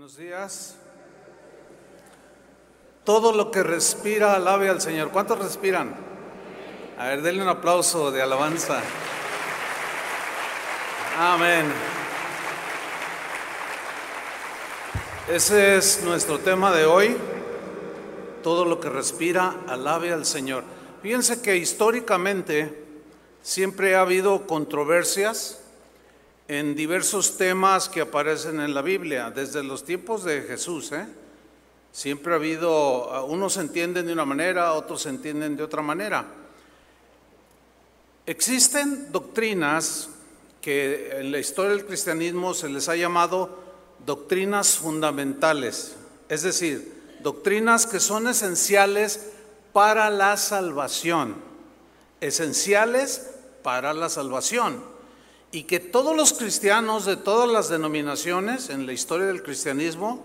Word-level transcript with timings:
Buenos 0.00 0.16
días. 0.16 0.76
Todo 3.04 3.34
lo 3.34 3.50
que 3.50 3.62
respira, 3.62 4.34
alabe 4.34 4.70
al 4.70 4.80
Señor. 4.80 5.10
¿Cuántos 5.10 5.38
respiran? 5.38 5.94
A 6.96 7.08
ver, 7.08 7.20
denle 7.20 7.42
un 7.42 7.50
aplauso 7.50 8.10
de 8.10 8.22
alabanza. 8.22 8.80
Amén. 11.18 11.70
Ese 15.28 15.76
es 15.76 16.02
nuestro 16.02 16.38
tema 16.38 16.72
de 16.72 16.86
hoy. 16.86 17.14
Todo 18.42 18.64
lo 18.64 18.80
que 18.80 18.88
respira, 18.88 19.54
alabe 19.68 20.14
al 20.14 20.24
Señor. 20.24 20.64
Fíjense 21.02 21.42
que 21.42 21.58
históricamente 21.58 22.86
siempre 23.42 23.96
ha 23.96 24.00
habido 24.00 24.46
controversias 24.46 25.59
en 26.50 26.74
diversos 26.74 27.36
temas 27.36 27.88
que 27.88 28.00
aparecen 28.00 28.58
en 28.58 28.74
la 28.74 28.82
Biblia, 28.82 29.30
desde 29.30 29.62
los 29.62 29.84
tiempos 29.84 30.24
de 30.24 30.42
Jesús. 30.42 30.90
¿eh? 30.90 31.06
Siempre 31.92 32.32
ha 32.32 32.36
habido, 32.36 33.24
unos 33.26 33.56
entienden 33.56 34.08
de 34.08 34.12
una 34.12 34.24
manera, 34.24 34.72
otros 34.72 35.06
entienden 35.06 35.56
de 35.56 35.62
otra 35.62 35.80
manera. 35.80 36.24
Existen 38.26 39.12
doctrinas 39.12 40.08
que 40.60 41.20
en 41.20 41.30
la 41.30 41.38
historia 41.38 41.70
del 41.70 41.86
cristianismo 41.86 42.52
se 42.52 42.68
les 42.68 42.88
ha 42.88 42.96
llamado 42.96 43.56
doctrinas 44.04 44.74
fundamentales, 44.74 45.94
es 46.28 46.42
decir, 46.42 46.92
doctrinas 47.22 47.86
que 47.86 48.00
son 48.00 48.26
esenciales 48.26 49.24
para 49.72 50.10
la 50.10 50.36
salvación, 50.36 51.36
esenciales 52.20 53.30
para 53.62 53.94
la 53.94 54.08
salvación 54.08 54.98
y 55.52 55.64
que 55.64 55.80
todos 55.80 56.16
los 56.16 56.32
cristianos 56.32 57.04
de 57.04 57.16
todas 57.16 57.48
las 57.50 57.68
denominaciones 57.68 58.70
en 58.70 58.86
la 58.86 58.92
historia 58.92 59.26
del 59.26 59.42
cristianismo 59.42 60.24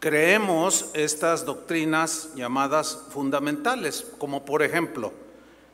creemos 0.00 0.86
estas 0.94 1.44
doctrinas 1.44 2.30
llamadas 2.34 2.98
fundamentales, 3.10 4.06
como 4.18 4.44
por 4.44 4.62
ejemplo 4.62 5.12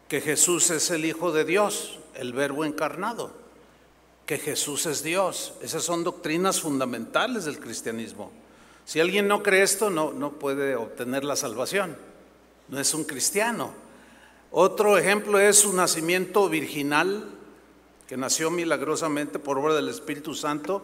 que 0.09 0.21
Jesús 0.21 0.71
es 0.71 0.91
el 0.91 1.05
Hijo 1.05 1.33
de 1.33 1.45
Dios, 1.45 1.99
el 2.15 2.33
Verbo 2.33 2.65
encarnado, 2.65 3.31
que 4.27 4.39
Jesús 4.39 4.87
es 4.87 5.03
Dios. 5.03 5.55
Esas 5.63 5.85
son 5.85 6.03
doctrinas 6.03 6.61
fundamentales 6.61 7.45
del 7.45 7.61
cristianismo. 7.61 8.31
Si 8.85 9.01
alguien 9.01 9.29
no 9.29 9.43
cree 9.43 9.63
esto, 9.63 9.89
no, 9.89 10.13
no 10.13 10.33
puede 10.33 10.75
obtener 10.75 11.25
la 11.25 11.37
salvación, 11.37 11.97
no 12.69 12.81
es 12.81 12.93
un 12.93 13.05
cristiano. 13.05 13.73
Otro 14.51 14.99
ejemplo 14.99 15.39
es 15.39 15.59
su 15.59 15.73
nacimiento 15.75 16.49
virginal 16.49 17.38
que 18.09 18.17
nació 18.17 18.51
milagrosamente 18.51 19.39
por 19.39 19.59
obra 19.59 19.75
del 19.75 19.91
Espíritu 19.91 20.35
Santo, 20.35 20.83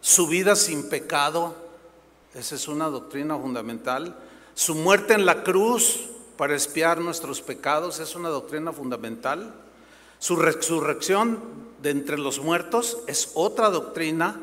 su 0.00 0.28
vida 0.28 0.54
sin 0.54 0.88
pecado, 0.88 1.56
esa 2.34 2.54
es 2.54 2.68
una 2.68 2.86
doctrina 2.86 3.36
fundamental, 3.36 4.16
su 4.54 4.76
muerte 4.76 5.14
en 5.14 5.26
la 5.26 5.42
cruz 5.42 6.04
para 6.36 6.54
espiar 6.54 7.00
nuestros 7.00 7.40
pecados, 7.40 7.98
es 7.98 8.14
una 8.14 8.28
doctrina 8.28 8.72
fundamental, 8.72 9.54
su 10.20 10.36
resurrección 10.36 11.40
de 11.82 11.90
entre 11.90 12.16
los 12.16 12.38
muertos 12.38 12.98
es 13.08 13.32
otra 13.34 13.68
doctrina 13.70 14.40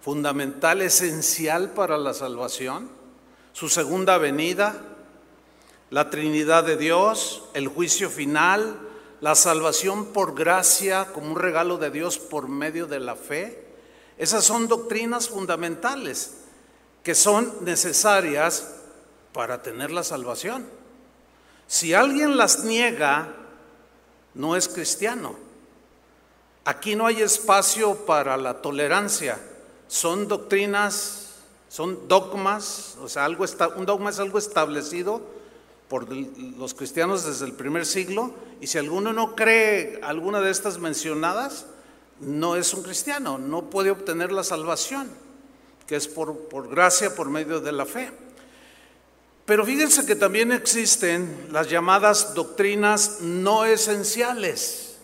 fundamental, 0.00 0.82
esencial 0.82 1.70
para 1.70 1.96
la 1.96 2.12
salvación, 2.12 2.88
su 3.52 3.68
segunda 3.68 4.18
venida, 4.18 4.82
la 5.90 6.10
Trinidad 6.10 6.64
de 6.64 6.76
Dios, 6.76 7.44
el 7.54 7.68
juicio 7.68 8.10
final, 8.10 8.80
la 9.20 9.34
salvación 9.34 10.06
por 10.06 10.34
gracia 10.34 11.06
como 11.12 11.32
un 11.32 11.38
regalo 11.38 11.78
de 11.78 11.90
Dios 11.90 12.18
por 12.18 12.48
medio 12.48 12.86
de 12.86 13.00
la 13.00 13.16
fe. 13.16 13.66
Esas 14.18 14.44
son 14.44 14.68
doctrinas 14.68 15.28
fundamentales 15.28 16.38
que 17.02 17.14
son 17.14 17.52
necesarias 17.62 18.74
para 19.32 19.62
tener 19.62 19.90
la 19.90 20.02
salvación. 20.02 20.66
Si 21.66 21.94
alguien 21.94 22.36
las 22.36 22.64
niega, 22.64 23.32
no 24.34 24.56
es 24.56 24.68
cristiano. 24.68 25.36
Aquí 26.64 26.96
no 26.96 27.06
hay 27.06 27.22
espacio 27.22 28.06
para 28.06 28.36
la 28.36 28.60
tolerancia. 28.60 29.38
Son 29.88 30.26
doctrinas, 30.26 31.34
son 31.68 32.08
dogmas, 32.08 32.96
o 33.00 33.08
sea, 33.08 33.24
algo 33.24 33.44
está, 33.44 33.68
un 33.68 33.86
dogma 33.86 34.10
es 34.10 34.18
algo 34.18 34.38
establecido 34.38 35.22
por 35.88 36.10
los 36.10 36.74
cristianos 36.74 37.24
desde 37.24 37.46
el 37.46 37.52
primer 37.52 37.86
siglo, 37.86 38.34
y 38.60 38.66
si 38.66 38.78
alguno 38.78 39.12
no 39.12 39.36
cree 39.36 40.00
alguna 40.02 40.40
de 40.40 40.50
estas 40.50 40.78
mencionadas, 40.78 41.66
no 42.20 42.56
es 42.56 42.72
un 42.74 42.82
cristiano, 42.82 43.38
no 43.38 43.70
puede 43.70 43.90
obtener 43.90 44.32
la 44.32 44.42
salvación, 44.42 45.08
que 45.86 45.96
es 45.96 46.08
por, 46.08 46.48
por 46.48 46.68
gracia, 46.68 47.14
por 47.14 47.28
medio 47.28 47.60
de 47.60 47.72
la 47.72 47.86
fe. 47.86 48.10
Pero 49.44 49.64
fíjense 49.64 50.04
que 50.04 50.16
también 50.16 50.50
existen 50.50 51.48
las 51.52 51.70
llamadas 51.70 52.34
doctrinas 52.34 53.20
no 53.20 53.64
esenciales, 53.64 54.96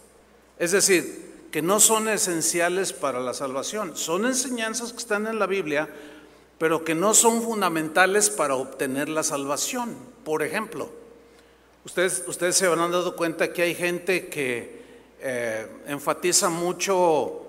es 0.59 0.73
decir, 0.73 1.23
que 1.53 1.63
no 1.63 1.79
son 1.79 2.09
esenciales 2.09 2.93
para 2.93 3.21
la 3.21 3.35
salvación, 3.35 3.97
son 3.97 4.25
enseñanzas 4.25 4.93
que 4.93 4.99
están 4.99 5.27
en 5.27 5.39
la 5.39 5.47
Biblia, 5.47 5.89
pero 6.63 6.85
que 6.85 6.95
no 6.95 7.13
son 7.13 7.43
fundamentales 7.43 8.31
para 8.31 8.55
obtener 8.55 9.09
la 9.09 9.25
salvación. 9.25 9.97
Por 10.25 10.45
ejemplo, 10.45 10.89
ustedes, 11.85 12.23
ustedes 12.29 12.55
se 12.55 12.67
habrán 12.67 12.93
dado 12.93 13.17
cuenta 13.17 13.53
que 13.53 13.63
hay 13.63 13.75
gente 13.75 14.29
que 14.29 14.81
eh, 15.19 15.67
enfatiza 15.89 16.51
mucho 16.51 17.43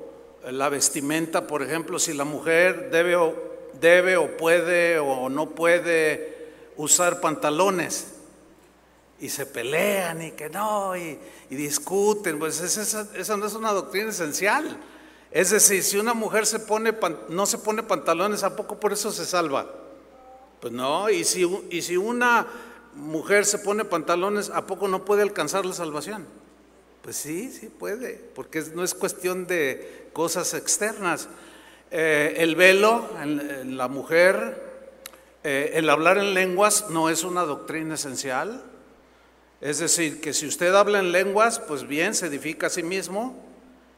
la 0.49 0.67
vestimenta, 0.67 1.45
por 1.45 1.61
ejemplo, 1.61 1.99
si 1.99 2.15
la 2.15 2.23
mujer 2.23 2.89
debe 2.89 3.15
o, 3.15 3.35
debe 3.79 4.17
o 4.17 4.35
puede 4.35 4.97
o 4.97 5.29
no 5.29 5.51
puede 5.51 6.47
usar 6.75 7.21
pantalones 7.21 8.15
y 9.19 9.29
se 9.29 9.45
pelean 9.45 10.23
y 10.23 10.31
que 10.31 10.49
no 10.49 10.97
y, 10.97 11.19
discuten, 11.51 12.39
pues 12.39 12.59
esa, 12.61 13.07
esa 13.15 13.37
no 13.37 13.45
es 13.45 13.53
una 13.53 13.73
doctrina 13.73 14.09
esencial. 14.09 14.75
Es 15.33 15.49
decir, 15.49 15.81
si 15.81 15.97
una 15.97 16.13
mujer 16.13 16.45
se 16.45 16.59
pone, 16.59 16.93
no 17.29 17.47
se 17.47 17.57
pone 17.57 17.81
pantalones, 17.81 18.43
¿a 18.43 18.55
poco 18.55 18.79
por 18.79 18.93
eso 18.93 19.11
se 19.11 19.25
salva? 19.25 19.67
Pues 20.61 20.71
no, 20.71 21.09
y 21.09 21.23
si, 21.23 21.43
y 21.71 21.81
si 21.81 21.97
una 21.97 22.45
mujer 22.93 23.43
se 23.43 23.57
pone 23.57 23.83
pantalones, 23.83 24.51
¿a 24.51 24.67
poco 24.67 24.87
no 24.87 25.03
puede 25.03 25.23
alcanzar 25.23 25.65
la 25.65 25.73
salvación? 25.73 26.27
Pues 27.01 27.15
sí, 27.15 27.51
sí 27.51 27.67
puede, 27.67 28.13
porque 28.35 28.63
no 28.75 28.83
es 28.83 28.93
cuestión 28.93 29.47
de 29.47 30.07
cosas 30.13 30.53
externas. 30.53 31.27
Eh, 31.89 32.35
el 32.37 32.55
velo 32.55 33.09
en, 33.19 33.75
la 33.75 33.87
mujer, 33.87 34.61
eh, 35.43 35.71
el 35.73 35.89
hablar 35.89 36.19
en 36.19 36.35
lenguas 36.35 36.91
no 36.91 37.09
es 37.09 37.23
una 37.23 37.41
doctrina 37.41 37.95
esencial. 37.95 38.63
Es 39.61 39.79
decir, 39.79 40.21
que 40.21 40.31
si 40.31 40.45
usted 40.45 40.75
habla 40.75 40.99
en 40.99 41.11
lenguas, 41.11 41.59
pues 41.59 41.87
bien, 41.87 42.13
se 42.13 42.27
edifica 42.27 42.67
a 42.67 42.69
sí 42.69 42.83
mismo, 42.83 43.52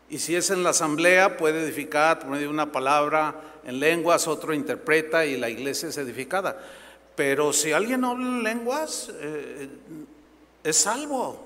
y 0.09 0.19
si 0.19 0.35
es 0.35 0.51
en 0.51 0.63
la 0.63 0.69
asamblea, 0.69 1.37
puede 1.37 1.63
edificar 1.63 2.19
por 2.19 2.29
medio 2.29 2.47
de 2.47 2.53
una 2.53 2.71
palabra 2.71 3.41
en 3.65 3.79
lenguas, 3.79 4.27
otro 4.27 4.53
interpreta 4.53 5.25
y 5.25 5.37
la 5.37 5.49
iglesia 5.49 5.89
es 5.89 5.97
edificada. 5.97 6.59
Pero 7.15 7.53
si 7.53 7.71
alguien 7.71 8.03
habla 8.03 8.25
en 8.25 8.43
lenguas, 8.43 9.11
eh, 9.13 9.69
es 10.63 10.75
salvo. 10.77 11.43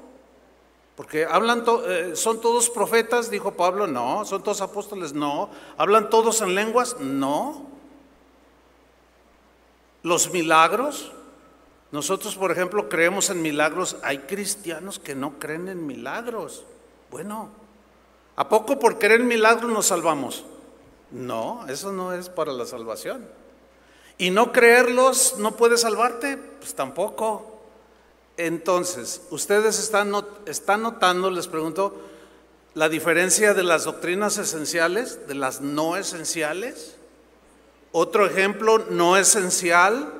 Porque 0.96 1.24
hablan, 1.24 1.64
eh, 1.88 2.12
son 2.16 2.42
todos 2.42 2.70
profetas, 2.70 3.32
dijo 3.32 3.54
Pablo, 3.54 3.88
no. 3.88 4.26
Son 4.26 4.44
todos 4.44 4.60
apóstoles, 4.60 5.14
no. 5.14 5.50
Hablan 5.78 6.10
todos 6.10 6.42
en 6.42 6.56
lenguas, 6.56 6.98
no. 7.00 7.66
Los 10.04 10.32
milagros, 10.32 11.14
nosotros 11.92 12.36
por 12.36 12.52
ejemplo 12.52 12.90
creemos 12.90 13.30
en 13.30 13.42
milagros, 13.42 13.98
hay 14.02 14.20
cristianos 14.20 15.00
que 15.00 15.16
no 15.16 15.40
creen 15.40 15.70
en 15.70 15.86
milagros. 15.86 16.66
Bueno, 17.12 17.50
¿A 18.40 18.48
poco 18.48 18.80
por 18.80 18.98
querer 18.98 19.22
milagros 19.22 19.70
nos 19.70 19.88
salvamos? 19.88 20.46
No, 21.12 21.66
eso 21.68 21.92
no 21.92 22.14
es 22.14 22.30
para 22.30 22.54
la 22.54 22.66
salvación. 22.66 23.28
¿Y 24.18 24.30
no 24.30 24.54
creerlos 24.54 25.36
no 25.40 25.58
puede 25.58 25.78
salvarte? 25.78 26.38
Pues 26.38 26.74
tampoco. 26.74 27.60
Entonces, 28.38 29.24
ustedes 29.30 29.78
están, 29.78 30.14
están 30.46 30.84
notando, 30.84 31.30
les 31.30 31.50
pregunto, 31.50 32.02
la 32.76 32.88
diferencia 32.88 33.54
de 33.54 33.64
las 33.64 33.84
doctrinas 33.84 34.38
esenciales, 34.38 35.28
de 35.28 35.36
las 35.36 35.60
no 35.60 35.98
esenciales. 35.98 36.96
Otro 37.92 38.26
ejemplo 38.26 38.86
no 38.90 39.18
esencial, 39.18 40.14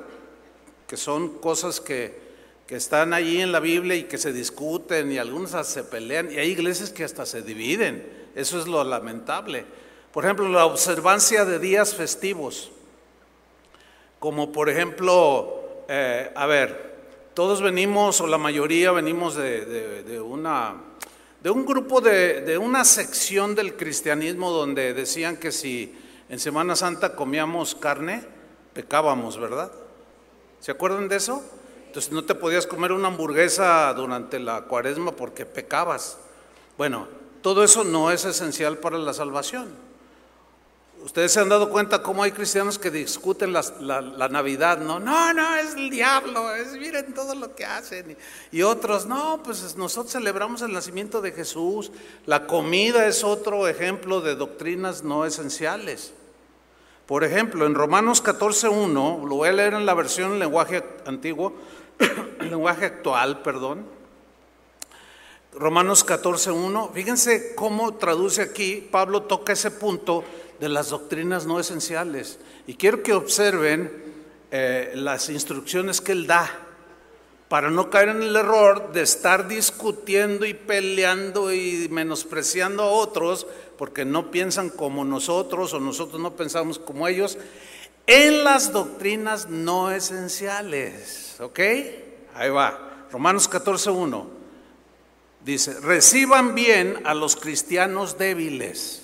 que 0.86 0.98
son 0.98 1.38
cosas 1.38 1.80
que 1.80 2.20
que 2.70 2.76
están 2.76 3.12
allí 3.14 3.40
en 3.40 3.50
la 3.50 3.58
Biblia 3.58 3.96
y 3.96 4.04
que 4.04 4.16
se 4.16 4.32
discuten 4.32 5.10
y 5.10 5.18
algunos 5.18 5.50
se 5.66 5.82
pelean 5.82 6.30
y 6.30 6.36
hay 6.36 6.50
iglesias 6.50 6.90
que 6.90 7.02
hasta 7.02 7.26
se 7.26 7.42
dividen. 7.42 8.19
Eso 8.34 8.58
es 8.58 8.66
lo 8.66 8.82
lamentable. 8.84 9.64
Por 10.12 10.24
ejemplo, 10.24 10.48
la 10.48 10.64
observancia 10.64 11.44
de 11.44 11.58
días 11.58 11.94
festivos, 11.94 12.70
como 14.18 14.52
por 14.52 14.68
ejemplo, 14.68 15.84
eh, 15.88 16.30
a 16.34 16.46
ver, 16.46 16.90
todos 17.34 17.62
venimos 17.62 18.20
o 18.20 18.26
la 18.26 18.38
mayoría 18.38 18.92
venimos 18.92 19.36
de, 19.36 20.20
una, 20.20 20.74
de 21.42 21.50
un 21.50 21.64
grupo 21.64 22.00
de, 22.00 22.40
de 22.42 22.58
una 22.58 22.84
sección 22.84 23.54
del 23.54 23.76
cristianismo 23.76 24.50
donde 24.50 24.94
decían 24.94 25.36
que 25.36 25.52
si 25.52 25.96
en 26.28 26.38
Semana 26.38 26.76
Santa 26.76 27.14
comíamos 27.14 27.74
carne, 27.74 28.24
pecábamos, 28.72 29.38
¿verdad? 29.38 29.70
¿Se 30.60 30.70
acuerdan 30.70 31.08
de 31.08 31.16
eso? 31.16 31.42
Entonces 31.86 32.12
no 32.12 32.24
te 32.24 32.34
podías 32.34 32.66
comer 32.66 32.92
una 32.92 33.08
hamburguesa 33.08 33.92
durante 33.94 34.38
la 34.38 34.62
cuaresma 34.62 35.12
porque 35.12 35.46
pecabas. 35.46 36.18
Bueno, 36.78 37.08
todo 37.42 37.64
eso 37.64 37.84
no 37.84 38.10
es 38.10 38.24
esencial 38.24 38.78
para 38.78 38.98
la 38.98 39.12
salvación. 39.12 39.90
Ustedes 41.02 41.32
se 41.32 41.40
han 41.40 41.48
dado 41.48 41.70
cuenta 41.70 42.02
cómo 42.02 42.22
hay 42.22 42.32
cristianos 42.32 42.78
que 42.78 42.90
discuten 42.90 43.54
la, 43.54 44.28
Navidad, 44.28 44.78
¿no? 44.78 45.00
No, 45.00 45.32
no, 45.32 45.56
es 45.56 45.74
el 45.74 45.88
diablo, 45.88 46.54
es, 46.54 46.72
miren 46.74 47.14
todo 47.14 47.34
lo 47.34 47.54
que 47.54 47.64
hacen. 47.64 48.18
Y, 48.52 48.62
otros, 48.62 49.06
no, 49.06 49.42
pues 49.42 49.76
nosotros 49.76 50.12
celebramos 50.12 50.60
el 50.60 50.72
nacimiento 50.72 51.22
de 51.22 51.32
Jesús. 51.32 51.90
La 52.26 52.46
comida 52.46 53.06
es 53.06 53.24
otro 53.24 53.66
ejemplo 53.66 54.20
de 54.20 54.34
doctrinas 54.34 55.02
no 55.02 55.24
esenciales. 55.24 56.12
Por 57.06 57.24
ejemplo, 57.24 57.64
en 57.64 57.74
Romanos 57.74 58.22
14.1, 58.22 59.26
lo 59.26 59.36
voy 59.36 59.48
a 59.48 59.52
leer 59.52 59.72
en 59.72 59.86
la 59.86 59.94
versión 59.94 60.32
en 60.32 60.38
lenguaje 60.38 60.84
antiguo, 61.06 61.54
en 62.40 62.50
lenguaje 62.50 62.84
actual, 62.84 63.40
perdón. 63.40 63.99
Romanos 65.52 66.06
14.1, 66.06 66.92
fíjense 66.92 67.54
cómo 67.56 67.94
traduce 67.94 68.42
aquí, 68.42 68.88
Pablo 68.90 69.22
toca 69.22 69.52
ese 69.52 69.72
punto 69.72 70.22
de 70.60 70.68
las 70.68 70.90
doctrinas 70.90 71.44
no 71.46 71.58
esenciales. 71.58 72.38
Y 72.66 72.74
quiero 72.74 73.02
que 73.02 73.14
observen 73.14 73.90
eh, 74.52 74.92
las 74.94 75.28
instrucciones 75.28 76.00
que 76.00 76.12
él 76.12 76.28
da 76.28 76.48
para 77.48 77.68
no 77.68 77.90
caer 77.90 78.10
en 78.10 78.22
el 78.22 78.36
error 78.36 78.92
de 78.92 79.02
estar 79.02 79.48
discutiendo 79.48 80.46
y 80.46 80.54
peleando 80.54 81.52
y 81.52 81.88
menospreciando 81.90 82.84
a 82.84 82.90
otros 82.92 83.48
porque 83.76 84.04
no 84.04 84.30
piensan 84.30 84.70
como 84.70 85.04
nosotros 85.04 85.74
o 85.74 85.80
nosotros 85.80 86.20
no 86.20 86.36
pensamos 86.36 86.78
como 86.78 87.08
ellos 87.08 87.38
en 88.06 88.44
las 88.44 88.72
doctrinas 88.72 89.48
no 89.48 89.90
esenciales. 89.90 91.40
¿Ok? 91.40 91.58
Ahí 92.36 92.50
va. 92.50 93.06
Romanos 93.10 93.50
14.1 93.50 94.39
dice, 95.44 95.78
reciban 95.80 96.54
bien 96.54 97.00
a 97.04 97.14
los 97.14 97.36
cristianos 97.36 98.18
débiles 98.18 99.00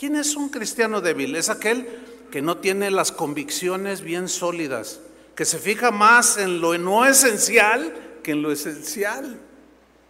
¿Quién 0.00 0.16
es 0.16 0.34
un 0.34 0.48
cristiano 0.48 1.02
débil? 1.02 1.36
Es 1.36 1.50
aquel 1.50 1.86
que 2.30 2.40
no 2.40 2.56
tiene 2.56 2.90
las 2.90 3.12
convicciones 3.12 4.00
bien 4.00 4.30
sólidas, 4.30 4.98
que 5.34 5.44
se 5.44 5.58
fija 5.58 5.90
más 5.90 6.38
en 6.38 6.62
lo 6.62 6.78
no 6.78 7.04
esencial 7.04 7.92
que 8.22 8.30
en 8.30 8.40
lo 8.40 8.50
esencial. 8.50 9.38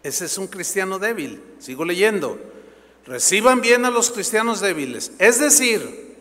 Ese 0.05 0.27
es 0.27 0.39
un 0.39 0.47
cristiano 0.47 1.01
débil. 1.01 1.43
Sigo 1.59 1.85
leyendo. 1.85 2.39
Reciban 3.05 3.61
bien 3.61 3.85
a 3.85 3.91
los 3.91 4.13
cristianos 4.13 4.61
débiles. 4.61 5.11
Es 5.19 5.41
decir, 5.41 6.15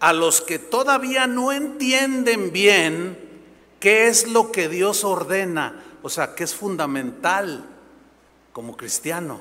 a 0.00 0.12
los 0.12 0.40
que 0.40 0.58
todavía 0.58 1.28
no 1.28 1.52
entienden 1.52 2.50
bien 2.50 3.16
qué 3.78 4.08
es 4.08 4.26
lo 4.26 4.50
que 4.50 4.68
Dios 4.68 5.04
ordena, 5.04 5.80
o 6.02 6.08
sea, 6.08 6.34
qué 6.34 6.42
es 6.42 6.56
fundamental 6.56 7.68
como 8.52 8.76
cristiano. 8.76 9.40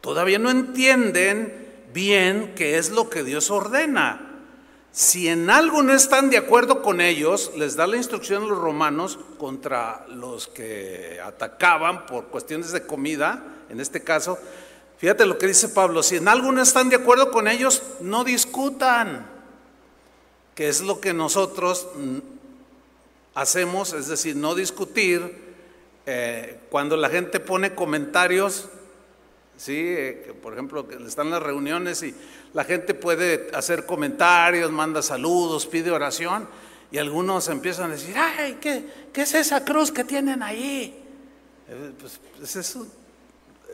Todavía 0.00 0.38
no 0.38 0.50
entienden 0.50 1.68
bien 1.92 2.54
qué 2.54 2.78
es 2.78 2.90
lo 2.90 3.10
que 3.10 3.24
Dios 3.24 3.50
ordena. 3.50 4.24
Si 4.92 5.28
en 5.28 5.50
algo 5.50 5.82
no 5.82 5.92
están 5.92 6.30
de 6.30 6.38
acuerdo 6.38 6.82
con 6.82 7.00
ellos, 7.00 7.52
les 7.56 7.76
da 7.76 7.86
la 7.86 7.96
instrucción 7.96 8.42
a 8.42 8.46
los 8.46 8.58
romanos 8.58 9.18
contra 9.38 10.06
los 10.08 10.48
que 10.48 11.20
atacaban 11.24 12.06
por 12.06 12.26
cuestiones 12.26 12.72
de 12.72 12.86
comida, 12.86 13.44
en 13.68 13.80
este 13.80 14.02
caso. 14.02 14.38
Fíjate 14.98 15.26
lo 15.26 15.38
que 15.38 15.46
dice 15.46 15.68
Pablo, 15.68 16.02
si 16.02 16.16
en 16.16 16.26
algo 16.26 16.50
no 16.50 16.62
están 16.62 16.88
de 16.88 16.96
acuerdo 16.96 17.30
con 17.30 17.46
ellos, 17.46 17.82
no 18.00 18.24
discutan, 18.24 19.26
que 20.54 20.68
es 20.68 20.80
lo 20.80 21.00
que 21.00 21.14
nosotros 21.14 21.86
hacemos, 23.34 23.92
es 23.92 24.08
decir, 24.08 24.34
no 24.34 24.56
discutir 24.56 25.47
eh, 26.10 26.60
cuando 26.70 26.96
la 26.96 27.10
gente 27.10 27.38
pone 27.38 27.74
comentarios 27.74 28.68
Sí, 29.58 29.74
eh, 29.76 30.34
por 30.40 30.52
ejemplo, 30.52 30.86
están 31.04 31.30
las 31.30 31.42
reuniones 31.42 32.04
y 32.04 32.14
la 32.54 32.62
gente 32.62 32.94
puede 32.94 33.50
hacer 33.52 33.86
comentarios, 33.86 34.70
manda 34.70 35.02
saludos, 35.02 35.66
pide 35.66 35.90
oración 35.90 36.48
y 36.92 36.98
algunos 36.98 37.48
empiezan 37.48 37.90
a 37.90 37.94
decir, 37.94 38.14
ay, 38.16 38.58
¿qué, 38.60 38.84
es 39.14 39.34
esa 39.34 39.64
cruz 39.64 39.90
que 39.90 40.04
tienen 40.04 40.44
ahí? 40.44 41.04
Eh, 41.68 41.92
pues, 41.98 42.20
pues 42.38 42.54
es 42.54 42.78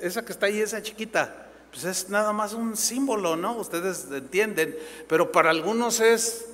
esa 0.01 0.25
que 0.25 0.33
está 0.33 0.47
ahí, 0.47 0.59
esa 0.59 0.83
chiquita, 0.83 1.49
pues 1.71 1.85
es 1.85 2.09
nada 2.09 2.33
más 2.33 2.55
un 2.55 2.79
símbolo, 2.79 3.37
¿no? 3.37 3.55
Ustedes 3.59 4.07
entienden, 4.11 4.75
pero 5.07 5.31
para 5.33 5.51
algunos 5.51 6.01
es, 6.01 6.47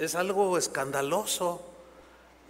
es 0.00 0.16
algo 0.16 0.58
escandaloso. 0.58 1.71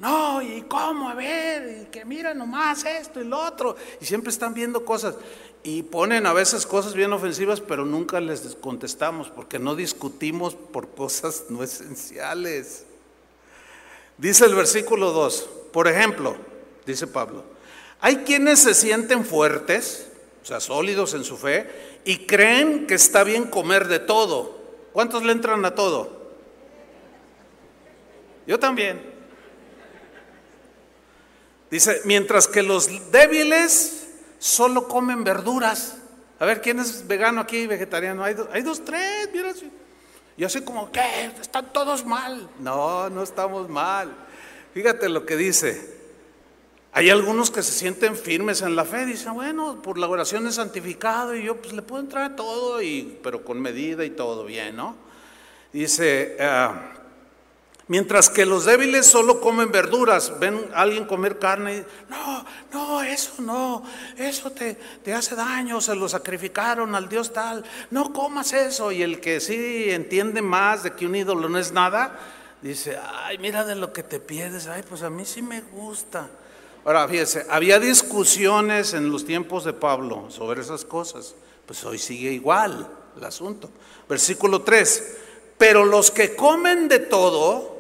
No, 0.03 0.43
¿y 0.43 0.63
cómo? 0.63 1.09
A 1.09 1.15
ver, 1.15 1.83
y 1.83 1.85
que 1.87 2.05
mira 2.05 2.35
nomás 2.35 2.85
esto 2.85 3.21
y 3.21 3.25
lo 3.25 3.39
otro. 3.39 3.77
Y 4.01 4.05
siempre 4.05 4.31
están 4.31 4.53
viendo 4.53 4.85
cosas. 4.85 5.15
Y 5.63 5.85
ponen 5.85 6.27
a 6.27 6.33
veces 6.33 6.67
cosas 6.67 6.95
bien 6.95 7.13
ofensivas, 7.13 7.61
pero 7.61 7.85
nunca 7.87 8.21
les 8.21 8.57
contestamos 8.57 9.29
porque 9.29 9.61
no 9.61 9.77
discutimos 9.77 10.57
por 10.57 10.89
cosas 10.97 11.45
no 11.51 11.63
esenciales. 11.63 12.85
Dice 14.19 14.45
el 14.45 14.57
versículo 14.57 15.13
2, 15.13 15.49
por 15.73 15.87
ejemplo, 15.87 16.35
dice 16.85 17.07
Pablo, 17.07 17.45
hay 18.01 18.17
quienes 18.19 18.59
se 18.59 18.75
sienten 18.75 19.25
fuertes, 19.25 20.09
o 20.43 20.47
sea, 20.47 20.59
sólidos 20.59 21.15
en 21.15 21.23
su 21.23 21.37
fe, 21.37 22.01
y 22.05 22.27
creen 22.27 22.89
que 22.89 22.95
está 22.95 23.23
bien 23.23 23.45
comer 23.45 23.87
de 23.87 24.01
todo. 24.01 24.59
¿Cuántos 24.93 25.23
le 25.23 25.31
entran 25.31 25.65
a 25.65 25.77
todo? 25.77 26.11
Yo 28.49 28.59
también. 28.59 29.12
Dice, 31.73 32.03
mientras 32.05 32.49
que 32.49 32.63
los 32.63 33.11
débiles 33.11 34.07
solo 34.39 34.89
comen 34.89 35.25
verduras. 35.25 35.97
A 36.39 36.45
ver, 36.45 36.61
¿quién 36.61 36.79
es 36.79 37.07
vegano 37.07 37.41
aquí, 37.41 37.67
vegetariano? 37.67 38.23
Hay, 38.23 38.37
hay 38.53 38.61
dos, 38.61 38.85
tres, 38.85 39.31
mira. 39.33 39.55
Yo 40.37 40.51
soy 40.51 40.61
como, 40.65 40.93
¿qué? 40.93 41.33
Están 41.41 41.73
todos 41.73 42.05
mal. 42.05 42.47
No, 42.59 43.09
no 43.09 43.23
estamos 43.23 43.71
mal. 43.71 44.15
Fíjate 44.75 45.09
lo 45.09 45.25
que 45.25 45.35
dice. 45.35 45.99
Hay 46.93 47.09
algunos 47.09 47.51
que 47.51 47.63
se 47.63 47.73
sienten 47.73 48.17
firmes 48.17 48.61
en 48.61 48.77
la 48.77 48.85
fe, 48.85 49.07
dicen, 49.07 49.33
bueno, 49.33 49.81
por 49.81 49.97
la 49.97 50.09
oración 50.09 50.47
es 50.47 50.57
santificado 50.57 51.35
y 51.35 51.45
yo 51.45 51.57
pues 51.57 51.73
le 51.73 51.81
puedo 51.81 52.03
entrar 52.03 52.33
a 52.33 52.37
todo, 52.37 52.83
y, 52.83 53.19
pero 53.23 53.47
con 53.47 53.63
medida 53.63 54.05
y 54.05 54.11
todo 54.11 54.45
bien, 54.45 54.77
¿no? 54.77 54.95
Dice, 55.73 56.37
ah, 56.39 57.02
Mientras 57.93 58.31
que 58.31 58.47
los 58.47 58.65
débiles 58.65 59.05
solo 59.05 59.39
comen 59.39 59.71
verduras, 59.71 60.41
ven 60.41 60.67
a 60.73 60.81
alguien 60.81 61.05
comer 61.05 61.39
carne 61.39 61.77
y 61.77 62.11
no, 62.11 62.47
no, 62.73 63.03
eso 63.03 63.43
no, 63.43 63.85
eso 64.17 64.51
te, 64.51 64.79
te, 65.05 65.13
hace 65.13 65.35
daño, 65.35 65.79
se 65.79 65.95
lo 65.95 66.09
sacrificaron 66.09 66.95
al 66.95 67.07
Dios 67.07 67.35
tal, 67.35 67.63
no 67.91 68.11
comas 68.15 68.55
eso. 68.55 68.93
Y 68.93 69.03
el 69.03 69.21
que 69.21 69.41
sí 69.41 69.91
entiende 69.91 70.41
más 70.41 70.85
de 70.85 70.95
que 70.95 71.05
un 71.05 71.15
ídolo 71.15 71.51
no 71.51 71.59
es 71.59 71.71
nada, 71.71 72.19
dice, 72.63 72.99
ay, 73.25 73.37
mira 73.37 73.63
de 73.63 73.75
lo 73.75 73.93
que 73.93 74.03
te 74.03 74.21
pierdes, 74.21 74.69
ay, 74.69 74.83
pues 74.89 75.03
a 75.03 75.11
mí 75.11 75.27
sí 75.27 75.43
me 75.43 75.61
gusta. 75.61 76.31
Ahora, 76.87 77.07
fíjese, 77.07 77.45
había 77.51 77.79
discusiones 77.79 78.95
en 78.95 79.13
los 79.13 79.27
tiempos 79.27 79.65
de 79.65 79.75
Pablo 79.75 80.31
sobre 80.31 80.63
esas 80.63 80.87
cosas, 80.87 81.35
pues 81.67 81.85
hoy 81.85 81.99
sigue 81.99 82.33
igual 82.33 82.89
el 83.19 83.23
asunto. 83.23 83.69
Versículo 84.09 84.63
3, 84.63 85.17
pero 85.59 85.85
los 85.85 86.11
que 86.11 86.35
comen 86.35 86.89
de 86.89 86.99
todo, 86.99 87.72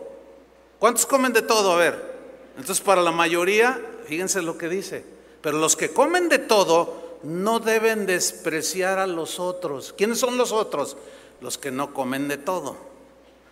¿Cuántos 0.83 1.07
comen 1.07 1.33
de 1.33 1.43
todo? 1.43 1.75
A 1.75 1.77
ver. 1.77 2.12
Entonces 2.59 2.81
para 2.81 3.03
la 3.03 3.12
mayoría, 3.12 3.81
fíjense 4.09 4.43
lo 4.43 4.59
que 4.59 4.69
dice, 4.69 5.05
pero 5.41 5.57
los 5.59 5.77
que 5.77 5.93
comen 5.93 6.29
de 6.29 6.41
todo 6.41 7.21
no 7.23 7.61
deben 7.61 8.05
despreciar 8.05 8.99
a 8.99 9.07
los 9.07 9.39
otros. 9.39 9.95
¿Quiénes 9.97 10.19
son 10.19 10.37
los 10.37 10.51
otros? 10.51 10.97
Los 11.41 11.57
que 11.57 11.71
no 11.71 11.95
comen 11.95 12.27
de 12.27 12.37
todo. 12.37 12.77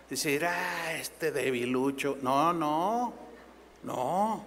Dice, 0.09 0.45
ah, 0.45 0.91
este 0.99 1.31
debilucho. 1.31 2.17
No, 2.21 2.51
no, 2.51 3.13
no. 3.83 4.45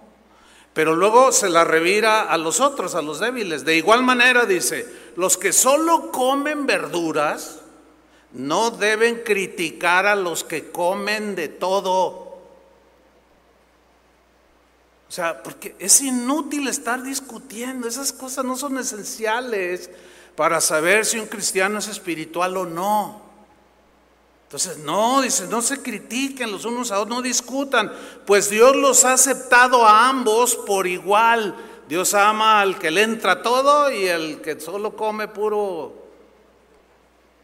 Pero 0.71 0.95
luego 0.95 1.31
se 1.31 1.49
la 1.49 1.63
revira 1.63 2.29
a 2.29 2.37
los 2.37 2.59
otros, 2.59 2.93
a 2.93 3.01
los 3.01 3.19
débiles. 3.19 3.65
De 3.65 3.75
igual 3.75 4.03
manera 4.03 4.45
dice, 4.45 4.85
los 5.15 5.37
que 5.37 5.53
solo 5.53 6.11
comen 6.11 6.67
verduras 6.67 7.61
no 8.33 8.69
deben 8.69 9.23
criticar 9.25 10.05
a 10.05 10.15
los 10.15 10.43
que 10.43 10.69
comen 10.69 11.33
de 11.33 11.47
todo. 11.47 12.24
O 15.15 15.21
sea, 15.23 15.41
porque 15.41 15.73
es 15.79 16.01
inútil 16.01 16.67
estar 16.67 17.01
discutiendo, 17.01 17.87
esas 17.87 18.11
cosas 18.11 18.43
no 18.43 18.57
son 18.57 18.77
esenciales 18.77 19.89
para 20.35 20.59
saber 20.59 21.05
si 21.05 21.17
un 21.17 21.27
cristiano 21.27 21.79
es 21.79 21.87
espiritual 21.87 22.57
o 22.57 22.65
no. 22.65 23.21
Entonces, 24.43 24.77
no, 24.79 25.21
dice, 25.21 25.47
no 25.47 25.61
se 25.61 25.81
critiquen 25.81 26.51
los 26.51 26.65
unos 26.65 26.91
a 26.91 26.99
otros, 26.99 27.15
no 27.15 27.21
discutan, 27.21 27.93
pues 28.25 28.49
Dios 28.49 28.75
los 28.75 29.05
ha 29.05 29.13
aceptado 29.13 29.85
a 29.85 30.09
ambos 30.09 30.57
por 30.57 30.85
igual. 30.85 31.55
Dios 31.87 32.13
ama 32.13 32.59
al 32.59 32.77
que 32.77 32.91
le 32.91 33.03
entra 33.03 33.41
todo 33.41 33.89
y 33.89 34.07
el 34.07 34.41
que 34.41 34.59
solo 34.59 34.97
come 34.97 35.29
puro 35.29 35.93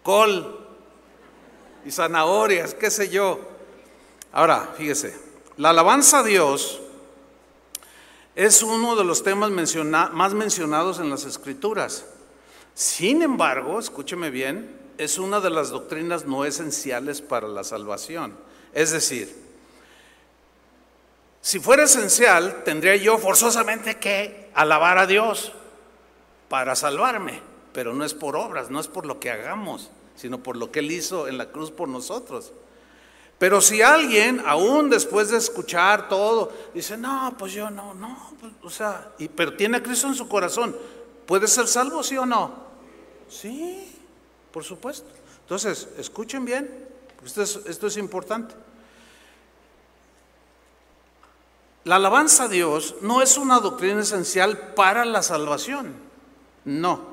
col. 0.04 0.60
y 1.86 1.92
zanahorias, 1.92 2.74
qué 2.74 2.92
sé 2.92 3.08
yo. 3.08 3.40
Ahora, 4.34 4.74
fíjese, 4.76 5.18
la 5.56 5.70
alabanza 5.70 6.20
a 6.20 6.24
Dios 6.24 6.82
es 8.42 8.64
uno 8.64 8.96
de 8.96 9.04
los 9.04 9.22
temas 9.22 9.52
más 9.52 10.34
mencionados 10.34 11.00
en 11.00 11.12
las 11.12 11.26
escrituras. 11.26 12.08
Sin 12.74 13.22
embargo, 13.22 13.78
escúcheme 13.78 14.32
bien, 14.32 14.80
es 14.98 15.20
una 15.20 15.40
de 15.40 15.52
las 15.52 15.70
doctrinas 15.70 16.26
no 16.26 16.44
esenciales 16.44 17.22
para 17.22 17.48
la 17.48 17.64
salvación. 17.64 18.34
Es 18.74 18.90
decir, 18.90 19.32
si 21.40 21.60
fuera 21.60 21.84
esencial, 21.84 22.64
tendría 22.64 22.96
yo 22.96 23.20
forzosamente 23.20 24.00
que 24.00 24.50
alabar 24.56 24.98
a 24.98 25.06
Dios 25.06 25.52
para 26.50 26.76
salvarme, 26.76 27.42
pero 27.74 27.94
no 27.94 28.04
es 28.04 28.16
por 28.16 28.36
obras, 28.36 28.72
no 28.72 28.80
es 28.80 28.88
por 28.88 29.06
lo 29.06 29.20
que 29.20 29.30
hagamos, 29.30 29.92
sino 30.16 30.42
por 30.42 30.58
lo 30.58 30.72
que 30.72 30.80
Él 30.80 30.92
hizo 30.92 31.28
en 31.28 31.38
la 31.38 31.52
cruz 31.52 31.70
por 31.70 31.88
nosotros. 31.88 32.54
Pero 33.42 33.60
si 33.60 33.82
alguien, 33.82 34.44
aún 34.46 34.92
después 34.92 35.30
de 35.30 35.38
escuchar 35.38 36.08
todo, 36.08 36.52
dice, 36.76 36.96
no, 36.96 37.34
pues 37.40 37.54
yo 37.54 37.72
no, 37.72 37.96
no, 37.96 38.31
pues, 38.42 38.54
o 38.64 38.70
sea, 38.72 39.12
y, 39.20 39.28
pero 39.28 39.56
tiene 39.56 39.78
a 39.78 39.84
Cristo 39.84 40.08
en 40.08 40.16
su 40.16 40.28
corazón, 40.28 40.76
¿puede 41.28 41.48
ser 41.48 41.68
salvo, 41.68 42.02
sí 42.02 42.18
o 42.18 42.26
no? 42.26 42.52
Sí, 43.30 43.96
por 44.52 44.64
supuesto. 44.64 45.08
Entonces, 45.42 45.88
escuchen 46.00 46.44
bien, 46.44 46.88
esto 47.24 47.44
es, 47.44 47.60
esto 47.68 47.86
es 47.86 47.98
importante. 47.98 48.56
La 51.84 51.98
alabanza 51.98 52.46
a 52.46 52.48
Dios 52.48 52.96
no 53.02 53.22
es 53.22 53.38
una 53.38 53.60
doctrina 53.60 54.02
esencial 54.02 54.74
para 54.74 55.06
la 55.06 55.22
salvación, 55.22 55.94
no. 56.66 57.12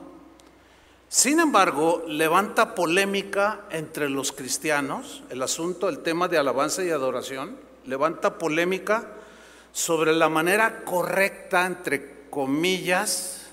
Sin 1.10 1.40
embargo, 1.40 2.04
levanta 2.06 2.74
polémica 2.74 3.66
entre 3.70 4.08
los 4.08 4.32
cristianos, 4.32 5.22
el 5.28 5.42
asunto, 5.42 5.90
el 5.90 5.98
tema 5.98 6.28
de 6.28 6.38
alabanza 6.38 6.82
y 6.84 6.90
adoración, 6.90 7.56
levanta 7.84 8.38
polémica 8.38 9.17
sobre 9.72 10.12
la 10.12 10.28
manera 10.28 10.84
correcta, 10.84 11.66
entre 11.66 12.28
comillas, 12.30 13.46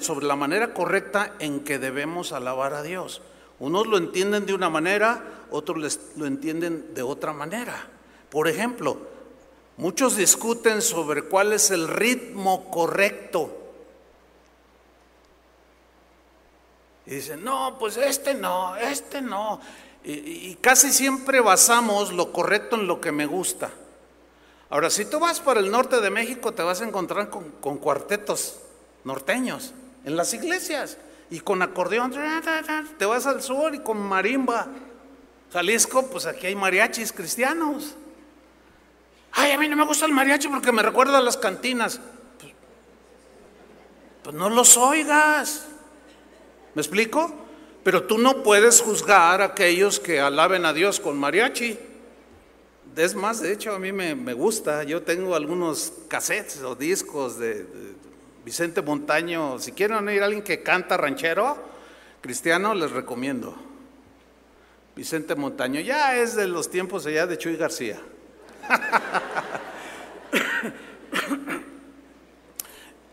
sobre 0.00 0.26
la 0.26 0.36
manera 0.36 0.74
correcta 0.74 1.34
en 1.38 1.60
que 1.60 1.78
debemos 1.78 2.32
alabar 2.32 2.74
a 2.74 2.82
Dios. 2.82 3.22
Unos 3.58 3.86
lo 3.86 3.96
entienden 3.96 4.44
de 4.46 4.54
una 4.54 4.68
manera, 4.68 5.22
otros 5.50 5.98
lo 6.16 6.26
entienden 6.26 6.94
de 6.94 7.02
otra 7.02 7.32
manera. 7.32 7.88
Por 8.28 8.48
ejemplo, 8.48 8.98
muchos 9.76 10.16
discuten 10.16 10.82
sobre 10.82 11.22
cuál 11.22 11.52
es 11.52 11.70
el 11.70 11.88
ritmo 11.88 12.70
correcto 12.70 13.66
Y 17.06 17.14
dicen, 17.14 17.44
no, 17.44 17.76
pues 17.78 17.96
este 17.96 18.34
no, 18.34 18.76
este 18.76 19.22
no. 19.22 19.60
Y, 20.08 20.56
casi 20.60 20.92
siempre 20.92 21.40
basamos 21.40 22.12
lo 22.12 22.32
correcto 22.32 22.76
en 22.76 22.86
lo 22.86 23.00
que 23.00 23.10
me 23.10 23.26
gusta. 23.26 23.72
Ahora, 24.70 24.88
si 24.88 25.04
tú 25.04 25.18
vas 25.18 25.40
para 25.40 25.58
el 25.58 25.68
norte 25.68 26.00
de 26.00 26.10
México, 26.10 26.52
te 26.52 26.62
vas 26.62 26.80
a 26.80 26.84
encontrar 26.84 27.28
con, 27.28 27.78
cuartetos 27.78 28.60
norteños 29.02 29.72
en 30.04 30.16
las 30.16 30.32
iglesias 30.32 30.96
y 31.28 31.40
con 31.40 31.60
acordeón. 31.60 32.14
Te 32.98 33.04
vas 33.04 33.26
al 33.26 33.42
sur 33.42 33.74
y 33.74 33.80
con 33.80 33.98
marimba. 33.98 34.68
Jalisco, 35.52 36.06
pues 36.06 36.26
aquí 36.26 36.46
hay 36.46 36.54
mariachis 36.54 37.12
cristianos. 37.12 37.96
Ay, 39.32 39.50
a 39.50 39.58
mí 39.58 39.68
no 39.68 39.74
me 39.74 39.84
gusta 39.84 40.06
el 40.06 40.12
mariachi 40.12 40.46
porque 40.46 40.70
me 40.70 40.82
recuerda 40.82 41.18
a 41.18 41.20
las 41.20 41.36
cantinas. 41.36 42.00
Pues, 42.38 42.52
pues 44.22 44.36
no 44.36 44.50
los 44.50 44.76
oigas. 44.76 45.66
¿Me 46.74 46.82
explico? 46.82 47.45
Pero 47.86 48.02
tú 48.02 48.18
no 48.18 48.42
puedes 48.42 48.80
juzgar 48.80 49.40
a 49.40 49.44
aquellos 49.44 50.00
que 50.00 50.18
alaben 50.18 50.66
a 50.66 50.72
Dios 50.72 50.98
con 50.98 51.16
mariachi. 51.16 51.78
Es 52.96 53.14
más, 53.14 53.40
de 53.40 53.52
hecho, 53.52 53.76
a 53.76 53.78
mí 53.78 53.92
me, 53.92 54.32
gusta. 54.32 54.82
Yo 54.82 55.02
tengo 55.02 55.36
algunos 55.36 55.92
cassettes 56.08 56.62
o 56.62 56.74
discos 56.74 57.38
de, 57.38 57.64
Vicente 58.44 58.82
Montaño. 58.82 59.60
Si 59.60 59.70
quieren 59.70 60.08
oír 60.08 60.20
a 60.20 60.24
alguien 60.24 60.42
que 60.42 60.64
canta 60.64 60.96
ranchero 60.96 61.56
cristiano, 62.20 62.74
les 62.74 62.90
recomiendo. 62.90 63.54
Vicente 64.96 65.36
Montaño, 65.36 65.78
ya 65.78 66.16
es 66.16 66.34
de 66.34 66.48
los 66.48 66.68
tiempos 66.68 67.06
allá 67.06 67.28
de 67.28 67.38
Chuy 67.38 67.56
García. 67.56 68.00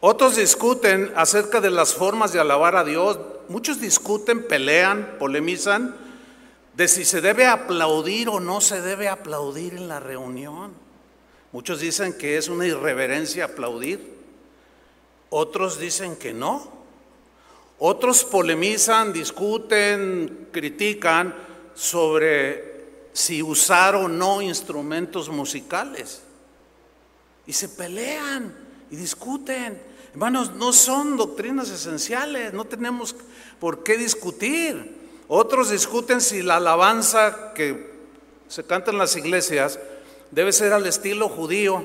Otros 0.05 0.35
discuten 0.35 1.13
acerca 1.15 1.61
de 1.61 1.71
las 1.71 1.93
formas 1.93 2.33
de 2.33 2.39
alabar 2.41 2.75
a 2.75 2.83
Dios. 2.83 3.17
Muchos 3.47 3.79
discuten, 3.79 4.45
pelean, 4.45 5.15
polemizan 5.17 5.95
de 6.75 6.89
si 6.89 7.05
se 7.05 7.21
debe 7.21 7.47
aplaudir 7.47 8.27
o 8.27 8.41
no 8.41 8.59
se 8.59 8.81
debe 8.81 9.07
aplaudir 9.07 9.75
en 9.75 9.87
la 9.87 10.01
reunión. 10.01 10.73
Muchos 11.53 11.79
dicen 11.79 12.17
que 12.17 12.35
es 12.35 12.49
una 12.49 12.67
irreverencia 12.67 13.45
aplaudir. 13.45 14.13
Otros 15.29 15.79
dicen 15.79 16.17
que 16.17 16.33
no. 16.33 16.69
Otros 17.79 18.25
polemizan, 18.25 19.13
discuten, 19.13 20.49
critican 20.51 21.33
sobre 21.75 22.87
si 23.13 23.41
usar 23.41 23.95
o 23.95 24.09
no 24.09 24.41
instrumentos 24.41 25.29
musicales. 25.29 26.23
Y 27.47 27.53
se 27.53 27.69
pelean 27.69 28.53
y 28.91 28.97
discuten. 28.97 29.92
Hermanos, 30.13 30.53
no 30.53 30.73
son 30.73 31.17
doctrinas 31.17 31.71
esenciales, 31.71 32.53
no 32.53 32.65
tenemos 32.65 33.15
por 33.59 33.83
qué 33.83 33.97
discutir. 33.97 34.95
Otros 35.27 35.71
discuten 35.71 36.21
si 36.21 36.43
la 36.43 36.57
alabanza 36.57 37.51
que 37.55 37.91
se 38.47 38.63
canta 38.63 38.91
en 38.91 38.99
las 38.99 39.15
iglesias 39.15 39.79
debe 40.29 40.53
ser 40.53 40.71
al 40.71 40.85
estilo 40.85 41.29
judío. 41.29 41.83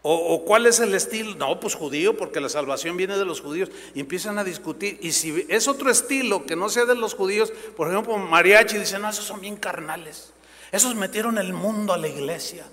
O, 0.00 0.42
cuál 0.46 0.64
es 0.64 0.80
el 0.80 0.94
estilo? 0.94 1.34
No, 1.34 1.60
pues 1.60 1.74
judío, 1.74 2.16
porque 2.16 2.40
la 2.40 2.48
salvación 2.48 2.96
viene 2.96 3.18
de 3.18 3.24
los 3.26 3.42
judíos. 3.42 3.68
Y 3.94 4.00
empiezan 4.00 4.38
a 4.38 4.44
discutir. 4.44 4.98
Y 5.02 5.12
si 5.12 5.44
es 5.50 5.68
otro 5.68 5.90
estilo 5.90 6.46
que 6.46 6.56
no 6.56 6.70
sea 6.70 6.86
de 6.86 6.94
los 6.94 7.12
judíos, 7.12 7.52
por 7.76 7.90
ejemplo, 7.90 8.16
mariachi, 8.16 8.78
dicen, 8.78 9.02
no, 9.02 9.10
esos 9.10 9.26
son 9.26 9.42
bien 9.42 9.56
carnales. 9.56 10.32
Esos 10.72 10.94
metieron 10.94 11.36
el 11.36 11.52
mundo 11.52 11.92
a 11.92 11.98
la 11.98 12.08
iglesia 12.08 12.64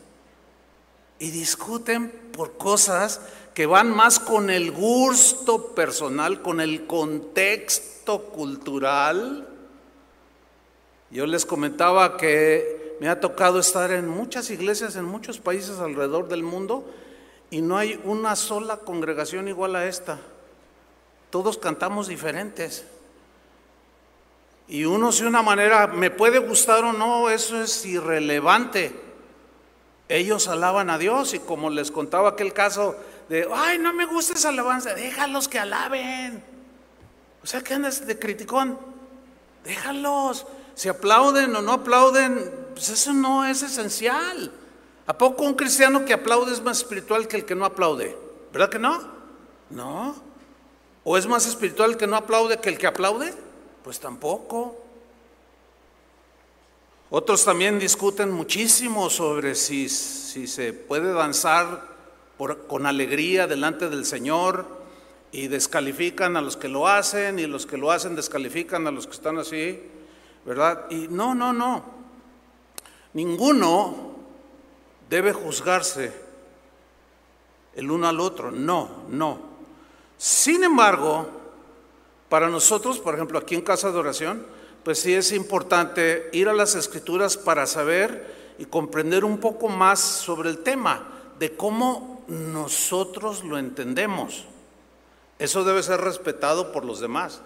y 1.24 1.32
discuten 1.32 2.10
por 2.34 2.58
cosas 2.58 3.22
que 3.54 3.66
van 3.66 3.90
más 3.90 4.20
con 4.20 4.50
el 4.50 4.74
gusto 4.74 5.68
personal, 5.68 6.42
con 6.42 6.60
el 6.60 6.86
contexto 6.86 8.24
cultural. 8.24 9.48
Yo 11.12 11.26
les 11.26 11.46
comentaba 11.46 12.18
que 12.18 12.98
me 13.00 13.08
ha 13.08 13.22
tocado 13.22 13.60
estar 13.60 13.92
en 13.92 14.10
muchas 14.10 14.50
iglesias 14.50 14.98
en 14.98 15.06
muchos 15.06 15.40
países 15.40 15.80
alrededor 15.80 16.28
del 16.28 16.44
mundo 16.44 16.92
y 17.50 17.62
no 17.62 17.78
hay 17.78 18.02
una 18.04 18.36
sola 18.36 18.80
congregación 18.80 19.48
igual 19.48 19.78
a 19.78 19.86
esta. 19.88 20.20
Todos 21.30 21.58
cantamos 21.58 22.10
diferentes. 22.10 22.84
Y 24.68 24.84
uno 24.84 25.10
de 25.10 25.26
una 25.26 25.42
manera, 25.42 25.88
me 25.88 26.12
puede 26.12 26.40
gustar 26.40 26.84
o 26.84 26.92
no, 26.92 27.30
eso 27.30 27.62
es 27.62 27.86
irrelevante. 27.86 29.03
Ellos 30.14 30.48
alaban 30.48 30.92
a 30.92 31.00
Dios 31.00 31.34
y 31.34 31.40
como 31.40 31.72
les 31.72 31.90
contaba 31.90 32.30
aquel 32.30 32.54
caso 32.54 32.96
de, 33.30 33.48
ay, 33.52 33.80
no 33.80 33.94
me 33.94 34.06
gusta 34.06 34.34
esa 34.34 34.50
alabanza, 34.50 34.94
déjalos 34.94 35.48
que 35.48 35.58
alaben. 35.58 36.44
O 37.42 37.48
sea, 37.48 37.62
que 37.62 37.74
andas 37.74 38.06
de 38.06 38.20
criticón? 38.20 38.78
Déjalos. 39.64 40.46
Si 40.76 40.88
aplauden 40.88 41.56
o 41.56 41.64
no 41.64 41.72
aplauden, 41.72 42.54
pues 42.76 42.90
eso 42.90 43.12
no 43.12 43.44
es 43.44 43.64
esencial. 43.64 44.52
¿A 45.08 45.18
poco 45.18 45.46
un 45.46 45.56
cristiano 45.56 46.06
que 46.06 46.14
aplaude 46.14 46.54
es 46.54 46.62
más 46.62 46.78
espiritual 46.78 47.28
que 47.28 47.38
el 47.38 47.46
que 47.46 47.56
no 47.56 47.66
aplaude? 47.66 48.16
¿Verdad 48.52 48.70
que 48.70 48.78
no? 48.78 49.02
No. 49.72 50.16
¿O 51.04 51.18
es 51.18 51.26
más 51.26 51.48
espiritual 51.48 51.90
el 51.90 51.98
que 51.98 52.06
no 52.06 52.18
aplaude 52.18 52.60
que 52.60 52.70
el 52.70 52.78
que 52.78 52.86
aplaude? 52.86 53.34
Pues 53.84 54.00
tampoco. 54.00 54.83
Otros 57.16 57.46
también 57.46 57.78
discuten 57.78 58.32
muchísimo 58.32 59.08
sobre 59.08 59.54
si, 59.54 59.88
si 59.88 60.48
se 60.48 60.74
puede 60.74 61.14
danzar 61.14 61.86
con 62.68 62.88
alegría 62.88 63.46
delante 63.46 63.88
del 63.88 64.04
Señor 64.04 64.66
y 65.32 65.48
descalifican 65.48 66.36
a 66.38 66.42
los 66.42 66.58
que 66.58 66.70
lo 66.70 66.88
hacen 66.88 67.38
y 67.38 67.46
los 67.46 67.68
que 67.68 67.78
lo 67.78 67.92
hacen 67.92 68.16
descalifican 68.16 68.88
a 68.88 68.92
los 68.92 69.06
que 69.06 69.14
están 69.14 69.38
así, 69.38 69.80
¿verdad? 70.44 70.90
Y 70.90 71.08
no, 71.08 71.36
no, 71.36 71.54
no. 71.54 71.86
Ninguno 73.14 74.16
debe 75.08 75.34
juzgarse 75.34 76.12
el 77.76 77.92
uno 77.92 78.08
al 78.08 78.20
otro, 78.20 78.50
no, 78.50 79.04
no. 79.10 79.40
Sin 80.18 80.64
embargo, 80.64 81.28
para 82.28 82.50
nosotros, 82.50 82.98
por 82.98 83.14
ejemplo, 83.14 83.38
aquí 83.38 83.54
en 83.54 83.62
Casa 83.62 83.92
de 83.92 84.00
Oración, 84.00 84.53
pues 84.84 85.00
sí 85.00 85.14
es 85.14 85.32
importante 85.32 86.30
ir 86.34 86.50
a 86.50 86.54
las 86.54 86.76
escrituras 86.76 87.38
para 87.38 87.66
saber 87.66 88.56
y 88.58 88.66
comprender 88.66 89.26
un 89.26 89.40
poco 89.40 89.70
más 89.70 90.00
sobre 90.00 90.50
el 90.50 90.60
tema 90.60 91.08
de 91.40 91.56
cómo 91.56 92.24
nosotros 92.28 93.44
lo 93.44 93.58
entendemos. 93.58 94.46
Eso 95.40 95.64
debe 95.64 95.84
ser 95.84 96.02
respetado 96.02 96.72
por 96.72 96.86
los 96.86 97.00
demás. 97.00 97.42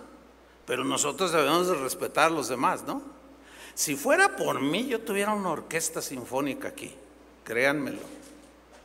pero 0.65 0.83
nosotros 0.83 1.31
debemos 1.31 1.67
de 1.69 1.75
respetar 1.75 2.25
a 2.25 2.29
los 2.29 2.49
demás, 2.49 2.83
¿no? 2.85 3.01
Si 3.73 3.95
fuera 3.95 4.35
por 4.35 4.59
mí, 4.59 4.85
yo 4.87 4.99
tuviera 4.99 5.33
una 5.33 5.51
orquesta 5.51 6.01
sinfónica 6.01 6.67
aquí, 6.67 6.93
créanmelo. 7.45 8.01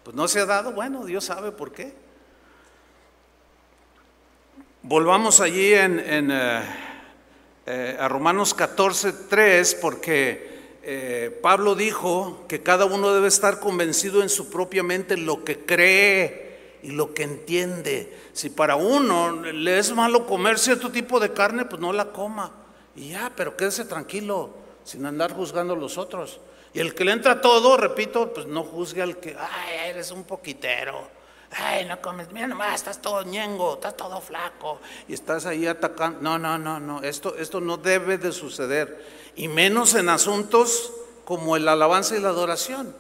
Pues 0.05 0.15
no 0.15 0.29
se 0.29 0.39
ha 0.39 0.47
dado, 0.47 0.71
bueno, 0.73 1.05
Dios 1.05 1.25
sabe 1.25 1.51
por 1.51 1.73
qué. 1.73 1.93
Volvamos 4.83 5.41
allí 5.41 5.75
en, 5.75 6.31
eh, 6.31 6.63
eh, 7.67 7.97
a 7.99 8.09
Romanos 8.09 8.55
14, 8.55 9.13
3, 9.29 9.75
porque 9.77 10.79
eh, 10.83 11.39
Pablo 11.43 11.75
dijo 11.75 12.45
que 12.49 12.63
cada 12.63 12.85
uno 12.87 13.15
debe 13.15 13.29
estar 13.29 13.61
convencido 13.61 14.23
en 14.23 14.29
su 14.29 14.51
propia 14.51 14.83
mente 14.83 15.17
lo 15.17 15.45
que 15.45 15.65
cree 15.65 16.79
y 16.83 16.91
lo 16.91 17.15
que 17.15 17.23
entiende. 17.23 18.13
Si 18.33 18.51
para 18.51 18.77
uno 18.77 19.43
le 19.43 19.79
es 19.79 19.93
malo 19.95 20.27
comer 20.27 20.59
cierto 20.59 20.91
tipo 20.91 21.21
de 21.21 21.33
carne, 21.33 21.65
pues 21.65 21.81
no 21.81 21.93
la 21.93 22.13
coma. 22.13 22.53
Y 22.97 23.11
ya, 23.11 23.33
pero 23.37 23.57
quédese 23.57 23.85
tranquilo, 23.85 24.51
sin 24.85 25.07
andar 25.07 25.33
juzgando 25.33 25.75
a 25.75 25.77
los 25.77 25.99
otros. 25.99 26.41
Y 26.75 26.81
el 26.81 26.95
que 26.95 27.05
le 27.05 27.13
entra 27.13 27.41
todo, 27.41 27.77
repito, 27.77 28.33
pues 28.33 28.47
no 28.47 28.65
juzgue 28.65 29.03
al 29.03 29.19
que, 29.19 29.37
ay, 29.39 29.91
eres 29.91 30.11
un 30.11 30.25
poquitero 30.25 31.22
ay, 31.57 31.85
no 31.85 32.01
comes, 32.01 32.31
mira 32.33 32.47
nomás, 32.47 32.77
estás 32.77 33.01
todo 33.01 33.23
ñengo, 33.23 33.75
estás 33.75 33.97
todo 33.97 34.21
flaco 34.21 34.81
y 35.09 35.15
estás 35.15 35.47
ahí 35.47 35.67
atacando. 35.67 36.21
No, 36.21 36.39
no, 36.39 36.59
no, 36.59 36.81
no, 36.81 37.03
esto, 37.03 37.37
esto 37.37 37.61
no 37.61 37.77
debe 37.77 38.19
de 38.19 38.33
suceder. 38.33 39.23
Y 39.37 39.49
menos 39.49 39.95
en 39.95 40.09
asuntos 40.09 40.93
como 41.25 41.57
el 41.57 41.69
alabanza 41.69 42.17
y 42.17 42.21
la 42.21 42.31
adoración. 42.31 42.95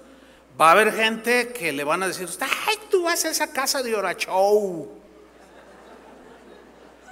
Va 0.60 0.68
a 0.68 0.72
haber 0.72 0.92
gente 0.92 1.52
que 1.52 1.72
le 1.72 1.84
van 1.84 2.02
a 2.02 2.08
decir, 2.08 2.28
ay, 2.40 2.76
tú 2.90 3.04
vas 3.04 3.24
a 3.24 3.30
esa 3.30 3.52
casa 3.52 3.82
de 3.82 3.94
hora 3.94 4.14
show. 4.16 4.90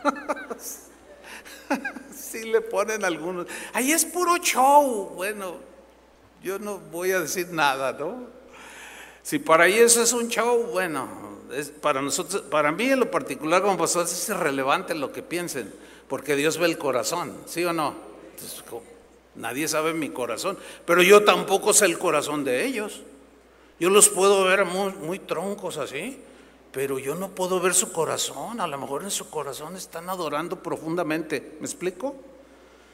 sí 2.15 2.45
le 2.45 2.61
ponen 2.61 3.05
algunos. 3.05 3.47
Ahí 3.73 3.93
es 3.93 4.05
puro 4.05 4.37
show. 4.39 5.11
Bueno, 5.15 5.57
yo 6.43 6.59
no 6.59 6.79
voy 6.79 7.13
a 7.13 7.21
decir 7.21 7.49
nada, 7.51 7.93
¿no? 7.93 8.29
Si 9.23 9.39
para 9.39 9.67
eso 9.67 10.03
es 10.03 10.13
un 10.13 10.29
show, 10.29 10.65
bueno, 10.73 11.30
para 11.80 12.02
nosotros, 12.02 12.42
para 12.42 12.73
mí 12.73 12.90
en 12.90 13.00
lo 13.00 13.11
particular 13.11 13.62
como 13.62 13.78
pastor 13.78 14.04
es 14.04 14.28
irrelevante 14.28 14.95
lo 14.95 15.12
que 15.12 15.23
piensen, 15.23 15.73
porque 16.09 16.37
Dios 16.37 16.59
ve 16.59 16.66
el 16.66 16.78
corazón, 16.78 17.37
¿sí 17.47 17.64
o 17.64 17.73
no? 17.73 18.11
nadie 19.37 19.69
sabe 19.69 19.95
mi 19.95 20.11
corazón, 20.11 20.59
pero 20.85 21.02
yo 21.02 21.25
tampoco 21.25 21.73
sé 21.73 21.87
el 21.87 21.99
corazón 21.99 22.45
de 22.45 22.64
ellos. 22.64 23.02
Yo 23.78 23.88
los 23.88 24.09
puedo 24.11 24.45
ver 24.45 24.66
muy, 24.66 25.19
troncos 25.21 25.78
así, 25.78 26.21
pero 26.71 26.99
yo 26.99 27.14
no 27.14 27.30
puedo 27.30 27.61
ver 27.61 27.75
su 27.75 27.92
corazón. 27.92 28.61
A 28.61 28.66
lo 28.66 28.76
mejor 28.76 29.02
en 29.02 29.11
su 29.11 29.30
corazón 29.30 29.75
están 29.75 30.11
adorando 30.11 30.62
profundamente. 30.62 31.57
¿Me 31.61 31.66
explico? 31.66 32.14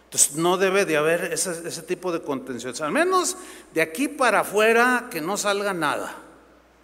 Entonces 0.04 0.36
no 0.36 0.56
debe 0.56 0.84
de 0.84 0.96
haber 0.96 1.32
ese 1.32 1.82
tipo 1.82 2.12
de 2.12 2.22
contención. 2.22 2.72
Al 2.80 2.92
menos 2.92 3.36
de 3.74 3.82
aquí 3.82 4.06
para 4.06 4.40
afuera 4.40 5.08
que 5.10 5.20
no 5.20 5.36
salga 5.36 5.74
nada. 5.74 6.14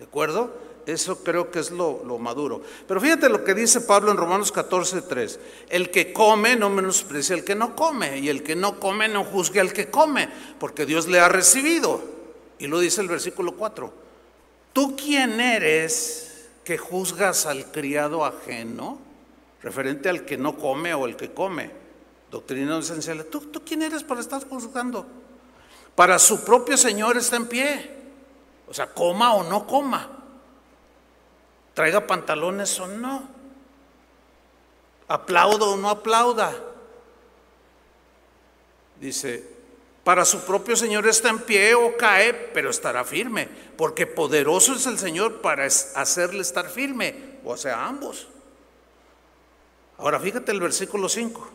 ¿De 0.00 0.04
acuerdo? 0.04 0.52
Eso 0.86 1.22
creo 1.22 1.50
que 1.50 1.60
es 1.60 1.70
lo, 1.70 2.02
maduro. 2.18 2.62
Pero 2.88 3.00
fíjate 3.00 3.28
lo 3.28 3.44
que 3.44 3.54
dice 3.54 3.82
Pablo 3.82 4.10
en 4.10 4.16
Romanos 4.16 4.50
14, 4.50 5.02
3. 5.02 5.40
El 5.68 5.90
que 5.90 6.12
come 6.12 6.56
no 6.56 6.70
menosprecia 6.70 7.36
al 7.36 7.44
que 7.44 7.54
no 7.54 7.76
come, 7.76 8.18
y 8.18 8.28
el 8.28 8.42
que 8.42 8.56
no 8.56 8.80
come 8.80 9.06
no 9.06 9.24
juzgue 9.24 9.60
al 9.60 9.72
que 9.72 9.90
come, 9.90 10.28
porque 10.58 10.84
Dios 10.84 11.06
le 11.06 11.20
ha 11.20 11.28
recibido. 11.28 12.02
Y 12.58 12.66
lo 12.66 12.80
dice 12.80 13.00
el 13.00 13.08
versículo 13.08 13.54
4. 13.54 13.92
¿Tú 14.72 14.96
quién 14.96 15.40
eres 15.40 16.48
que 16.64 16.78
juzgas 16.78 17.46
al 17.46 17.70
criado 17.70 18.24
ajeno? 18.24 18.98
Referente 19.62 20.08
al 20.08 20.24
que 20.24 20.36
no 20.36 20.56
come 20.56 20.94
o 20.94 21.06
el 21.06 21.14
que 21.14 21.32
come. 21.32 21.70
Doctrina 22.30 22.78
esencial. 22.78 23.24
¿Tú, 23.26 23.40
¿Tú 23.40 23.62
quién 23.64 23.82
eres 23.82 24.02
para 24.02 24.20
estar 24.20 24.48
juzgando? 24.48 25.06
Para 25.94 26.18
su 26.18 26.42
propio 26.42 26.76
Señor 26.76 27.16
está 27.16 27.36
en 27.36 27.46
pie. 27.46 27.90
O 28.66 28.74
sea, 28.74 28.88
coma 28.88 29.34
o 29.34 29.44
no 29.44 29.64
coma 29.66 30.21
traiga 31.74 32.06
pantalones 32.06 32.78
o 32.80 32.86
no, 32.86 33.28
aplaudo 35.08 35.72
o 35.72 35.76
no 35.76 35.90
aplauda. 35.90 36.54
Dice, 39.00 39.44
para 40.04 40.24
su 40.24 40.40
propio 40.40 40.76
Señor 40.76 41.06
está 41.06 41.28
en 41.30 41.40
pie 41.40 41.74
o 41.74 41.96
cae, 41.96 42.32
pero 42.32 42.70
estará 42.70 43.04
firme, 43.04 43.48
porque 43.76 44.06
poderoso 44.06 44.74
es 44.74 44.86
el 44.86 44.98
Señor 44.98 45.40
para 45.40 45.64
hacerle 45.64 46.42
estar 46.42 46.68
firme, 46.68 47.38
o 47.44 47.56
sea, 47.56 47.86
ambos. 47.86 48.28
Ahora 49.98 50.18
fíjate 50.18 50.50
el 50.50 50.60
versículo 50.60 51.08
5. 51.08 51.48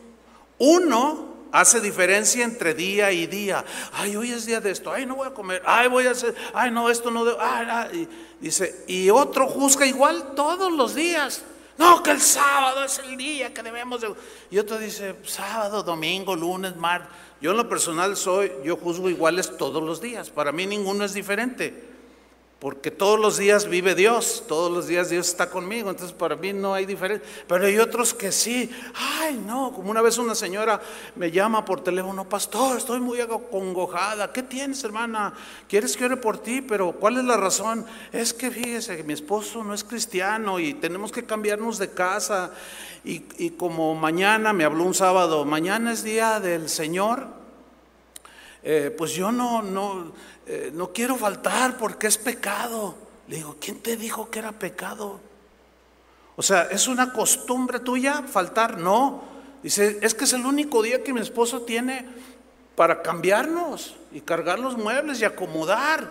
Uno 0.58 1.37
hace 1.52 1.80
diferencia 1.80 2.44
entre 2.44 2.74
día 2.74 3.12
y 3.12 3.26
día. 3.26 3.64
Ay, 3.92 4.16
hoy 4.16 4.32
es 4.32 4.46
día 4.46 4.60
de 4.60 4.70
esto. 4.70 4.92
Ay, 4.92 5.06
no 5.06 5.16
voy 5.16 5.28
a 5.28 5.34
comer. 5.34 5.62
Ay, 5.66 5.88
voy 5.88 6.06
a 6.06 6.12
hacer. 6.12 6.34
Ay, 6.54 6.70
no, 6.70 6.90
esto 6.90 7.10
no 7.10 7.24
debo. 7.24 7.38
Ay, 7.40 8.08
dice, 8.40 8.84
y 8.86 9.10
otro 9.10 9.46
juzga 9.46 9.86
igual 9.86 10.34
todos 10.34 10.72
los 10.72 10.94
días. 10.94 11.42
No, 11.78 12.02
que 12.02 12.10
el 12.10 12.20
sábado 12.20 12.84
es 12.84 12.98
el 12.98 13.16
día 13.16 13.54
que 13.54 13.62
debemos 13.62 14.00
de... 14.00 14.12
Y 14.50 14.58
otro 14.58 14.78
dice, 14.78 15.14
sábado, 15.24 15.84
domingo, 15.84 16.34
lunes, 16.34 16.74
martes. 16.76 17.08
Yo 17.40 17.52
en 17.52 17.56
lo 17.56 17.68
personal 17.68 18.16
soy, 18.16 18.50
yo 18.64 18.76
juzgo 18.76 19.08
iguales 19.08 19.56
todos 19.56 19.80
los 19.80 20.00
días. 20.00 20.28
Para 20.30 20.50
mí 20.50 20.66
ninguno 20.66 21.04
es 21.04 21.14
diferente. 21.14 21.97
Porque 22.58 22.90
todos 22.90 23.20
los 23.20 23.38
días 23.38 23.68
vive 23.68 23.94
Dios, 23.94 24.42
todos 24.48 24.72
los 24.72 24.88
días 24.88 25.10
Dios 25.10 25.28
está 25.28 25.48
conmigo, 25.48 25.90
entonces 25.90 26.12
para 26.12 26.34
mí 26.34 26.52
no 26.52 26.74
hay 26.74 26.86
diferencia. 26.86 27.24
Pero 27.46 27.66
hay 27.66 27.78
otros 27.78 28.12
que 28.12 28.32
sí, 28.32 28.68
ay 28.94 29.40
no, 29.46 29.72
como 29.72 29.92
una 29.92 30.02
vez 30.02 30.18
una 30.18 30.34
señora 30.34 30.80
me 31.14 31.30
llama 31.30 31.64
por 31.64 31.84
teléfono, 31.84 32.28
pastor, 32.28 32.78
estoy 32.78 32.98
muy 32.98 33.20
acongojada, 33.20 34.32
¿qué 34.32 34.42
tienes 34.42 34.82
hermana? 34.82 35.34
¿Quieres 35.68 35.96
que 35.96 36.06
ore 36.06 36.16
por 36.16 36.38
ti? 36.38 36.60
Pero 36.60 36.90
¿cuál 36.90 37.18
es 37.18 37.24
la 37.24 37.36
razón? 37.36 37.86
Es 38.10 38.34
que 38.34 38.50
fíjese 38.50 38.96
que 38.96 39.04
mi 39.04 39.12
esposo 39.12 39.62
no 39.62 39.72
es 39.72 39.84
cristiano 39.84 40.58
y 40.58 40.74
tenemos 40.74 41.12
que 41.12 41.24
cambiarnos 41.24 41.78
de 41.78 41.90
casa. 41.90 42.50
Y, 43.04 43.22
y 43.38 43.50
como 43.50 43.94
mañana, 43.94 44.52
me 44.52 44.64
habló 44.64 44.82
un 44.82 44.94
sábado, 44.94 45.44
mañana 45.44 45.92
es 45.92 46.02
día 46.02 46.40
del 46.40 46.68
Señor, 46.68 47.37
eh, 48.70 48.90
pues 48.90 49.12
yo 49.14 49.32
no, 49.32 49.62
no, 49.62 50.12
eh, 50.46 50.70
no 50.74 50.92
quiero 50.92 51.16
faltar 51.16 51.78
porque 51.78 52.06
es 52.06 52.18
pecado. 52.18 52.94
Le 53.26 53.36
digo, 53.36 53.56
¿quién 53.58 53.80
te 53.80 53.96
dijo 53.96 54.28
que 54.28 54.40
era 54.40 54.52
pecado? 54.52 55.20
O 56.36 56.42
sea, 56.42 56.64
¿es 56.64 56.86
una 56.86 57.14
costumbre 57.14 57.80
tuya 57.80 58.24
faltar? 58.30 58.76
No. 58.76 59.22
Dice, 59.62 59.98
es 60.02 60.12
que 60.12 60.24
es 60.24 60.34
el 60.34 60.44
único 60.44 60.82
día 60.82 61.02
que 61.02 61.14
mi 61.14 61.20
esposo 61.22 61.62
tiene 61.62 62.04
para 62.76 63.00
cambiarnos 63.00 63.94
y 64.12 64.20
cargar 64.20 64.58
los 64.58 64.76
muebles 64.76 65.18
y 65.22 65.24
acomodar. 65.24 66.10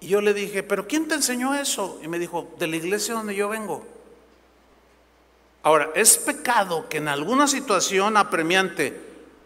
Y 0.00 0.08
yo 0.08 0.20
le 0.20 0.34
dije, 0.34 0.64
¿pero 0.64 0.88
quién 0.88 1.06
te 1.06 1.14
enseñó 1.14 1.54
eso? 1.54 2.00
Y 2.02 2.08
me 2.08 2.18
dijo, 2.18 2.56
de 2.58 2.66
la 2.66 2.74
iglesia 2.74 3.14
donde 3.14 3.36
yo 3.36 3.48
vengo. 3.48 3.86
Ahora, 5.62 5.90
¿es 5.94 6.18
pecado 6.18 6.88
que 6.88 6.96
en 6.96 7.06
alguna 7.06 7.46
situación 7.46 8.16
apremiante 8.16 9.00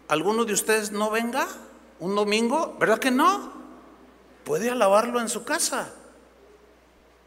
alguno 0.07 0.45
de 0.45 0.53
ustedes 0.53 0.91
no 0.91 1.11
venga? 1.11 1.47
Un 2.01 2.15
domingo? 2.15 2.75
¿Verdad 2.79 2.99
que 2.99 3.11
no? 3.11 3.53
Puede 4.43 4.69
alabarlo 4.69 5.21
en 5.21 5.29
su 5.29 5.45
casa. 5.45 5.93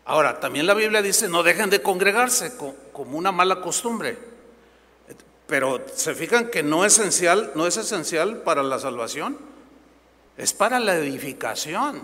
Ahora, 0.04 0.40
también 0.40 0.66
la 0.66 0.74
Biblia 0.74 1.00
dice, 1.00 1.28
no 1.28 1.42
dejen 1.42 1.70
de 1.70 1.80
congregarse 1.80 2.56
como 2.92 3.16
una 3.16 3.32
mala 3.32 3.60
costumbre. 3.62 4.18
Pero 5.46 5.80
se 5.94 6.14
fijan 6.14 6.50
que 6.50 6.62
no 6.62 6.84
es 6.84 6.98
esencial, 6.98 7.52
no 7.54 7.66
es 7.66 7.76
esencial 7.76 8.42
para 8.42 8.62
la 8.62 8.78
salvación, 8.78 9.38
es 10.36 10.52
para 10.52 10.80
la 10.80 10.96
edificación. 10.96 12.02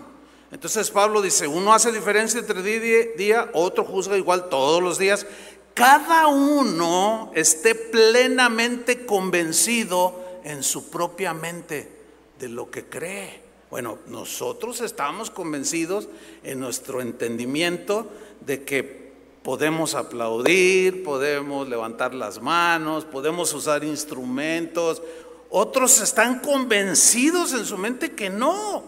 Entonces 0.51 0.89
Pablo 0.91 1.21
dice, 1.21 1.47
uno 1.47 1.73
hace 1.73 1.91
diferencia 1.91 2.39
entre 2.39 2.61
día, 2.61 3.07
día, 3.17 3.49
otro 3.53 3.83
juzga 3.83 4.17
igual 4.17 4.47
todos 4.49 4.81
los 4.81 4.97
días. 4.97 5.25
Cada 5.73 6.27
uno 6.27 7.31
esté 7.35 7.75
plenamente 7.75 9.05
convencido 9.05 10.39
en 10.43 10.63
su 10.63 10.89
propia 10.89 11.33
mente 11.33 12.00
de 12.41 12.49
lo 12.49 12.71
que 12.71 12.85
cree. 12.85 13.39
Bueno, 13.69 13.99
nosotros 14.07 14.81
estamos 14.81 15.29
convencidos 15.29 16.09
en 16.43 16.59
nuestro 16.59 16.99
entendimiento 16.99 18.09
de 18.41 18.63
que 18.63 19.11
podemos 19.43 19.93
aplaudir, 19.93 21.03
podemos 21.03 21.69
levantar 21.69 22.15
las 22.15 22.41
manos, 22.41 23.05
podemos 23.05 23.53
usar 23.53 23.83
instrumentos. 23.83 25.03
Otros 25.51 26.01
están 26.01 26.39
convencidos 26.39 27.53
en 27.53 27.63
su 27.63 27.77
mente 27.77 28.13
que 28.13 28.29
no. 28.29 28.83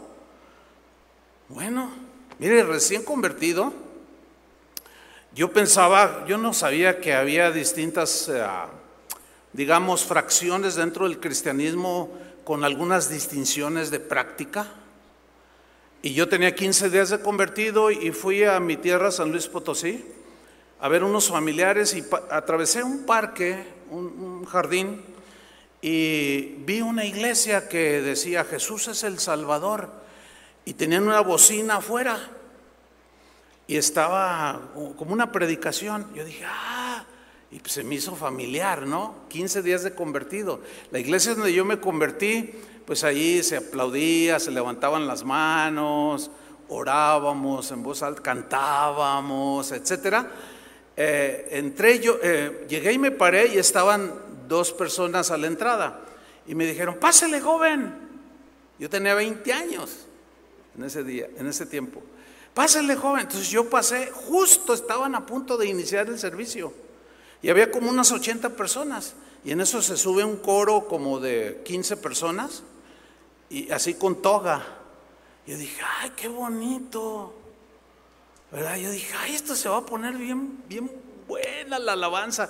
Bueno, 1.47 1.91
mire, 2.39 2.63
recién 2.63 3.03
convertido, 3.03 3.71
yo 5.35 5.53
pensaba, 5.53 6.25
yo 6.27 6.39
no 6.39 6.53
sabía 6.53 6.99
que 6.99 7.13
había 7.13 7.51
distintas, 7.51 8.29
eh, 8.29 8.43
digamos, 9.53 10.03
fracciones 10.03 10.73
dentro 10.73 11.07
del 11.07 11.19
cristianismo 11.19 12.09
con 12.43 12.63
algunas 12.63 13.09
distinciones 13.09 13.91
de 13.91 13.99
práctica. 13.99 14.67
Y 16.01 16.13
yo 16.13 16.27
tenía 16.27 16.53
15 16.53 16.89
días 16.89 17.09
de 17.09 17.21
convertido 17.21 17.89
y 17.89 18.11
fui 18.11 18.43
a 18.43 18.59
mi 18.59 18.75
tierra, 18.75 19.11
San 19.11 19.31
Luis 19.31 19.47
Potosí, 19.47 20.03
a 20.79 20.87
ver 20.89 21.03
unos 21.03 21.29
familiares 21.29 21.93
y 21.95 22.03
atravesé 22.29 22.83
un 22.83 23.05
parque, 23.05 23.65
un, 23.89 24.43
jardín, 24.45 25.01
y 25.81 26.55
vi 26.65 26.81
una 26.81 27.05
iglesia 27.05 27.69
que 27.69 28.01
decía 28.01 28.43
Jesús 28.43 28.89
es 28.89 29.03
el 29.03 29.19
Salvador 29.19 29.89
y 30.65 30.73
tenían 30.73 31.03
una 31.07 31.21
bocina 31.21 31.77
afuera 31.77 32.19
y 33.67 33.77
estaba 33.77 34.71
como 34.97 35.13
una 35.13 35.31
predicación. 35.31 36.13
Yo 36.13 36.25
dije, 36.25 36.43
ah, 36.45 37.05
y 37.53 37.59
pues 37.59 37.73
se 37.73 37.83
me 37.83 37.93
hizo 37.93 38.15
familiar, 38.15 38.87
¿no? 38.87 39.13
15 39.29 39.61
días 39.61 39.83
de 39.83 39.93
convertido. 39.93 40.61
La 40.89 40.97
iglesia 40.97 41.35
donde 41.35 41.53
yo 41.53 41.63
me 41.63 41.79
convertí, 41.79 42.49
pues 42.83 43.03
ahí 43.03 43.43
se 43.43 43.57
aplaudía, 43.57 44.39
se 44.39 44.49
levantaban 44.49 45.05
las 45.05 45.23
manos, 45.23 46.31
orábamos 46.67 47.69
en 47.69 47.83
voz 47.83 48.01
alta, 48.01 48.23
cantábamos, 48.23 49.71
etcétera. 49.71 50.31
Eh, 50.97 51.47
entré 51.51 51.99
yo, 51.99 52.17
eh, 52.23 52.65
llegué 52.67 52.93
y 52.93 52.97
me 52.97 53.11
paré 53.11 53.53
y 53.53 53.59
estaban 53.59 54.11
dos 54.47 54.71
personas 54.71 55.29
a 55.29 55.37
la 55.37 55.45
entrada 55.45 56.01
y 56.47 56.55
me 56.55 56.65
dijeron, 56.65 56.97
pásele 56.99 57.39
joven. 57.39 57.93
Yo 58.79 58.89
tenía 58.89 59.13
20 59.13 59.53
años 59.53 60.07
en 60.75 60.85
ese 60.85 61.03
día, 61.03 61.27
en 61.37 61.45
ese 61.45 61.67
tiempo. 61.67 62.01
Pásele 62.55 62.95
joven. 62.95 63.21
Entonces 63.21 63.51
yo 63.51 63.69
pasé, 63.69 64.09
justo 64.11 64.73
estaban 64.73 65.13
a 65.13 65.23
punto 65.23 65.55
de 65.55 65.67
iniciar 65.67 66.07
el 66.07 66.17
servicio 66.17 66.73
y 67.43 67.49
había 67.49 67.69
como 67.69 67.89
unas 67.89 68.11
80 68.11 68.55
personas 68.55 69.13
y 69.43 69.51
en 69.51 69.59
eso 69.59 69.81
se 69.81 69.97
sube 69.97 70.23
un 70.23 70.37
coro 70.37 70.87
como 70.87 71.19
de 71.19 71.61
15 71.65 71.97
personas 71.97 72.63
y 73.49 73.69
así 73.69 73.95
con 73.95 74.21
toga. 74.21 74.65
Yo 75.45 75.57
dije, 75.57 75.81
ay, 75.99 76.13
qué 76.15 76.29
bonito. 76.29 77.33
¿Verdad? 78.49 78.77
Yo 78.77 78.89
dije, 78.91 79.13
ay, 79.19 79.35
esto 79.35 79.55
se 79.55 79.67
va 79.67 79.77
a 79.77 79.85
poner 79.85 80.13
bien, 80.13 80.63
bien 80.69 80.89
buena 81.27 81.79
la 81.79 81.93
alabanza. 81.93 82.49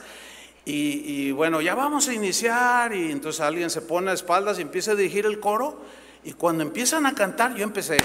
Y, 0.66 1.32
bueno, 1.32 1.60
ya 1.60 1.76
vamos 1.76 2.08
a 2.08 2.14
iniciar 2.14 2.96
y 2.96 3.12
entonces 3.12 3.42
alguien 3.42 3.70
se 3.70 3.82
pone 3.82 4.12
a 4.12 4.14
espaldas 4.14 4.60
y 4.60 4.62
empieza 4.62 4.92
a 4.92 4.96
dirigir 4.96 5.26
el 5.26 5.40
coro 5.40 5.82
y 6.24 6.34
cuando 6.34 6.64
empiezan 6.64 7.06
a 7.08 7.16
cantar 7.16 7.56
yo 7.56 7.64
empecé. 7.64 7.98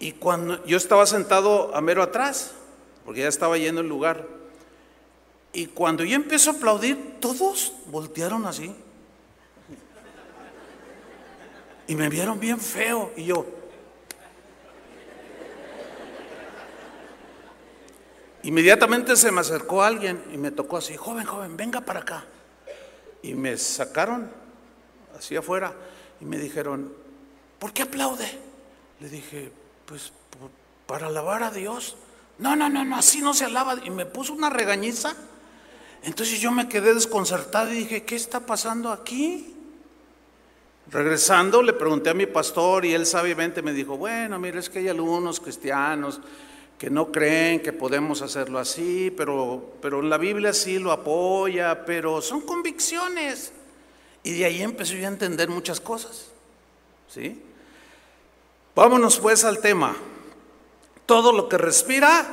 Y 0.00 0.12
cuando 0.12 0.64
yo 0.66 0.76
estaba 0.76 1.06
sentado 1.06 1.74
a 1.74 1.80
mero 1.80 2.02
atrás, 2.02 2.52
porque 3.04 3.20
ya 3.20 3.28
estaba 3.28 3.56
yendo 3.56 3.80
el 3.80 3.88
lugar, 3.88 4.37
y 5.52 5.66
cuando 5.66 6.04
yo 6.04 6.16
empiezo 6.16 6.50
a 6.50 6.54
aplaudir, 6.54 7.16
todos 7.20 7.72
voltearon 7.86 8.46
así. 8.46 8.74
Y 11.86 11.94
me 11.94 12.08
vieron 12.08 12.38
bien 12.38 12.60
feo 12.60 13.12
y 13.16 13.24
yo, 13.24 13.46
Inmediatamente 18.48 19.16
se 19.16 19.32
me 19.32 19.40
acercó 19.40 19.82
alguien 19.82 20.24
y 20.32 20.38
me 20.38 20.50
tocó 20.50 20.76
así, 20.76 20.96
joven, 20.96 21.26
joven, 21.26 21.56
venga 21.56 21.80
para 21.80 22.00
acá. 22.00 22.24
Y 23.22 23.34
me 23.34 23.56
sacaron 23.58 24.30
así 25.18 25.34
afuera 25.36 25.74
y 26.20 26.24
me 26.24 26.38
dijeron, 26.38 26.92
¿por 27.58 27.72
qué 27.72 27.82
aplaude? 27.82 28.26
Le 29.00 29.08
dije, 29.08 29.52
pues 29.84 30.12
para 30.86 31.08
alabar 31.08 31.42
a 31.42 31.50
Dios. 31.50 31.96
No, 32.38 32.54
no, 32.54 32.68
no, 32.68 32.84
no, 32.84 32.96
así 32.96 33.20
no 33.20 33.34
se 33.34 33.44
alaba. 33.44 33.76
Y 33.84 33.90
me 33.90 34.06
puso 34.06 34.32
una 34.32 34.48
regañiza. 34.48 35.14
Entonces 36.02 36.40
yo 36.40 36.50
me 36.52 36.68
quedé 36.68 36.94
desconcertado 36.94 37.72
y 37.72 37.78
dije, 37.78 38.04
¿qué 38.04 38.16
está 38.16 38.40
pasando 38.40 38.90
aquí? 38.90 39.54
Regresando 40.90 41.62
le 41.62 41.72
pregunté 41.74 42.10
a 42.10 42.14
mi 42.14 42.26
pastor 42.26 42.84
y 42.84 42.94
él 42.94 43.04
sabiamente 43.04 43.60
me 43.60 43.72
dijo, 43.72 43.96
bueno, 43.96 44.38
mire, 44.38 44.58
es 44.58 44.70
que 44.70 44.78
hay 44.78 44.88
algunos 44.88 45.40
cristianos 45.40 46.20
que 46.78 46.88
no 46.88 47.10
creen 47.10 47.60
que 47.60 47.72
podemos 47.72 48.22
hacerlo 48.22 48.58
así, 48.58 49.12
pero, 49.16 49.74
pero 49.82 50.00
la 50.00 50.16
Biblia 50.16 50.52
sí 50.52 50.78
lo 50.78 50.92
apoya, 50.92 51.84
pero 51.84 52.22
son 52.22 52.40
convicciones. 52.42 53.52
Y 54.22 54.38
de 54.38 54.44
ahí 54.44 54.62
empecé 54.62 54.98
yo 54.98 55.04
a 55.06 55.10
entender 55.10 55.48
muchas 55.48 55.80
cosas. 55.80 56.30
¿Sí? 57.08 57.42
Vámonos 58.74 59.18
pues 59.18 59.44
al 59.44 59.58
tema. 59.58 59.96
Todo 61.04 61.32
lo 61.32 61.48
que 61.48 61.58
respira. 61.58 62.26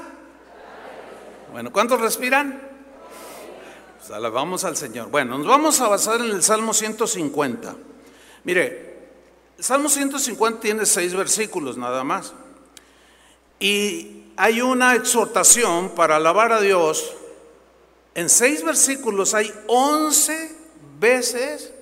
Bueno, 1.51 1.71
¿cuántos 1.71 1.99
respiran? 1.99 2.64
Pues 4.05 4.15
alabamos 4.15 4.63
al 4.65 4.77
Señor. 4.77 5.09
Bueno, 5.09 5.35
nos 5.35 5.47
vamos 5.47 5.81
a 5.81 5.87
basar 5.87 6.21
en 6.21 6.29
el 6.29 6.43
Salmo 6.43 6.75
150. 6.75 7.75
Mire, 8.43 8.99
el 9.57 9.63
Salmo 9.63 9.89
150 9.89 10.59
tiene 10.59 10.85
seis 10.85 11.15
versículos 11.15 11.75
nada 11.75 12.03
más. 12.03 12.33
Y 13.59 14.25
hay 14.37 14.61
una 14.61 14.93
exhortación 14.93 15.89
para 15.89 16.17
alabar 16.17 16.51
a 16.51 16.61
Dios. 16.61 17.15
En 18.13 18.29
seis 18.29 18.63
versículos 18.63 19.33
hay 19.33 19.51
once 19.65 20.55
veces 20.99 21.73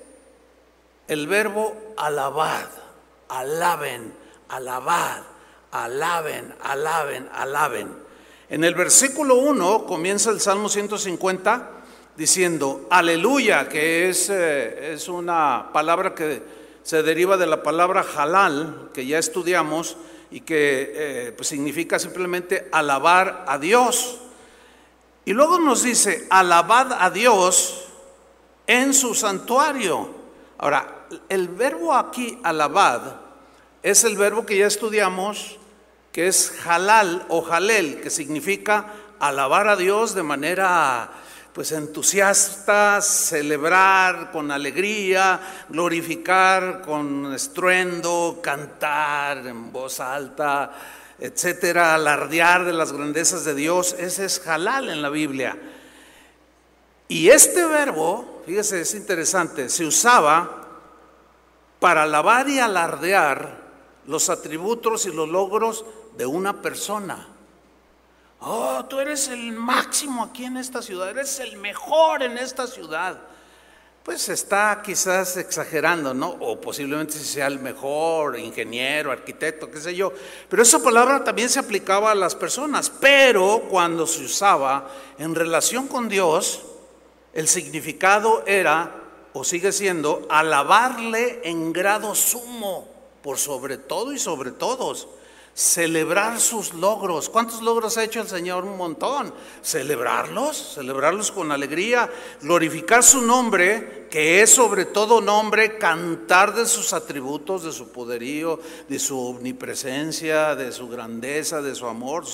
el 1.08 1.26
verbo 1.26 1.76
alabad, 1.98 2.68
alaben, 3.28 4.14
alabad, 4.48 5.24
alaben, 5.72 6.54
alaben, 6.62 7.28
alaben. 7.34 7.94
En 8.48 8.64
el 8.64 8.74
versículo 8.74 9.34
1 9.34 9.84
comienza 9.84 10.30
el 10.30 10.40
Salmo 10.40 10.70
150 10.70 11.83
diciendo 12.16 12.86
aleluya, 12.90 13.68
que 13.68 14.08
es, 14.08 14.30
eh, 14.30 14.94
es 14.94 15.08
una 15.08 15.70
palabra 15.72 16.14
que 16.14 16.42
se 16.82 17.02
deriva 17.02 17.36
de 17.36 17.46
la 17.46 17.62
palabra 17.62 18.04
halal, 18.16 18.90
que 18.92 19.06
ya 19.06 19.18
estudiamos, 19.18 19.96
y 20.30 20.40
que 20.40 20.92
eh, 20.94 21.32
pues 21.36 21.48
significa 21.48 21.98
simplemente 21.98 22.68
alabar 22.72 23.44
a 23.46 23.58
Dios. 23.58 24.18
Y 25.24 25.32
luego 25.32 25.58
nos 25.58 25.82
dice, 25.82 26.26
alabad 26.28 26.92
a 26.92 27.10
Dios 27.10 27.86
en 28.66 28.92
su 28.92 29.14
santuario. 29.14 30.10
Ahora, 30.58 31.06
el 31.28 31.48
verbo 31.48 31.94
aquí, 31.94 32.38
alabad, 32.42 33.16
es 33.82 34.04
el 34.04 34.16
verbo 34.16 34.44
que 34.44 34.58
ya 34.58 34.66
estudiamos, 34.66 35.58
que 36.12 36.26
es 36.26 36.52
halal 36.66 37.24
o 37.28 37.46
halel, 37.50 38.00
que 38.00 38.10
significa 38.10 38.92
alabar 39.20 39.68
a 39.68 39.76
Dios 39.76 40.14
de 40.14 40.22
manera 40.22 41.10
pues 41.54 41.70
entusiastas, 41.70 43.06
celebrar 43.06 44.32
con 44.32 44.50
alegría, 44.50 45.40
glorificar 45.68 46.82
con 46.82 47.32
estruendo, 47.32 48.40
cantar 48.42 49.46
en 49.46 49.70
voz 49.70 50.00
alta, 50.00 50.72
etcétera, 51.16 51.94
alardear 51.94 52.64
de 52.64 52.72
las 52.72 52.92
grandezas 52.92 53.44
de 53.44 53.54
Dios, 53.54 53.94
ese 54.00 54.24
es 54.24 54.44
halal 54.48 54.90
en 54.90 55.00
la 55.00 55.10
Biblia. 55.10 55.56
Y 57.06 57.28
este 57.28 57.64
verbo, 57.66 58.42
fíjese, 58.44 58.80
es 58.80 58.92
interesante, 58.96 59.68
se 59.68 59.86
usaba 59.86 60.66
para 61.78 62.02
alabar 62.02 62.48
y 62.48 62.58
alardear 62.58 63.62
los 64.08 64.28
atributos 64.28 65.06
y 65.06 65.12
los 65.12 65.28
logros 65.28 65.84
de 66.16 66.26
una 66.26 66.60
persona. 66.60 67.28
Oh, 68.46 68.84
tú 68.84 69.00
eres 69.00 69.28
el 69.28 69.52
máximo 69.52 70.22
aquí 70.22 70.44
en 70.44 70.58
esta 70.58 70.82
ciudad, 70.82 71.08
eres 71.08 71.40
el 71.40 71.56
mejor 71.56 72.22
en 72.22 72.36
esta 72.36 72.66
ciudad. 72.66 73.18
Pues 74.02 74.28
está 74.28 74.82
quizás 74.84 75.38
exagerando, 75.38 76.12
¿no? 76.12 76.28
O 76.40 76.60
posiblemente 76.60 77.14
sea 77.14 77.46
el 77.46 77.58
mejor 77.58 78.38
ingeniero, 78.38 79.10
arquitecto, 79.10 79.70
qué 79.70 79.80
sé 79.80 79.94
yo. 79.94 80.12
Pero 80.50 80.62
esa 80.62 80.82
palabra 80.82 81.24
también 81.24 81.48
se 81.48 81.58
aplicaba 81.58 82.10
a 82.10 82.14
las 82.14 82.34
personas. 82.34 82.90
Pero 82.90 83.62
cuando 83.70 84.06
se 84.06 84.24
usaba 84.24 84.90
en 85.16 85.34
relación 85.34 85.88
con 85.88 86.10
Dios, 86.10 86.60
el 87.32 87.48
significado 87.48 88.44
era, 88.46 88.94
o 89.32 89.42
sigue 89.42 89.72
siendo, 89.72 90.26
alabarle 90.28 91.40
en 91.44 91.72
grado 91.72 92.14
sumo, 92.14 92.86
por 93.22 93.38
sobre 93.38 93.78
todo 93.78 94.12
y 94.12 94.18
sobre 94.18 94.50
todos 94.50 95.08
celebrar 95.54 96.40
sus 96.40 96.74
logros. 96.74 97.28
¿Cuántos 97.28 97.62
logros 97.62 97.96
ha 97.96 98.04
hecho 98.04 98.20
el 98.20 98.28
Señor? 98.28 98.64
Un 98.64 98.76
montón. 98.76 99.32
Celebrarlos, 99.62 100.74
celebrarlos 100.74 101.30
con 101.30 101.52
alegría, 101.52 102.10
glorificar 102.42 103.04
su 103.04 103.22
nombre, 103.22 104.08
que 104.10 104.42
es 104.42 104.50
sobre 104.50 104.84
todo 104.84 105.20
nombre, 105.20 105.78
cantar 105.78 106.54
de 106.54 106.66
sus 106.66 106.92
atributos, 106.92 107.62
de 107.62 107.72
su 107.72 107.90
poderío, 107.90 108.58
de 108.88 108.98
su 108.98 109.18
omnipresencia, 109.18 110.56
de 110.56 110.72
su 110.72 110.88
grandeza, 110.88 111.62
de 111.62 111.74
su 111.74 111.86
amor, 111.86 112.24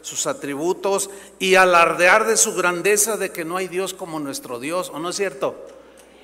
sus 0.00 0.26
atributos, 0.26 1.10
y 1.38 1.56
alardear 1.56 2.26
de 2.26 2.38
su 2.38 2.54
grandeza, 2.54 3.18
de 3.18 3.30
que 3.30 3.44
no 3.44 3.58
hay 3.58 3.68
Dios 3.68 3.92
como 3.92 4.18
nuestro 4.20 4.58
Dios, 4.58 4.90
¿o 4.94 4.98
no 4.98 5.10
es 5.10 5.16
cierto? 5.16 5.54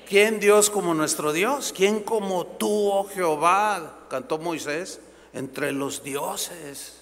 ¿Quién 0.09 0.39
Dios 0.39 0.69
como 0.69 0.93
nuestro 0.93 1.33
Dios? 1.33 1.73
¿Quién 1.75 1.99
como 1.99 2.45
tú, 2.45 2.89
oh 2.89 3.07
Jehová? 3.09 4.05
Cantó 4.09 4.37
Moisés 4.37 5.01
entre 5.37 5.71
los 5.71 6.03
dioses. 6.03 6.93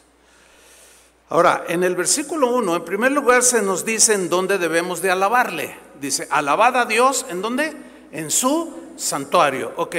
Ahora, 1.30 1.66
en 1.68 1.84
el 1.84 1.96
versículo 1.96 2.54
1, 2.56 2.76
en 2.76 2.86
primer 2.86 3.12
lugar 3.12 3.42
se 3.42 3.62
nos 3.62 3.84
dice 3.84 4.14
en 4.14 4.30
dónde 4.30 4.58
debemos 4.58 5.02
de 5.02 5.10
alabarle. 5.10 5.76
Dice, 6.00 6.28
alabad 6.30 6.78
a 6.78 6.86
Dios, 6.86 7.26
¿en 7.30 7.42
dónde? 7.42 7.74
En 8.12 8.30
su 8.30 8.72
santuario. 8.96 9.74
Ok, 9.78 9.96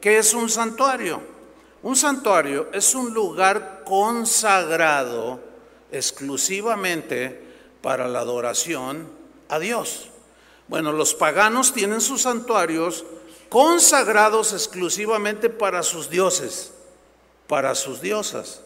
¿qué 0.00 0.18
es 0.18 0.34
un 0.34 0.48
santuario? 0.48 1.20
Un 1.82 1.96
santuario 1.96 2.68
es 2.72 2.94
un 2.94 3.12
lugar 3.12 3.82
consagrado 3.84 5.40
exclusivamente 5.90 7.42
para 7.82 8.08
la 8.08 8.20
adoración 8.20 9.08
a 9.48 9.58
Dios. 9.58 10.10
Bueno, 10.68 10.92
los 10.92 11.14
paganos 11.14 11.72
tienen 11.72 12.00
sus 12.00 12.22
santuarios 12.22 13.04
consagrados 13.48 14.52
exclusivamente 14.52 15.48
para 15.48 15.82
sus 15.82 16.10
dioses, 16.10 16.72
para 17.48 17.74
sus 17.74 18.00
diosas. 18.00 18.60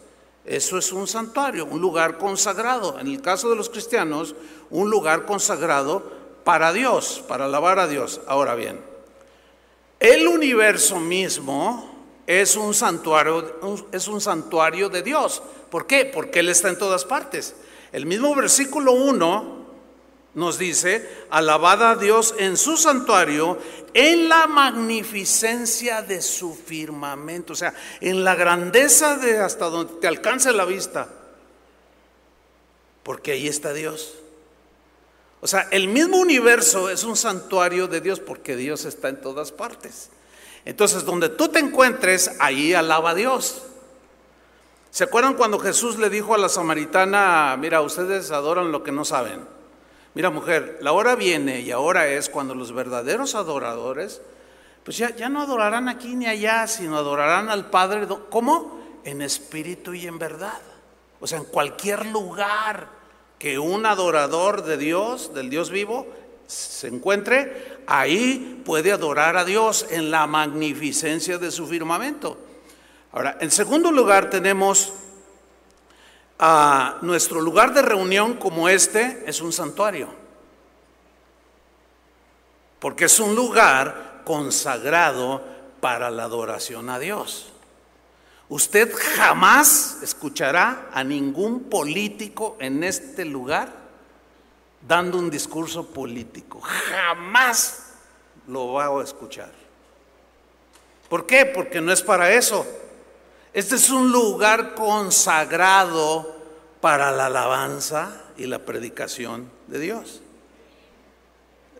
Eso 0.44 0.76
es 0.76 0.92
un 0.92 1.06
santuario, 1.06 1.64
un 1.64 1.80
lugar 1.80 2.18
consagrado. 2.18 2.98
En 2.98 3.06
el 3.06 3.22
caso 3.22 3.48
de 3.48 3.56
los 3.56 3.70
cristianos, 3.70 4.34
un 4.70 4.90
lugar 4.90 5.24
consagrado 5.24 6.12
para 6.44 6.72
Dios, 6.72 7.24
para 7.26 7.46
alabar 7.46 7.78
a 7.78 7.86
Dios. 7.86 8.20
Ahora 8.26 8.54
bien, 8.54 8.80
el 10.00 10.26
universo 10.26 10.98
mismo 10.98 11.92
es 12.26 12.56
un 12.56 12.74
santuario, 12.74 13.86
es 13.92 14.08
un 14.08 14.20
santuario 14.20 14.88
de 14.88 15.02
Dios. 15.02 15.42
¿Por 15.70 15.86
qué? 15.86 16.04
Porque 16.04 16.40
Él 16.40 16.48
está 16.48 16.68
en 16.68 16.78
todas 16.78 17.04
partes. 17.04 17.54
El 17.92 18.06
mismo 18.06 18.34
versículo 18.34 18.92
1 18.92 19.61
nos 20.34 20.58
dice, 20.58 21.26
alabada 21.30 21.90
a 21.90 21.96
Dios 21.96 22.34
en 22.38 22.56
su 22.56 22.76
santuario, 22.76 23.58
en 23.94 24.28
la 24.28 24.46
magnificencia 24.46 26.02
de 26.02 26.22
su 26.22 26.54
firmamento, 26.54 27.52
o 27.52 27.56
sea, 27.56 27.74
en 28.00 28.24
la 28.24 28.34
grandeza 28.34 29.16
de 29.16 29.38
hasta 29.38 29.66
donde 29.66 29.94
te 30.00 30.08
alcance 30.08 30.52
la 30.52 30.64
vista, 30.64 31.08
porque 33.02 33.32
ahí 33.32 33.46
está 33.46 33.72
Dios. 33.72 34.14
O 35.42 35.46
sea, 35.46 35.68
el 35.70 35.88
mismo 35.88 36.18
universo 36.18 36.88
es 36.88 37.04
un 37.04 37.16
santuario 37.16 37.88
de 37.88 38.00
Dios 38.00 38.20
porque 38.20 38.56
Dios 38.56 38.84
está 38.84 39.08
en 39.08 39.20
todas 39.20 39.50
partes. 39.50 40.10
Entonces, 40.64 41.04
donde 41.04 41.28
tú 41.28 41.48
te 41.48 41.58
encuentres, 41.58 42.30
ahí 42.38 42.72
alaba 42.74 43.10
a 43.10 43.14
Dios. 43.14 43.62
¿Se 44.92 45.04
acuerdan 45.04 45.34
cuando 45.34 45.58
Jesús 45.58 45.98
le 45.98 46.10
dijo 46.10 46.34
a 46.34 46.38
la 46.38 46.48
samaritana, 46.48 47.56
mira, 47.58 47.80
ustedes 47.82 48.30
adoran 48.30 48.70
lo 48.70 48.84
que 48.84 48.92
no 48.92 49.04
saben? 49.04 49.40
Mira, 50.14 50.30
mujer, 50.30 50.78
la 50.82 50.92
hora 50.92 51.14
viene 51.16 51.60
y 51.60 51.70
ahora 51.70 52.08
es 52.08 52.28
cuando 52.28 52.54
los 52.54 52.72
verdaderos 52.72 53.34
adoradores, 53.34 54.20
pues 54.84 54.98
ya, 54.98 55.14
ya 55.16 55.28
no 55.28 55.40
adorarán 55.40 55.88
aquí 55.88 56.14
ni 56.14 56.26
allá, 56.26 56.66
sino 56.66 56.96
adorarán 56.96 57.48
al 57.48 57.70
Padre. 57.70 58.06
¿Cómo? 58.28 58.80
En 59.04 59.22
espíritu 59.22 59.94
y 59.94 60.06
en 60.06 60.18
verdad. 60.18 60.60
O 61.20 61.26
sea, 61.26 61.38
en 61.38 61.44
cualquier 61.44 62.06
lugar 62.06 62.88
que 63.38 63.58
un 63.58 63.86
adorador 63.86 64.64
de 64.64 64.76
Dios, 64.76 65.32
del 65.34 65.48
Dios 65.48 65.70
vivo, 65.70 66.06
se 66.46 66.88
encuentre, 66.88 67.78
ahí 67.86 68.60
puede 68.64 68.92
adorar 68.92 69.36
a 69.36 69.44
Dios 69.44 69.86
en 69.90 70.10
la 70.10 70.26
magnificencia 70.26 71.38
de 71.38 71.50
su 71.50 71.66
firmamento. 71.66 72.36
Ahora, 73.12 73.38
en 73.40 73.50
segundo 73.50 73.90
lugar 73.90 74.30
tenemos 74.30 74.92
a 76.44 76.98
nuestro 77.02 77.40
lugar 77.40 77.72
de 77.72 77.82
reunión 77.82 78.34
como 78.34 78.68
este, 78.68 79.22
es 79.26 79.40
un 79.40 79.52
santuario. 79.52 80.08
Porque 82.80 83.04
es 83.04 83.20
un 83.20 83.36
lugar 83.36 84.22
consagrado 84.24 85.40
para 85.80 86.10
la 86.10 86.24
adoración 86.24 86.90
a 86.90 86.98
Dios. 86.98 87.52
Usted 88.48 88.92
jamás 88.92 89.98
escuchará 90.02 90.88
a 90.92 91.04
ningún 91.04 91.70
político 91.70 92.56
en 92.58 92.82
este 92.82 93.24
lugar 93.24 93.68
dando 94.80 95.18
un 95.18 95.30
discurso 95.30 95.86
político. 95.86 96.60
Jamás 96.60 97.92
lo 98.48 98.72
va 98.72 98.86
a 98.86 99.04
escuchar. 99.04 99.52
¿Por 101.08 101.24
qué? 101.24 101.46
Porque 101.46 101.80
no 101.80 101.92
es 101.92 102.02
para 102.02 102.32
eso. 102.32 102.66
Este 103.52 103.76
es 103.76 103.90
un 103.90 104.10
lugar 104.10 104.74
consagrado 104.74 106.31
para 106.82 107.12
la 107.12 107.26
alabanza 107.26 108.10
y 108.36 108.46
la 108.46 108.58
predicación 108.58 109.48
de 109.68 109.78
Dios. 109.78 110.20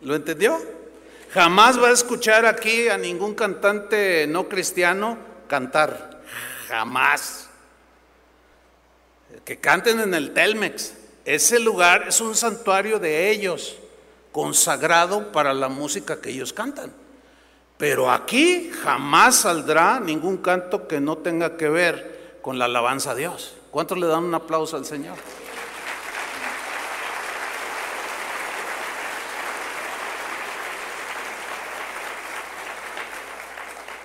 ¿Lo 0.01 0.15
entendió? 0.15 0.57
Jamás 1.33 1.77
va 1.77 1.89
a 1.89 1.91
escuchar 1.91 2.45
aquí 2.45 2.87
a 2.87 2.97
ningún 2.97 3.35
cantante 3.35 4.25
no 4.27 4.47
cristiano 4.47 5.17
cantar. 5.49 6.21
Jamás. 6.69 7.49
Que 9.43 9.59
canten 9.59 9.99
en 9.99 10.13
el 10.13 10.33
Telmex. 10.33 10.93
Ese 11.25 11.59
lugar 11.59 12.05
es 12.07 12.21
un 12.21 12.33
santuario 12.33 12.97
de 12.97 13.29
ellos, 13.29 13.75
consagrado 14.31 15.33
para 15.33 15.53
la 15.53 15.67
música 15.67 16.21
que 16.21 16.29
ellos 16.29 16.53
cantan. 16.53 16.93
Pero 17.77 18.09
aquí 18.09 18.71
jamás 18.83 19.35
saldrá 19.35 19.99
ningún 19.99 20.37
canto 20.37 20.87
que 20.87 21.01
no 21.01 21.17
tenga 21.17 21.57
que 21.57 21.67
ver 21.67 22.39
con 22.41 22.57
la 22.57 22.65
alabanza 22.65 23.11
a 23.11 23.15
Dios. 23.15 23.55
¿Cuántos 23.73 23.97
le 23.97 24.05
dan 24.05 24.25
un 24.25 24.35
aplauso 24.35 24.77
al 24.77 24.85
Señor? 24.85 25.17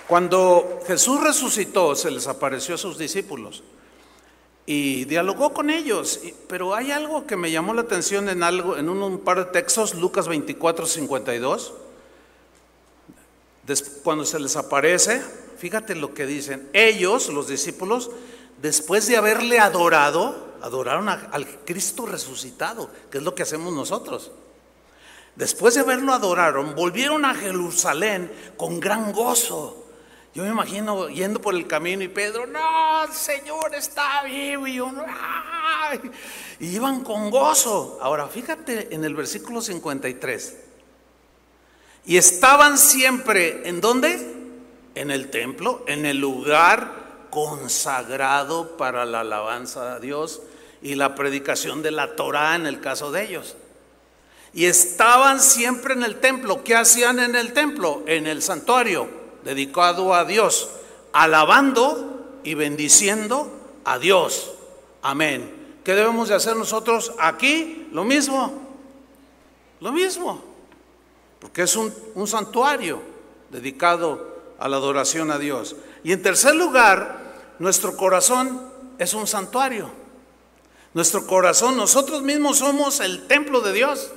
Cuando 0.07 0.81
Jesús 0.87 1.23
resucitó, 1.23 1.95
se 1.95 2.11
les 2.11 2.27
apareció 2.29 2.77
a 2.77 2.79
sus 2.79 2.97
discípulos 2.97 3.63
y 4.65 5.05
dialogó 5.05 5.53
con 5.53 5.69
ellos. 5.69 6.19
Pero 6.49 6.75
hay 6.75 6.91
algo 6.91 7.27
que 7.27 7.37
me 7.37 7.51
llamó 7.51 7.75
la 7.75 7.83
atención 7.83 8.31
en 8.31 8.43
algo, 8.43 8.79
en 8.79 8.89
un, 8.89 9.19
par 9.19 9.37
de 9.37 9.53
textos, 9.53 9.95
Lucas 9.95 10.29
24, 10.29 10.87
52. 10.87 11.75
cuando 14.03 14.25
se 14.25 14.41
les 14.41 14.57
aparece, 14.57 15.23
fíjate 15.59 15.95
lo 15.95 16.15
que 16.15 16.25
dicen. 16.25 16.71
Ellos, 16.73 17.29
los 17.29 17.49
discípulos, 17.49 18.11
después 18.61 19.07
de 19.07 19.17
haberle 19.17 19.59
adorado, 19.59 20.55
adoraron 20.63 21.09
al 21.09 21.47
Cristo 21.65 22.07
resucitado, 22.07 22.91
que 23.11 23.19
es 23.19 23.25
lo 23.25 23.35
que 23.35 23.43
hacemos 23.43 23.73
nosotros. 23.73 24.31
Después 25.37 25.75
de 25.75 25.81
haberlo 25.81 26.13
adoraron, 26.13 26.75
volvieron 26.75 27.25
a 27.25 27.35
Jerusalén 27.35 28.33
con 28.57 28.81
gran 28.81 29.13
gozo 29.13 29.89
yo 30.39 30.45
me 30.45 30.51
imagino 30.51 31.09
yendo 31.09 31.41
por 31.41 31.55
el 31.57 31.67
camino 31.67 32.05
y 32.05 32.07
Pedro, 32.07 32.47
no, 32.47 33.03
el 33.03 33.13
Señor 33.13 33.75
está 33.75 34.23
vivo. 34.23 34.69
Y, 34.69 34.79
y 36.61 36.77
iban 36.77 37.03
con 37.03 37.29
gozo. 37.29 37.99
Ahora, 38.01 38.29
fíjate 38.29 38.95
en 38.95 39.05
el 39.05 39.17
versículo 39.17 39.61
53. 39.61 40.57
Y 42.07 42.17
estaban 42.17 42.79
siempre, 42.79 43.69
¿en 43.69 43.81
dónde? 43.81 44.37
En 44.95 45.11
el 45.11 45.29
templo, 45.29 45.85
en 45.89 46.07
el 46.07 46.19
lugar 46.19 47.08
consagrado 47.31 48.77
para 48.77 49.05
la 49.05 49.21
alabanza 49.21 49.95
a 49.95 50.01
Dios 50.01 50.43
y 50.83 50.95
la 50.95 51.15
predicación 51.15 51.83
de 51.83 51.91
la 51.91 52.17
Torah 52.17 52.57
en 52.57 52.67
el 52.67 52.81
caso 52.81 53.11
de 53.11 53.25
ellos. 53.25 53.57
Y 54.53 54.67
estaban 54.67 55.41
siempre 55.41 55.95
en 55.95 56.03
el 56.03 56.21
templo. 56.21 56.65
¿Qué 56.65 56.75
hacían 56.75 57.19
en 57.19 57.37
el 57.37 57.53
templo? 57.53 58.03
En 58.07 58.27
el 58.27 58.43
santuario 58.43 59.09
dedicado 59.45 60.15
a 60.15 60.25
Dios, 60.25 60.71
alabando 61.13 62.41
y 62.45 62.55
bendiciendo 62.55 63.51
a 63.85 63.99
Dios. 63.99 64.53
Amén. 65.03 65.81
¿Qué 65.85 65.95
debemos 65.95 66.29
de 66.29 66.35
hacer 66.35 66.57
nosotros 66.57 67.13
aquí? 67.19 67.89
Lo 67.93 68.05
mismo. 68.05 68.53
Lo 69.81 69.93
mismo. 69.93 70.43
Porque 71.41 71.63
es 71.63 71.77
un, 71.77 71.95
un 72.15 72.27
santuario 72.27 73.01
dedicado 73.51 74.37
a 74.59 74.69
la 74.69 74.77
adoración 74.77 75.31
a 75.31 75.39
Dios. 75.39 75.77
Y 76.05 76.13
en 76.13 76.23
tercer 76.23 76.55
lugar, 76.55 77.18
nuestro 77.59 77.97
corazón 77.97 78.61
es 78.99 79.15
un 79.15 79.27
santuario. 79.27 79.91
Nuestro 80.95 81.27
corazón, 81.27 81.77
nosotros 81.77 82.23
mismos 82.23 82.59
somos 82.59 83.01
el 83.01 83.27
templo 83.27 83.61
de 83.61 83.73
Dios. 83.73 84.11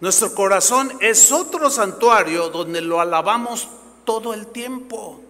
Nuestro 0.00 0.34
corazón 0.34 0.92
es 1.00 1.32
otro 1.32 1.70
santuario 1.70 2.50
donde 2.50 2.80
lo 2.80 3.00
alabamos 3.00 3.68
todo 4.04 4.34
el 4.34 4.48
tiempo. 4.48 5.20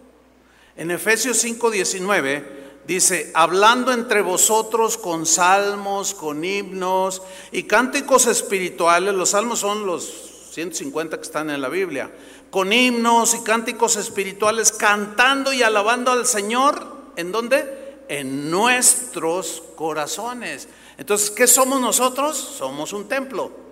En 0.77 0.91
Efesios 0.91 1.45
5:19 1.45 2.45
dice, 2.87 3.31
hablando 3.35 3.93
entre 3.93 4.23
vosotros 4.23 4.99
con 4.99 5.27
salmos, 5.27 6.15
con 6.15 6.45
himnos 6.45 7.23
y 7.53 7.65
cánticos 7.65 8.27
espirituales, 8.27 9.15
los 9.15 9.31
salmos 9.31 9.61
son 9.61 9.87
los 9.87 10.51
150 10.53 11.17
que 11.19 11.23
están 11.23 11.51
en 11.51 11.61
la 11.61 11.69
Biblia, 11.69 12.11
con 12.55 12.73
himnos 12.73 13.35
y 13.35 13.43
cánticos 13.43 13.97
espirituales, 13.97 14.71
cantando 14.71 15.53
y 15.53 15.65
alabando 15.65 16.13
al 16.13 16.25
Señor, 16.25 16.87
¿en 17.17 17.33
dónde? 17.33 17.99
En 18.07 18.49
nuestros 18.49 19.61
corazones. 19.75 20.69
Entonces, 20.97 21.33
¿qué 21.33 21.49
somos 21.49 21.81
nosotros? 21.81 22.37
Somos 22.37 22.93
un 22.93 23.09
templo 23.09 23.65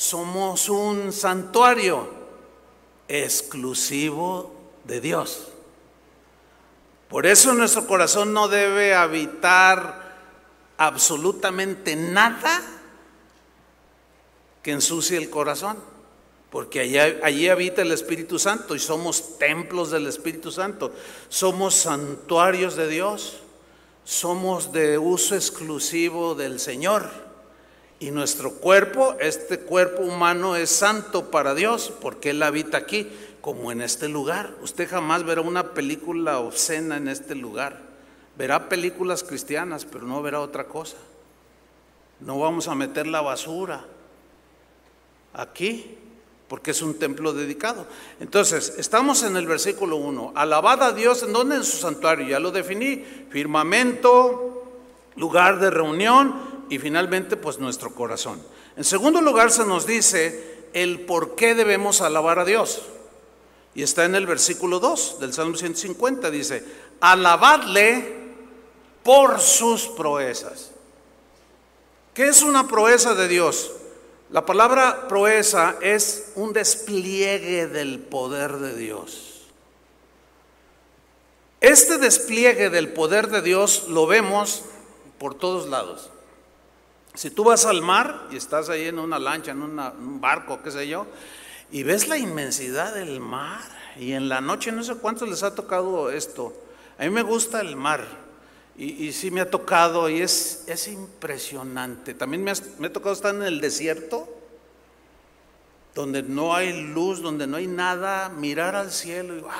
somos 0.00 0.70
un 0.70 1.12
santuario 1.12 2.08
exclusivo 3.06 4.50
de 4.84 4.98
Dios. 4.98 5.48
Por 7.10 7.26
eso 7.26 7.52
nuestro 7.52 7.86
corazón 7.86 8.32
no 8.32 8.48
debe 8.48 8.94
habitar 8.94 10.16
absolutamente 10.78 11.96
nada 11.96 12.62
que 14.62 14.70
ensucie 14.70 15.18
el 15.18 15.28
corazón, 15.28 15.76
porque 16.50 16.80
allí, 16.80 16.98
allí, 16.98 17.48
habita 17.48 17.82
el 17.82 17.92
Espíritu 17.92 18.38
Santo 18.38 18.74
y 18.74 18.78
somos 18.78 19.38
templos 19.38 19.90
del 19.90 20.06
Espíritu 20.06 20.50
Santo, 20.50 20.92
somos 21.28 21.74
santuarios 21.74 22.74
de 22.74 22.88
Dios, 22.88 23.38
somos 24.04 24.72
de 24.72 24.98
uso 24.98 25.36
exclusivo 25.36 26.34
del 26.34 26.58
Señor. 26.58 27.08
Y 28.00 28.10
nuestro 28.10 28.54
cuerpo, 28.54 29.14
este 29.20 29.60
cuerpo 29.60 30.02
humano 30.02 30.56
es 30.56 30.70
santo 30.70 31.30
para 31.30 31.54
Dios 31.54 31.92
porque 32.00 32.30
Él 32.30 32.42
habita 32.42 32.78
aquí, 32.78 33.08
como 33.40 33.72
en 33.72 33.82
este 33.82 34.08
lugar. 34.08 34.54
Usted 34.62 34.88
jamás 34.88 35.24
verá 35.24 35.40
una 35.42 35.72
película 35.74 36.38
obscena 36.38 36.96
en 36.96 37.08
este 37.08 37.34
lugar. 37.34 37.80
Verá 38.36 38.68
películas 38.68 39.22
cristianas, 39.22 39.84
pero 39.84 40.06
no 40.06 40.22
verá 40.22 40.40
otra 40.40 40.66
cosa. 40.66 40.96
No 42.20 42.38
vamos 42.38 42.68
a 42.68 42.74
meter 42.74 43.06
la 43.06 43.20
basura 43.20 43.84
aquí, 45.32 45.98
porque 46.50 46.72
es 46.72 46.82
un 46.82 46.94
templo 46.94 47.32
dedicado. 47.32 47.86
Entonces, 48.18 48.74
estamos 48.76 49.22
en 49.22 49.36
el 49.36 49.46
versículo 49.46 49.94
1. 49.98 50.32
Alabad 50.34 50.82
a 50.82 50.92
Dios, 50.92 51.22
¿en 51.22 51.32
dónde? 51.32 51.54
En 51.54 51.62
su 51.62 51.76
santuario, 51.76 52.26
ya 52.26 52.40
lo 52.40 52.50
definí. 52.50 53.04
Firmamento, 53.30 54.64
lugar 55.14 55.60
de 55.60 55.70
reunión 55.70 56.66
y 56.68 56.80
finalmente, 56.80 57.36
pues 57.36 57.60
nuestro 57.60 57.94
corazón. 57.94 58.42
En 58.76 58.82
segundo 58.82 59.22
lugar, 59.22 59.52
se 59.52 59.64
nos 59.64 59.86
dice 59.86 60.64
el 60.72 61.02
por 61.02 61.36
qué 61.36 61.54
debemos 61.54 62.00
alabar 62.00 62.40
a 62.40 62.44
Dios. 62.44 62.82
Y 63.76 63.84
está 63.84 64.04
en 64.04 64.16
el 64.16 64.26
versículo 64.26 64.80
2 64.80 65.20
del 65.20 65.32
Salmo 65.32 65.56
150, 65.56 66.32
dice, 66.32 66.64
alabadle 66.98 68.12
por 69.04 69.38
sus 69.38 69.86
proezas. 69.86 70.72
¿Qué 72.12 72.26
es 72.26 72.42
una 72.42 72.66
proeza 72.66 73.14
de 73.14 73.28
Dios? 73.28 73.70
La 74.30 74.46
palabra 74.46 75.08
proeza 75.08 75.74
es 75.80 76.32
un 76.36 76.52
despliegue 76.52 77.66
del 77.66 77.98
poder 77.98 78.58
de 78.58 78.76
Dios. 78.76 79.42
Este 81.60 81.98
despliegue 81.98 82.70
del 82.70 82.92
poder 82.92 83.28
de 83.28 83.42
Dios 83.42 83.86
lo 83.88 84.06
vemos 84.06 84.62
por 85.18 85.34
todos 85.34 85.68
lados. 85.68 86.10
Si 87.14 87.30
tú 87.30 87.42
vas 87.42 87.66
al 87.66 87.82
mar 87.82 88.28
y 88.30 88.36
estás 88.36 88.68
ahí 88.68 88.86
en 88.86 89.00
una 89.00 89.18
lancha, 89.18 89.50
en 89.50 89.62
un 89.62 90.20
barco, 90.20 90.62
qué 90.62 90.70
sé 90.70 90.86
yo, 90.86 91.06
y 91.72 91.82
ves 91.82 92.06
la 92.06 92.16
inmensidad 92.16 92.94
del 92.94 93.18
mar, 93.18 93.60
y 93.96 94.12
en 94.12 94.28
la 94.28 94.40
noche 94.40 94.70
no 94.70 94.84
sé 94.84 94.94
cuántos 94.94 95.28
les 95.28 95.42
ha 95.42 95.56
tocado 95.56 96.08
esto. 96.08 96.54
A 96.98 97.02
mí 97.02 97.10
me 97.10 97.22
gusta 97.22 97.60
el 97.60 97.74
mar, 97.74 98.06
y, 98.76 99.12
sí 99.12 99.30
me 99.30 99.42
ha 99.42 99.50
tocado 99.50 100.08
y 100.08 100.22
es, 100.22 100.64
es 100.66 100.88
impresionante. 100.88 102.14
También 102.14 102.42
me, 102.42 102.52
me 102.78 102.86
ha 102.86 102.92
tocado 102.92 103.12
estar 103.12 103.34
en 103.34 103.42
el 103.42 103.60
desierto, 103.60 104.26
donde 105.94 106.22
no 106.22 106.54
hay 106.54 106.82
luz, 106.82 107.20
donde 107.20 107.46
no 107.46 107.58
hay 107.58 107.66
nada, 107.66 108.30
mirar 108.30 108.74
al 108.74 108.90
cielo 108.90 109.36
y 109.36 109.40
wow, 109.40 109.50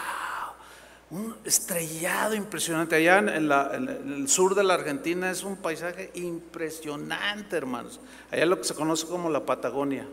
un 1.11 1.37
estrellado 1.45 2.35
impresionante. 2.35 2.97
Allá 2.97 3.19
en, 3.19 3.29
en, 3.29 4.13
el 4.13 4.29
sur 4.29 4.55
de 4.55 4.65
la 4.65 4.75
Argentina 4.75 5.31
es 5.31 5.43
un 5.43 5.57
paisaje 5.57 6.11
impresionante, 6.15 7.57
hermanos. 7.57 8.01
Allá 8.31 8.47
lo 8.47 8.59
que 8.59 8.65
se 8.65 8.75
conoce 8.75 9.07
como 9.07 9.29
la 9.29 9.45
Patagonia. 9.45 10.09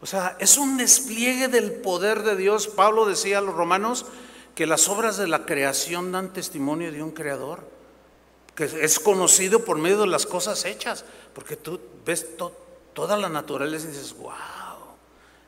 O 0.00 0.06
sea, 0.06 0.36
es 0.40 0.58
un 0.58 0.76
despliegue 0.76 1.46
del 1.46 1.72
poder 1.72 2.22
de 2.22 2.34
Dios. 2.36 2.66
Pablo 2.66 3.06
decía 3.06 3.38
a 3.38 3.42
los 3.42 3.54
romanos 3.54 4.06
que 4.56 4.66
las 4.66 4.88
obras 4.88 5.16
de 5.18 5.28
la 5.28 5.46
creación 5.46 6.10
dan 6.10 6.32
testimonio 6.32 6.90
de 6.90 7.00
un 7.00 7.12
creador 7.12 7.77
que 8.58 8.64
es 8.64 8.98
conocido 8.98 9.64
por 9.64 9.78
medio 9.78 10.00
de 10.00 10.08
las 10.08 10.26
cosas 10.26 10.64
hechas, 10.64 11.04
porque 11.32 11.54
tú 11.54 11.78
ves 12.04 12.26
toda 12.92 13.16
la 13.16 13.28
naturaleza 13.28 13.86
y 13.86 13.92
dices, 13.92 14.16
wow, 14.18 14.34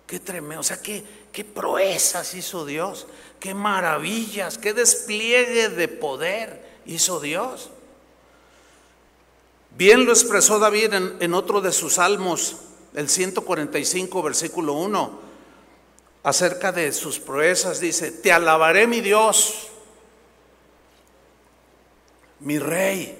qué 0.06 0.20
tremendo, 0.20 0.60
o 0.60 0.62
sea, 0.62 0.80
qué, 0.80 1.04
proezas 1.52 2.34
hizo 2.34 2.64
Dios, 2.64 3.08
qué 3.40 3.52
maravillas, 3.52 4.58
qué 4.58 4.74
despliegue 4.74 5.70
de 5.70 5.88
poder 5.88 6.64
hizo 6.86 7.18
Dios. 7.18 7.70
Bien 9.76 10.04
lo 10.04 10.12
expresó 10.12 10.60
David 10.60 10.94
en, 10.94 11.16
en 11.18 11.34
otro 11.34 11.60
de 11.60 11.72
sus 11.72 11.94
salmos, 11.94 12.58
el 12.94 13.08
145, 13.08 14.22
versículo 14.22 14.74
1, 14.74 15.18
acerca 16.22 16.70
de 16.70 16.92
sus 16.92 17.18
proezas, 17.18 17.80
dice, 17.80 18.12
te 18.12 18.30
alabaré 18.30 18.86
mi 18.86 19.00
Dios 19.00 19.66
mi 22.40 22.58
rey, 22.58 23.16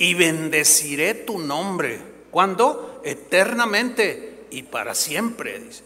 y 0.00 0.14
bendeciré 0.14 1.14
tu 1.14 1.38
nombre. 1.38 2.00
¿Cuándo? 2.30 3.02
Eternamente 3.04 4.46
y 4.50 4.62
para 4.64 4.94
siempre, 4.94 5.60
dice. 5.60 5.82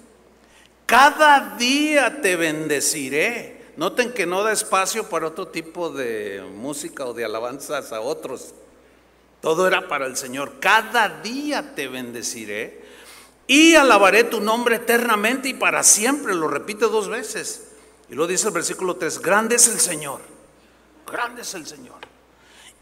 Cada 0.87 1.57
día 1.57 2.23
te 2.23 2.37
bendeciré. 2.37 3.65
Noten 3.77 4.13
que 4.13 4.25
no 4.25 4.45
da 4.45 4.53
espacio 4.53 5.09
para 5.09 5.27
otro 5.27 5.49
tipo 5.49 5.91
de 5.91 6.45
música 6.55 7.05
o 7.07 7.13
de 7.13 7.25
alabanzas 7.25 7.93
a 7.93 8.01
otros. 8.01 8.55
Todo 9.41 9.67
era 9.67 9.89
para 9.89 10.07
el 10.07 10.17
Señor. 10.17 10.61
Cada 10.61 11.09
día 11.09 11.75
te 11.75 11.89
bendeciré 11.89 12.85
y 13.49 13.75
alabaré 13.75 14.23
tu 14.25 14.41
nombre 14.41 14.77
eternamente 14.77 15.49
y 15.49 15.55
para 15.55 15.83
siempre. 15.83 16.35
Lo 16.35 16.47
repite 16.47 16.85
dos 16.85 17.09
veces. 17.09 17.73
Y 18.09 18.15
lo 18.15 18.29
dice 18.29 18.47
el 18.47 18.55
versículo 18.55 18.95
3. 18.95 19.21
Grande 19.21 19.57
es 19.57 19.67
el 19.67 19.81
Señor. 19.81 20.21
Grande 21.05 21.43
es 21.43 21.53
el 21.55 21.67
Señor 21.67 22.14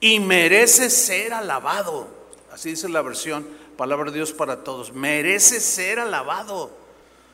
y 0.03 0.19
merece 0.19 0.91
ser 0.91 1.33
alabado. 1.33 2.09
Así 2.51 2.71
dice 2.71 2.88
la 2.88 3.01
versión 3.03 3.47
Palabra 3.77 4.11
de 4.11 4.17
Dios 4.17 4.33
para 4.33 4.65
todos. 4.65 4.93
Merece 4.93 5.61
ser 5.61 6.01
alabado. 6.01 6.71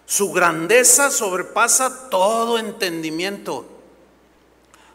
Su 0.05 0.33
grandeza 0.33 1.11
sobrepasa 1.11 2.11
todo 2.11 2.59
entendimiento. 2.59 3.67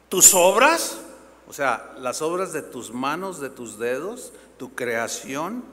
Tus 0.07 0.35
obras, 0.35 0.99
o 1.47 1.53
sea, 1.53 1.95
las 1.97 2.21
obras 2.21 2.53
de 2.53 2.61
tus 2.61 2.93
manos, 2.93 3.41
de 3.41 3.49
tus 3.49 3.79
dedos, 3.79 4.33
tu 4.57 4.75
creación, 4.75 5.63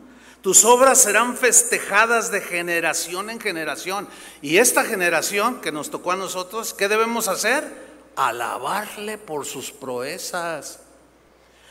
tus 0.40 0.64
obras 0.64 1.02
serán 1.02 1.36
festejadas 1.36 2.30
de 2.30 2.40
generación 2.40 3.28
en 3.28 3.40
generación. 3.40 4.08
Y 4.40 4.56
esta 4.56 4.84
generación 4.84 5.60
que 5.60 5.70
nos 5.70 5.90
tocó 5.90 6.12
a 6.12 6.16
nosotros, 6.16 6.72
¿qué 6.72 6.88
debemos 6.88 7.28
hacer? 7.28 7.90
Alabarle 8.16 9.18
por 9.18 9.44
sus 9.44 9.70
proezas. 9.70 10.80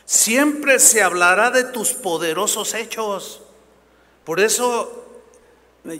Siempre 0.09 0.79
se 0.79 1.03
hablará 1.03 1.51
de 1.51 1.65
tus 1.65 1.93
poderosos 1.93 2.73
hechos. 2.73 3.43
Por 4.23 4.39
eso 4.39 5.05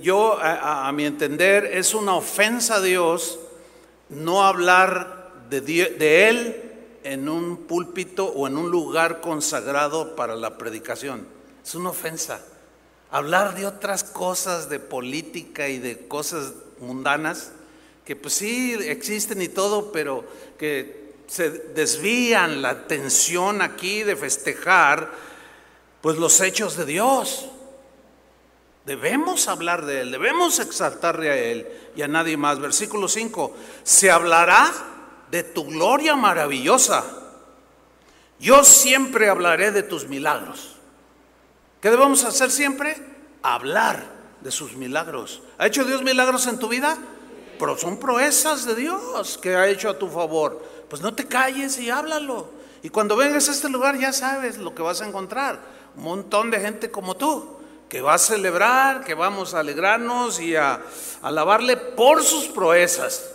yo, 0.02 0.36
a, 0.42 0.92
mi 0.94 1.06
entender, 1.06 1.66
es 1.66 1.94
una 1.94 2.16
ofensa 2.16 2.78
a 2.78 2.82
Dios 2.82 3.38
no 4.10 4.44
hablar 4.44 5.32
de, 5.52 5.62
de 5.62 6.28
Él 6.28 6.72
en 7.04 7.30
un 7.30 7.58
púlpito 7.68 8.26
o 8.26 8.48
en 8.48 8.58
un 8.58 8.72
lugar 8.72 9.22
consagrado 9.22 10.16
para 10.16 10.36
la 10.36 10.58
predicación. 10.58 11.28
Es 11.64 11.76
una 11.76 11.92
ofensa. 11.92 12.44
Hablar 13.12 13.54
de 13.54 13.68
otras 13.68 14.04
cosas, 14.04 14.70
de 14.70 14.80
política 14.80 15.70
y 15.70 15.78
de 15.78 16.08
cosas 16.08 16.54
mundanas, 16.80 17.52
que 18.06 18.16
pues 18.16 18.34
sí 18.34 18.74
existen 18.74 19.40
y 19.44 19.50
todo, 19.50 19.92
pero 19.92 20.26
que 20.58 21.09
se 21.30 21.52
desvían 21.52 22.62
la 22.64 22.72
atención 22.72 23.62
aquí 23.62 24.02
de 24.04 24.16
festejar 24.16 25.12
pues 26.02 26.18
los 26.18 26.42
hechos 26.42 26.76
de 26.76 26.86
Dios. 26.86 27.46
Debemos 28.86 29.48
hablar 29.48 29.86
de 29.86 30.02
Él, 30.02 30.12
debemos 30.12 30.58
exaltarle 30.58 31.30
a 31.30 31.38
Él 31.38 31.68
y 31.96 32.02
a 32.02 32.08
nadie 32.08 32.36
más. 32.36 32.60
Versículo 32.60 33.08
5, 33.08 33.56
se 33.84 34.10
hablará 34.10 34.72
de 35.30 35.44
tu 35.44 35.66
gloria 35.66 36.16
maravillosa. 36.16 37.06
Yo 38.40 38.64
siempre 38.64 39.30
hablaré 39.30 39.72
de 39.72 39.84
tus 39.84 40.08
milagros. 40.08 40.78
¿Qué 41.80 41.92
debemos 41.92 42.24
hacer 42.24 42.50
siempre? 42.50 42.98
Hablar 43.44 44.04
de 44.42 44.50
sus 44.50 44.74
milagros. 44.74 45.44
¿Ha 45.60 45.68
hecho 45.68 45.84
Dios 45.84 46.02
milagros 46.02 46.48
en 46.48 46.58
tu 46.58 46.70
vida? 46.70 46.98
Pero 47.60 47.78
son 47.78 48.00
proezas 48.00 48.66
de 48.66 48.74
Dios 48.74 49.38
que 49.38 49.56
ha 49.56 49.68
hecho 49.68 49.90
a 49.90 50.00
tu 50.00 50.08
favor 50.08 50.79
pues 50.90 51.02
no 51.02 51.14
te 51.14 51.28
calles 51.28 51.78
y 51.78 51.90
háblalo. 51.90 52.50
Y 52.82 52.90
cuando 52.90 53.16
vengas 53.16 53.50
a 53.50 53.52
este 53.52 53.70
lugar 53.70 53.98
ya 53.98 54.14
sabes 54.14 54.58
lo 54.58 54.74
que 54.74 54.82
vas 54.82 55.02
a 55.02 55.08
encontrar. 55.08 55.60
Un 55.96 56.04
montón 56.04 56.50
de 56.50 56.60
gente 56.60 56.92
como 56.92 57.16
tú, 57.16 57.58
que 57.90 58.02
va 58.02 58.16
a 58.16 58.20
celebrar, 58.20 59.04
que 59.04 59.14
vamos 59.14 59.54
a 59.54 59.60
alegrarnos 59.60 60.40
y 60.40 60.56
a, 60.56 60.82
alabarle 61.22 61.78
por 61.78 62.24
sus 62.24 62.46
proezas. 62.46 63.32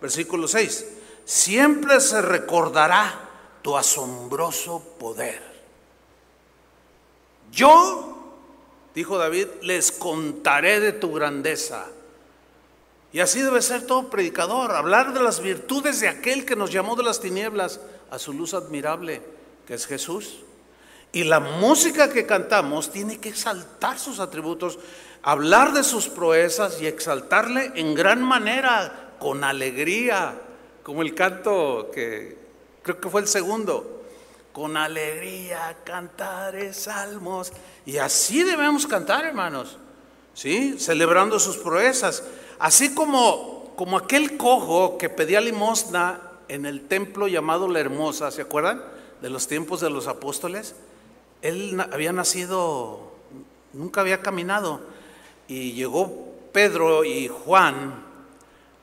Versículo 0.00 0.48
6. 0.48 0.86
Siempre 1.24 2.00
se 2.00 2.22
recordará 2.22 3.28
tu 3.62 3.76
asombroso 3.76 4.80
poder. 4.98 5.50
Yo, 7.52 8.34
dijo 8.94 9.18
David, 9.18 9.48
les 9.62 9.92
contaré 9.92 10.80
de 10.80 10.92
tu 10.92 11.12
grandeza 11.12 11.86
y 13.12 13.20
así 13.20 13.40
debe 13.40 13.60
ser 13.60 13.86
todo 13.86 14.08
predicador, 14.08 14.70
hablar 14.72 15.12
de 15.12 15.22
las 15.22 15.40
virtudes 15.40 16.00
de 16.00 16.08
aquel 16.08 16.44
que 16.44 16.56
nos 16.56 16.70
llamó 16.70 16.94
de 16.94 17.02
las 17.02 17.20
tinieblas 17.20 17.80
a 18.10 18.18
su 18.18 18.32
luz 18.32 18.54
admirable, 18.54 19.20
que 19.66 19.74
es 19.74 19.86
Jesús. 19.86 20.40
Y 21.12 21.24
la 21.24 21.40
música 21.40 22.10
que 22.10 22.24
cantamos 22.24 22.92
tiene 22.92 23.18
que 23.18 23.30
exaltar 23.30 23.98
sus 23.98 24.20
atributos, 24.20 24.78
hablar 25.22 25.72
de 25.72 25.82
sus 25.82 26.08
proezas 26.08 26.80
y 26.80 26.86
exaltarle 26.86 27.72
en 27.74 27.94
gran 27.94 28.22
manera, 28.22 29.14
con 29.18 29.42
alegría, 29.42 30.34
como 30.84 31.02
el 31.02 31.14
canto 31.14 31.90
que 31.92 32.38
creo 32.82 33.00
que 33.00 33.10
fue 33.10 33.20
el 33.20 33.28
segundo, 33.28 34.04
con 34.52 34.76
alegría 34.76 35.76
cantaré 35.84 36.72
salmos. 36.72 37.52
Y 37.86 37.98
así 37.98 38.44
debemos 38.44 38.86
cantar, 38.86 39.24
hermanos. 39.24 39.78
¿Sí? 40.34 40.76
Celebrando 40.78 41.38
sus 41.38 41.56
proezas. 41.58 42.22
Así 42.60 42.94
como, 42.94 43.72
como 43.74 43.96
aquel 43.96 44.36
cojo 44.36 44.98
que 44.98 45.08
pedía 45.08 45.40
limosna 45.40 46.20
en 46.48 46.66
el 46.66 46.82
templo 46.82 47.26
llamado 47.26 47.68
La 47.68 47.80
Hermosa, 47.80 48.30
¿se 48.30 48.42
acuerdan? 48.42 48.84
De 49.22 49.30
los 49.30 49.48
tiempos 49.48 49.80
de 49.80 49.88
los 49.88 50.06
apóstoles. 50.06 50.74
Él 51.40 51.80
había 51.90 52.12
nacido, 52.12 53.12
nunca 53.72 54.02
había 54.02 54.20
caminado. 54.20 54.82
Y 55.48 55.72
llegó 55.72 56.34
Pedro 56.52 57.02
y 57.02 57.28
Juan 57.28 58.04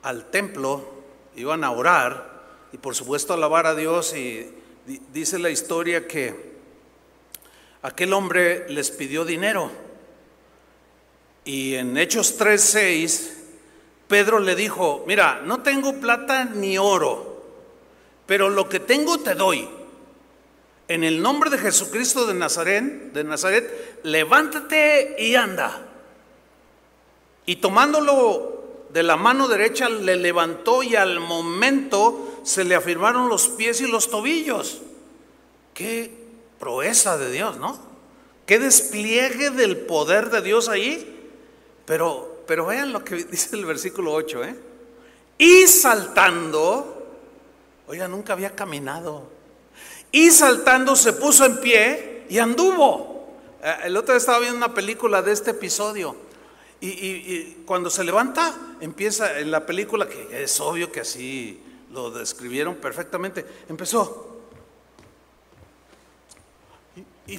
al 0.01 0.25
templo, 0.31 0.83
iban 1.35 1.63
a 1.63 1.69
orar 1.69 2.41
y 2.73 2.77
por 2.77 2.95
supuesto 2.95 3.33
alabar 3.33 3.67
a 3.67 3.75
Dios 3.75 4.15
y 4.15 4.49
dice 5.13 5.37
la 5.37 5.51
historia 5.51 6.07
que 6.07 6.57
aquel 7.83 8.11
hombre 8.13 8.67
les 8.69 8.89
pidió 8.89 9.23
dinero. 9.23 9.69
Y 11.45 11.75
en 11.75 11.95
Hechos 11.95 12.39
3:6, 12.39 13.36
Pedro 14.07 14.39
le 14.39 14.55
dijo, 14.55 15.03
mira, 15.05 15.41
no 15.43 15.61
tengo 15.61 15.95
plata 15.95 16.45
ni 16.45 16.77
oro, 16.77 17.43
pero 18.25 18.49
lo 18.49 18.69
que 18.69 18.79
tengo 18.79 19.19
te 19.19 19.35
doy. 19.35 19.67
En 20.87 21.03
el 21.03 21.21
nombre 21.21 21.49
de 21.49 21.57
Jesucristo 21.57 22.25
de 22.25 22.33
Nazaret, 22.33 23.11
de 23.11 23.23
Nazaret, 23.23 23.99
levántate 24.03 25.17
y 25.19 25.35
anda. 25.35 25.85
Y 27.45 27.57
tomándolo 27.57 28.85
de 28.89 29.03
la 29.03 29.17
mano 29.17 29.49
derecha, 29.49 29.89
le 29.89 30.15
levantó 30.15 30.83
y 30.83 30.95
al 30.95 31.19
momento 31.19 32.39
se 32.43 32.63
le 32.63 32.75
afirmaron 32.75 33.27
los 33.27 33.49
pies 33.49 33.81
y 33.81 33.87
los 33.87 34.09
tobillos. 34.09 34.81
Qué 35.73 36.11
proeza 36.59 37.17
de 37.17 37.31
Dios, 37.31 37.57
¿no? 37.57 37.77
Qué 38.45 38.59
despliegue 38.59 39.49
del 39.49 39.77
poder 39.77 40.29
de 40.29 40.41
Dios 40.41 40.69
ahí. 40.69 41.29
Pero, 41.85 42.36
pero 42.47 42.65
vean 42.65 42.93
lo 42.93 43.03
que 43.03 43.15
dice 43.31 43.55
el 43.55 43.65
versículo 43.65 44.13
8, 44.13 44.43
¿eh? 44.45 44.55
Y 45.37 45.67
saltando, 45.67 47.15
oiga, 47.87 48.07
nunca 48.07 48.33
había 48.33 48.55
caminado. 48.55 49.29
Y 50.11 50.31
saltando 50.31 50.95
se 50.95 51.13
puso 51.13 51.45
en 51.45 51.59
pie 51.59 52.25
y 52.29 52.39
anduvo. 52.39 53.35
Eh, 53.61 53.75
el 53.83 53.97
otro 53.97 54.13
día 54.13 54.17
estaba 54.17 54.39
viendo 54.39 54.57
una 54.57 54.73
película 54.73 55.21
de 55.21 55.33
este 55.33 55.51
episodio. 55.51 56.15
Y, 56.79 56.87
y, 56.87 57.63
cuando 57.65 57.89
se 57.89 58.03
levanta, 58.03 58.55
empieza 58.81 59.39
en 59.39 59.49
la 59.51 59.65
película, 59.65 60.07
que 60.07 60.43
es 60.43 60.59
obvio 60.59 60.91
que 60.91 61.01
así 61.01 61.59
lo 61.91 62.11
describieron 62.11 62.75
perfectamente, 62.75 63.45
empezó. 63.67 64.41
Y 67.25 67.37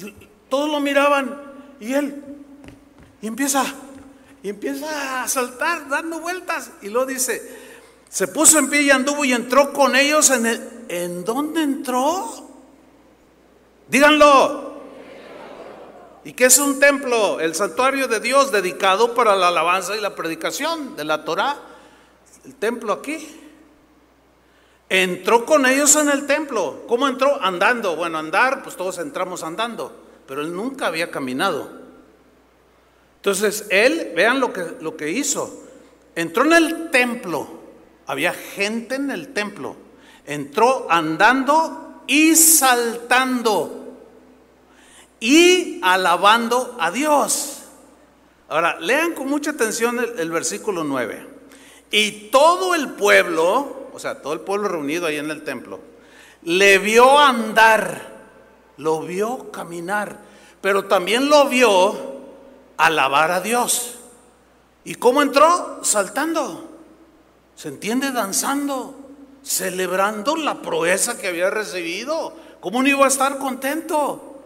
todos 0.49 0.69
lo 0.69 0.79
miraban 0.81 1.49
y 1.79 1.93
él, 1.93 2.21
y 3.21 3.27
empieza, 3.27 3.63
y 4.41 4.49
empieza 4.49 5.23
a 5.23 5.27
saltar, 5.27 5.89
dando 5.89 6.19
vueltas. 6.19 6.71
Y 6.81 6.89
luego 6.89 7.07
dice, 7.07 7.57
se 8.09 8.27
puso 8.27 8.59
en 8.59 8.69
pie 8.69 8.83
y 8.83 8.91
anduvo 8.91 9.25
y 9.25 9.33
entró 9.33 9.73
con 9.73 9.95
ellos 9.95 10.29
en 10.29 10.45
el... 10.45 10.69
¿En 10.89 11.23
dónde 11.23 11.61
entró? 11.61 12.49
Díganlo. 13.87 14.81
¿Y 16.23 16.33
qué 16.33 16.45
es 16.45 16.57
un 16.57 16.79
templo? 16.79 17.39
El 17.39 17.53
santuario 17.53 18.07
de 18.07 18.19
Dios 18.19 18.51
dedicado 18.51 19.13
para 19.13 19.35
la 19.35 19.49
alabanza 19.49 19.95
y 19.95 20.01
la 20.01 20.15
predicación 20.15 20.95
de 20.95 21.03
la 21.03 21.23
Torah. 21.23 21.57
El 22.43 22.55
templo 22.55 22.93
aquí. 22.93 23.39
Entró 24.89 25.45
con 25.45 25.67
ellos 25.67 25.95
en 25.95 26.09
el 26.09 26.25
templo. 26.25 26.85
¿Cómo 26.87 27.07
entró? 27.07 27.39
Andando. 27.39 27.95
Bueno, 27.95 28.17
andar, 28.17 28.63
pues 28.63 28.75
todos 28.75 28.97
entramos 28.97 29.43
andando, 29.43 29.95
pero 30.27 30.41
él 30.41 30.55
nunca 30.55 30.87
había 30.87 31.11
caminado. 31.11 31.88
Entonces, 33.19 33.65
él, 33.69 34.13
vean 34.15 34.39
lo 34.39 34.51
que, 34.53 34.77
lo 34.81 34.97
que 34.97 35.11
hizo. 35.11 35.63
Entró 36.15 36.45
en 36.45 36.53
el 36.53 36.89
templo. 36.91 37.47
Había 38.07 38.33
gente 38.33 38.95
en 38.95 39.11
el 39.11 39.33
templo. 39.33 39.75
Entró 40.25 40.87
andando 40.89 42.03
y 42.07 42.35
saltando 42.35 43.97
y 45.19 45.79
alabando 45.83 46.77
a 46.79 46.91
Dios. 46.91 47.63
Ahora, 48.47 48.79
lean 48.79 49.13
con 49.13 49.27
mucha 49.27 49.51
atención 49.51 49.99
el, 49.99 50.19
el 50.19 50.31
versículo 50.31 50.83
9. 50.83 51.27
Y 51.91 52.29
todo 52.29 52.73
el 52.73 52.89
pueblo 52.89 53.79
o 53.99 54.01
sea, 54.01 54.21
todo 54.21 54.31
el 54.31 54.39
pueblo 54.39 54.69
reunido 54.69 55.07
ahí 55.07 55.17
en 55.17 55.29
el 55.29 55.43
templo, 55.43 55.81
le 56.43 56.77
vio 56.77 57.19
andar, 57.19 58.13
lo 58.77 59.01
vio 59.01 59.51
caminar, 59.51 60.19
pero 60.61 60.85
también 60.85 61.29
lo 61.29 61.49
vio 61.49 62.18
alabar 62.79 63.31
a 63.31 63.41
Dios. 63.41 63.95
¿Y 64.85 64.95
cómo 64.95 65.21
entró? 65.21 65.81
Saltando. 65.83 66.67
¿Se 67.55 67.67
entiende? 67.67 68.11
Danzando, 68.11 68.95
celebrando 69.43 70.35
la 70.37 70.61
proeza 70.61 71.17
que 71.17 71.27
había 71.27 71.49
recibido. 71.49 72.33
¿Cómo 72.61 72.81
no 72.81 72.89
iba 72.89 73.05
a 73.05 73.09
estar 73.09 73.37
contento? 73.37 74.41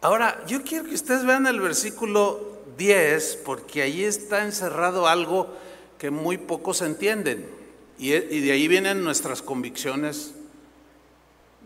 Ahora, 0.00 0.42
yo 0.46 0.62
quiero 0.62 0.84
que 0.84 0.94
ustedes 0.94 1.26
vean 1.26 1.46
el 1.46 1.60
versículo 1.60 2.60
10, 2.78 3.40
porque 3.44 3.82
ahí 3.82 4.04
está 4.04 4.44
encerrado 4.44 5.06
algo 5.06 5.48
que 5.98 6.10
muy 6.10 6.38
pocos 6.38 6.80
entienden. 6.80 7.46
Y, 7.98 8.10
de 8.10 8.52
ahí 8.52 8.68
vienen 8.68 9.04
nuestras 9.04 9.42
convicciones 9.42 10.32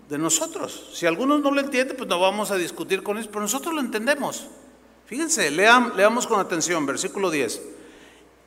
de 0.09 0.19
nosotros. 0.19 0.91
Si 0.95 1.07
algunos 1.07 1.41
no 1.43 1.51
lo 1.53 1.61
entienden, 1.61 1.97
pues 1.97 2.09
no 2.09 2.19
vamos 2.19 2.51
a 2.51 2.57
discutir 2.57 3.03
con 3.03 3.19
ellos, 3.19 3.29
pero 3.29 3.43
nosotros 3.43 3.75
lo 3.75 3.81
entendemos. 3.81 4.49
Fíjense, 5.07 5.51
leamos 5.51 6.27
con 6.27 6.41
atención, 6.41 6.87
versículo 6.87 7.31
10. 7.31 7.61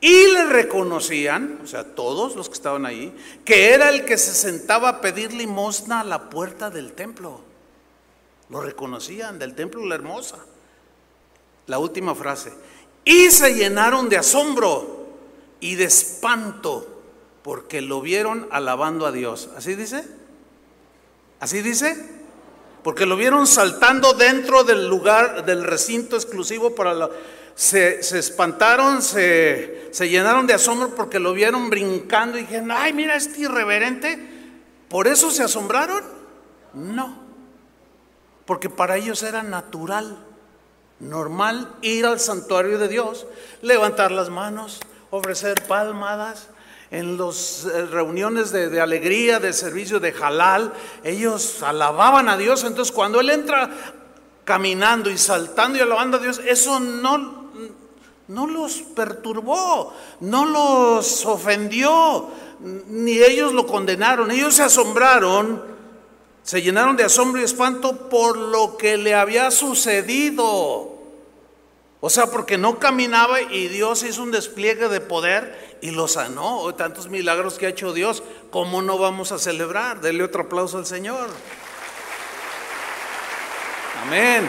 Y 0.00 0.28
le 0.28 0.46
reconocían, 0.46 1.60
o 1.62 1.66
sea, 1.66 1.94
todos 1.94 2.36
los 2.36 2.48
que 2.48 2.54
estaban 2.54 2.86
ahí, 2.86 3.14
que 3.44 3.72
era 3.72 3.88
el 3.90 4.04
que 4.04 4.16
se 4.16 4.32
sentaba 4.32 4.88
a 4.88 5.00
pedir 5.00 5.32
limosna 5.32 6.00
a 6.00 6.04
la 6.04 6.30
puerta 6.30 6.70
del 6.70 6.92
templo. 6.92 7.40
Lo 8.48 8.60
reconocían 8.60 9.38
del 9.38 9.54
templo 9.54 9.84
la 9.84 9.96
hermosa. 9.96 10.38
La 11.66 11.78
última 11.78 12.14
frase. 12.14 12.52
Y 13.04 13.30
se 13.30 13.54
llenaron 13.54 14.08
de 14.08 14.18
asombro 14.18 15.06
y 15.60 15.74
de 15.74 15.84
espanto 15.84 17.02
porque 17.42 17.80
lo 17.80 18.00
vieron 18.00 18.46
alabando 18.50 19.06
a 19.06 19.12
Dios. 19.12 19.50
¿Así 19.56 19.74
dice? 19.74 20.04
¿Así 21.40 21.62
dice? 21.62 22.17
Porque 22.82 23.06
lo 23.06 23.16
vieron 23.16 23.46
saltando 23.46 24.12
dentro 24.12 24.64
del 24.64 24.88
lugar, 24.88 25.44
del 25.44 25.64
recinto 25.64 26.16
exclusivo 26.16 26.74
para 26.74 26.94
la... 26.94 27.10
Se, 27.54 27.98
espantaron, 27.98 29.02
se, 29.02 29.88
se, 29.90 30.08
llenaron 30.08 30.46
de 30.46 30.54
asombro 30.54 30.94
porque 30.94 31.18
lo 31.18 31.32
vieron 31.32 31.70
brincando 31.70 32.38
y 32.38 32.42
dijeron, 32.42 32.70
ay, 32.70 32.92
mira 32.92 33.16
este 33.16 33.40
irreverente. 33.40 34.16
¿Por 34.88 35.08
eso 35.08 35.32
se 35.32 35.42
asombraron? 35.42 36.04
No. 36.72 37.18
Porque 38.46 38.70
para 38.70 38.96
ellos 38.96 39.24
era 39.24 39.42
natural, 39.42 40.16
normal 41.00 41.74
ir 41.82 42.06
al 42.06 42.20
santuario 42.20 42.78
de 42.78 42.88
Dios, 42.88 43.26
levantar 43.60 44.12
las 44.12 44.30
manos, 44.30 44.80
ofrecer 45.10 45.62
palmadas, 45.66 46.48
en 46.90 47.18
las 47.18 47.66
eh, 47.66 47.86
reuniones 47.86 48.50
de, 48.50 48.80
alegría, 48.80 49.38
de 49.40 49.52
servicio 49.52 50.00
de 50.00 50.14
halal, 50.20 50.72
ellos 51.04 51.62
alababan 51.62 52.28
a 52.28 52.36
Dios. 52.36 52.64
Entonces 52.64 52.92
cuando 52.92 53.20
Él 53.20 53.30
entra 53.30 53.70
caminando 54.44 55.10
y 55.10 55.18
saltando 55.18 55.78
y 55.78 55.82
alabando 55.82 56.16
a 56.16 56.20
Dios, 56.20 56.40
eso 56.46 56.80
no, 56.80 57.50
no 58.28 58.46
los 58.46 58.76
perturbó, 58.76 59.92
no 60.20 60.46
los 60.46 61.26
ofendió, 61.26 62.28
ni 62.60 63.18
ellos 63.18 63.52
lo 63.52 63.66
condenaron. 63.66 64.30
Ellos 64.30 64.54
se 64.54 64.62
asombraron, 64.62 65.62
se 66.42 66.62
llenaron 66.62 66.96
de 66.96 67.04
asombro 67.04 67.40
y 67.40 67.44
espanto 67.44 68.08
por 68.08 68.38
lo 68.38 68.78
que 68.78 68.96
le 68.96 69.14
había 69.14 69.50
sucedido. 69.50 70.97
O 72.00 72.10
sea, 72.10 72.28
porque 72.28 72.58
no 72.58 72.78
caminaba 72.78 73.42
y 73.42 73.66
Dios 73.66 74.04
hizo 74.04 74.22
un 74.22 74.30
despliegue 74.30 74.88
de 74.88 75.00
poder 75.00 75.78
y 75.80 75.90
lo 75.90 76.06
sanó. 76.06 76.72
Tantos 76.74 77.08
milagros 77.08 77.58
que 77.58 77.66
ha 77.66 77.70
hecho 77.70 77.92
Dios, 77.92 78.22
¿cómo 78.50 78.82
no 78.82 78.98
vamos 78.98 79.32
a 79.32 79.38
celebrar? 79.38 80.00
Dele 80.00 80.22
otro 80.22 80.42
aplauso 80.42 80.78
al 80.78 80.86
Señor. 80.86 81.28
Amén. 84.04 84.48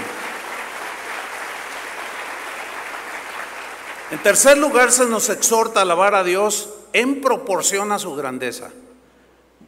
En 4.12 4.20
tercer 4.20 4.58
lugar, 4.58 4.92
se 4.92 5.08
nos 5.08 5.30
exhorta 5.30 5.80
a 5.80 5.84
alabar 5.84 6.14
a 6.14 6.24
Dios 6.24 6.70
en 6.94 7.20
proporción 7.20 7.92
a 7.92 8.00
su 8.00 8.16
grandeza. 8.16 8.70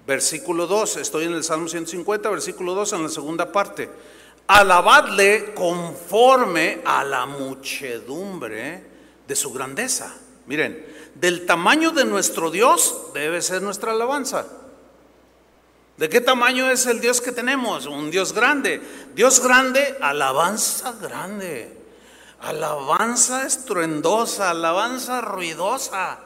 Versículo 0.05 0.67
2, 0.67 0.97
estoy 0.97 1.25
en 1.25 1.34
el 1.34 1.43
Salmo 1.43 1.67
150, 1.67 2.29
versículo 2.29 2.75
2 2.75 2.93
en 2.93 3.03
la 3.03 3.09
segunda 3.09 3.51
parte 3.51 3.89
alabadle 4.60 5.54
conforme 5.54 6.82
a 6.84 7.04
la 7.04 7.26
muchedumbre 7.26 8.84
de 9.26 9.36
su 9.36 9.54
grandeza. 9.54 10.14
Miren, 10.47 10.86
del 11.16 11.45
tamaño 11.45 11.91
de 11.91 12.04
nuestro 12.04 12.52
Dios 12.52 13.14
debe 13.14 13.41
ser 13.41 13.62
nuestra 13.62 13.91
alabanza. 13.93 14.45
¿De 15.95 16.10
qué 16.10 16.20
tamaño 16.20 16.70
es 16.70 16.86
el 16.86 16.99
Dios 16.99 17.22
que 17.22 17.32
tenemos? 17.32 17.86
Un 17.86 18.12
Dios 18.12 18.34
grande. 18.34 18.82
Dios 19.14 19.39
grande, 19.39 19.97
alabanza 20.02 20.93
grande. 20.99 21.78
Alabanza 22.41 23.45
estruendosa, 23.45 24.49
alabanza 24.49 25.22
ruidosa. 25.22 26.20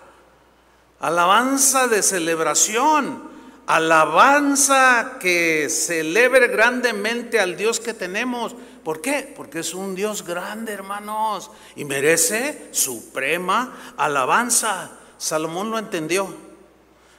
Alabanza 1.00 1.88
de 1.88 2.02
celebración. 2.02 3.35
Alabanza 3.68 5.18
que 5.20 5.68
celebre 5.70 6.48
grandemente 6.48 7.40
al 7.40 7.58
Dios 7.58 7.80
que 7.80 7.94
tenemos. 7.94 8.56
¿Por 8.84 9.02
qué? 9.02 9.34
Porque 9.36 9.60
es 9.60 9.74
un 9.74 9.96
Dios 9.96 10.24
grande, 10.24 10.74
hermanos, 10.74 11.50
y 11.76 11.86
merece 11.86 12.70
suprema 12.72 13.94
alabanza. 13.98 14.92
Salomón 15.18 15.72
lo 15.72 15.80
entendió. 15.80 16.34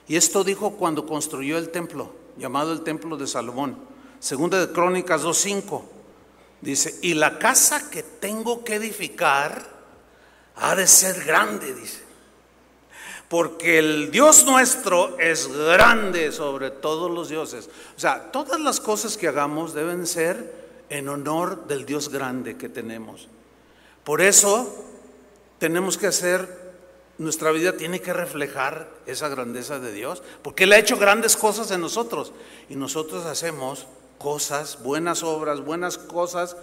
Y 0.07 0.17
esto 0.17 0.45
dijo 0.45 0.77
cuando 0.77 1.07
construyó 1.07 1.59
el 1.59 1.71
templo 1.71 2.27
llamado 2.37 2.73
el 2.73 2.83
Templo 2.83 3.17
de 3.17 3.27
Salomón. 3.27 3.77
Segunda 4.19 4.65
de 4.65 4.73
Crónicas 4.73 5.23
2.5. 5.23 5.83
Dice, 6.61 6.99
y 7.03 7.15
la 7.15 7.39
casa 7.39 7.91
que 7.91 8.03
tengo 8.03 8.65
que 8.65 8.77
edificar 8.77 9.65
ha 10.57 10.75
de 10.75 10.87
ser 10.87 11.25
grande, 11.25 11.75
dice. 11.75 12.06
Porque 13.29 13.79
el 13.79 14.11
Dios 14.11 14.45
nuestro 14.45 15.19
es 15.19 15.49
grande 15.49 16.31
sobre 16.31 16.71
todos 16.71 17.11
los 17.11 17.29
dioses. 17.29 17.69
O 17.97 18.01
sea, 18.01 18.31
todas 18.31 18.61
las 18.61 18.81
cosas 18.81 19.17
que 19.17 19.29
hagamos 19.29 19.75
deben 19.75 20.07
ser 20.07 20.67
en 20.89 21.09
honor 21.09 21.67
del 21.67 21.85
Dios 21.87 22.09
grande 22.09 22.57
que 22.57 22.69
tenemos. 22.69 23.29
Por 24.05 24.21
eso 24.21 24.85
tenemos 25.59 25.99
que 25.99 26.07
hacer 26.07 26.67
nuestra 27.19 27.51
vida 27.51 27.73
tiene 27.73 28.01
que 28.01 28.13
reflejar 28.13 28.89
esa 29.07 29.29
grandeza 29.29 29.79
de 29.79 29.93
Dios, 29.93 30.23
porque 30.43 30.65
Él 30.65 30.73
ha 30.73 30.79
hecho 30.79 30.99
grandes 30.99 31.37
cosas 31.37 31.71
en 31.71 31.81
nosotros 31.81 32.33
y 32.69 32.77
nosotros 32.77 33.25
hacemos 33.25 33.87
cosas, 34.19 34.83
buenas 34.83 35.23
obras, 35.23 35.61
buenas 35.65 35.97
cosas 35.99 36.57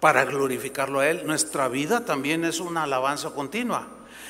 para 0.00 0.24
glorificarlo 0.24 1.00
a 1.00 1.08
Él. 1.08 1.26
Nuestra 1.26 1.68
vida 1.68 2.04
también 2.04 2.44
es 2.44 2.58
una 2.58 2.84
alabanza 2.84 3.30
continua. 3.30 3.86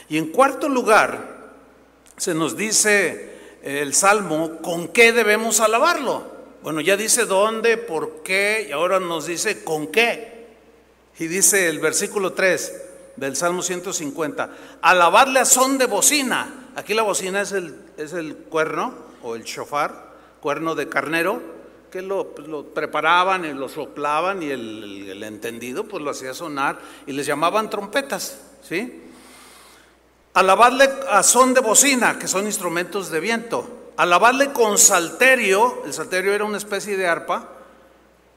Y 0.08 0.18
en 0.18 0.26
cuarto 0.26 0.68
lugar, 0.68 1.41
se 2.16 2.34
nos 2.34 2.56
dice 2.56 3.32
el 3.62 3.94
Salmo, 3.94 4.58
¿con 4.62 4.88
qué 4.88 5.12
debemos 5.12 5.60
alabarlo? 5.60 6.24
Bueno, 6.62 6.80
ya 6.80 6.96
dice 6.96 7.26
dónde, 7.26 7.76
por 7.76 8.22
qué, 8.22 8.66
y 8.68 8.72
ahora 8.72 9.00
nos 9.00 9.26
dice 9.26 9.64
con 9.64 9.88
qué. 9.88 10.46
Y 11.18 11.26
dice 11.26 11.68
el 11.68 11.80
versículo 11.80 12.32
3, 12.32 12.82
del 13.16 13.36
Salmo 13.36 13.62
150. 13.62 14.50
Alabarle 14.80 15.40
a 15.40 15.44
son 15.44 15.78
de 15.78 15.86
bocina. 15.86 16.70
Aquí 16.76 16.94
la 16.94 17.02
bocina 17.02 17.42
es 17.42 17.52
el, 17.52 17.74
es 17.96 18.12
el 18.12 18.36
cuerno 18.36 18.94
o 19.22 19.34
el 19.34 19.44
shofar, 19.44 20.12
cuerno 20.40 20.74
de 20.74 20.88
carnero, 20.88 21.40
que 21.90 22.00
lo, 22.00 22.34
pues, 22.34 22.48
preparaban 22.74 23.44
y 23.44 23.52
lo 23.52 23.68
soplaban 23.68 24.42
y 24.42 24.50
el, 24.50 25.10
el, 25.10 25.22
entendido 25.22 25.84
pues 25.84 26.02
lo 26.02 26.10
hacía 26.10 26.32
sonar 26.32 26.78
y 27.06 27.12
les 27.12 27.26
llamaban 27.26 27.68
trompetas, 27.68 28.40
¿sí? 28.62 29.01
Alabarle 30.34 30.88
a 31.10 31.22
son 31.22 31.52
de 31.52 31.60
bocina, 31.60 32.18
que 32.18 32.26
son 32.26 32.46
instrumentos 32.46 33.10
de 33.10 33.20
viento. 33.20 33.90
Alabarle 33.96 34.52
con 34.52 34.78
salterio, 34.78 35.82
el 35.84 35.92
salterio 35.92 36.32
era 36.32 36.44
una 36.44 36.56
especie 36.56 36.96
de 36.96 37.06
arpa, 37.06 37.48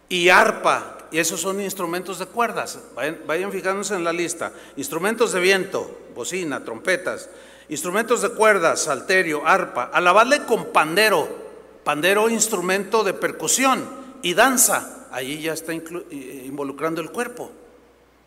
y 0.09 0.29
arpa, 0.29 0.97
y 1.11 1.19
esos 1.19 1.39
son 1.39 1.61
instrumentos 1.61 2.19
de 2.19 2.25
cuerdas. 2.25 2.79
Vayan, 3.25 3.51
fijándose 3.51 3.95
en 3.95 4.03
la 4.03 4.11
lista. 4.11 4.51
Instrumentos 4.75 5.31
de 5.31 5.39
viento, 5.39 5.89
bocina, 6.13 6.63
trompetas. 6.63 7.29
Instrumentos 7.69 8.21
de 8.21 8.29
cuerdas, 8.29 8.81
salterio, 8.81 9.47
arpa. 9.47 9.89
Alabarle 9.93 10.43
con 10.43 10.65
pandero. 10.73 11.45
Pandero, 11.85 12.29
instrumento 12.29 13.03
de 13.03 13.13
percusión. 13.13 13.87
Y 14.21 14.33
danza. 14.33 15.07
Allí 15.11 15.41
ya 15.41 15.53
está 15.53 15.73
involucrando 15.73 17.01
el 17.01 17.11
cuerpo. 17.11 17.49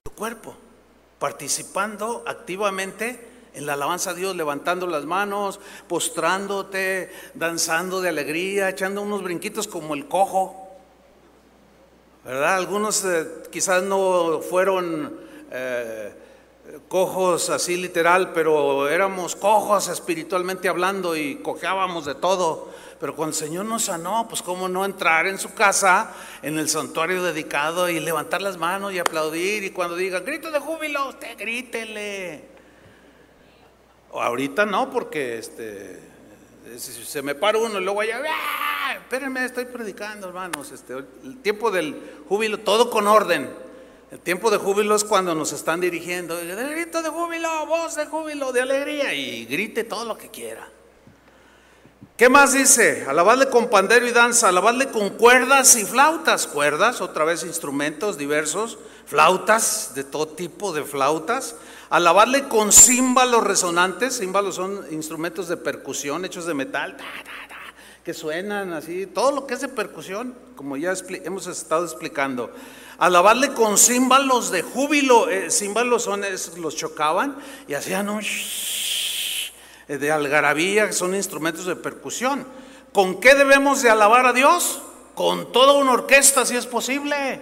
Tu 0.05 0.11
cuerpo. 0.13 0.57
Participando 1.19 2.25
activamente 2.27 3.29
en 3.59 3.67
la 3.67 3.73
alabanza 3.73 4.11
a 4.11 4.15
Dios, 4.15 4.37
levantando 4.37 4.87
las 4.87 5.05
manos, 5.05 5.59
postrándote, 5.89 7.11
danzando 7.35 8.01
de 8.01 8.09
alegría, 8.09 8.69
echando 8.69 9.03
unos 9.03 9.23
brinquitos 9.25 9.67
como 9.67 9.95
el 9.95 10.07
cojo. 10.07 10.69
¿verdad? 12.25 12.55
Algunos 12.55 13.05
eh, 13.05 13.27
quizás 13.51 13.83
no 13.83 14.41
fueron 14.49 15.19
eh, 15.51 16.13
cojos 16.87 17.51
así 17.51 17.77
literal, 17.77 18.33
pero 18.33 18.89
éramos 18.89 19.35
cojos 19.35 19.89
espiritualmente 19.89 20.69
hablando 20.69 21.17
y 21.17 21.37
cojeábamos 21.37 22.05
de 22.05 22.15
todo. 22.15 22.69
Pero 23.01 23.17
cuando 23.17 23.31
el 23.31 23.43
Señor 23.43 23.65
nos 23.65 23.85
sanó, 23.85 24.27
pues 24.29 24.41
cómo 24.41 24.69
no 24.69 24.85
entrar 24.85 25.27
en 25.27 25.39
su 25.39 25.53
casa, 25.53 26.13
en 26.43 26.59
el 26.61 26.69
santuario 26.69 27.25
dedicado 27.25 27.89
y 27.89 27.99
levantar 27.99 28.41
las 28.41 28.57
manos 28.57 28.93
y 28.93 29.01
aplaudir 29.01 29.65
y 29.65 29.71
cuando 29.71 29.97
diga 29.97 30.21
grito 30.21 30.53
de 30.53 30.61
júbilo, 30.61 31.09
usted 31.09 31.37
grítele. 31.37 32.58
Ahorita 34.23 34.67
no, 34.67 34.91
porque 34.91 35.39
este, 35.39 35.99
se 36.79 37.23
me 37.23 37.35
para 37.35 37.59
uno 37.59 37.81
y 37.81 37.85
luego 37.85 38.01
allá, 38.01 38.23
¡Ah! 38.27 38.95
espérenme, 38.95 39.45
estoy 39.45 39.65
predicando, 39.65 40.29
hermanos. 40.29 40.71
Este, 40.73 40.95
el 40.95 41.39
tiempo 41.43 41.71
del 41.71 42.01
júbilo, 42.29 42.59
todo 42.59 42.91
con 42.91 43.07
orden. 43.07 43.49
El 44.11 44.21
tiempo 44.21 44.51
de 44.51 44.57
júbilo 44.57 44.95
es 44.95 45.05
cuando 45.05 45.35
nos 45.35 45.53
están 45.53 45.81
dirigiendo. 45.81 46.37
Grito 46.37 47.03
de 47.03 47.11
júbilo, 47.11 47.67
voz 47.67 47.97
de 47.97 48.07
júbilo, 48.07 48.53
de 48.53 48.63
alegría. 48.63 49.13
Y 49.13 49.45
grite 49.45 49.85
todo 49.85 50.05
lo 50.05 50.17
que 50.17 50.29
quiera. 50.29 50.67
¿Qué 52.17 52.29
más 52.29 52.53
dice? 52.53 53.05
Alabarle 53.07 53.49
con 53.49 53.69
pandero 53.71 54.07
y 54.07 54.11
danza, 54.11 54.49
alabarle 54.49 54.89
con 54.89 55.11
cuerdas 55.11 55.77
y 55.77 55.85
flautas. 55.85 56.47
Cuerdas, 56.47 57.01
otra 57.01 57.25
vez 57.25 57.45
instrumentos 57.45 58.19
diversos, 58.19 58.79
flautas, 59.07 59.93
de 59.95 60.05
todo 60.05 60.27
tipo 60.27 60.73
de 60.73 60.85
flautas 60.85 61.55
alabarle 61.91 62.49
con 62.49 62.73
címbalos 62.73 63.45
resonantes, 63.45 64.19
címbalos 64.19 64.57
son 64.57 64.85
instrumentos 64.91 65.49
de 65.49 65.57
percusión 65.57 66.25
hechos 66.25 66.47
de 66.47 66.55
metal, 66.55 66.97
que 68.05 68.15
suenan 68.15 68.73
así, 68.73 69.07
todo 69.07 69.33
lo 69.33 69.47
que 69.47 69.55
es 69.55 69.61
de 69.61 69.69
percusión, 69.69 70.35
como 70.57 70.77
ya 70.77 70.95
hemos 71.25 71.47
estado 71.47 71.85
explicando. 71.85 72.51
Alabarle 72.99 73.53
con 73.53 73.79
címbalos 73.79 74.51
de 74.51 74.63
júbilo, 74.63 75.29
eh, 75.29 75.51
címbalos 75.51 76.03
son, 76.03 76.23
los 76.57 76.75
chocaban 76.75 77.37
y 77.69 77.75
hacían 77.75 78.09
un 78.09 78.23
de 79.87 80.13
algarabía, 80.13 80.87
que 80.87 80.93
son 80.93 81.15
instrumentos 81.15 81.67
de 81.67 81.77
percusión. 81.77 82.47
¿Con 82.93 83.21
qué 83.21 83.35
debemos 83.35 83.83
de 83.83 83.91
alabar 83.91 84.27
a 84.27 84.33
Dios? 84.33 84.83
Con 85.15 85.53
toda 85.53 85.75
una 85.75 85.93
orquesta, 85.93 86.45
si 86.45 86.57
es 86.57 86.67
posible. 86.67 87.41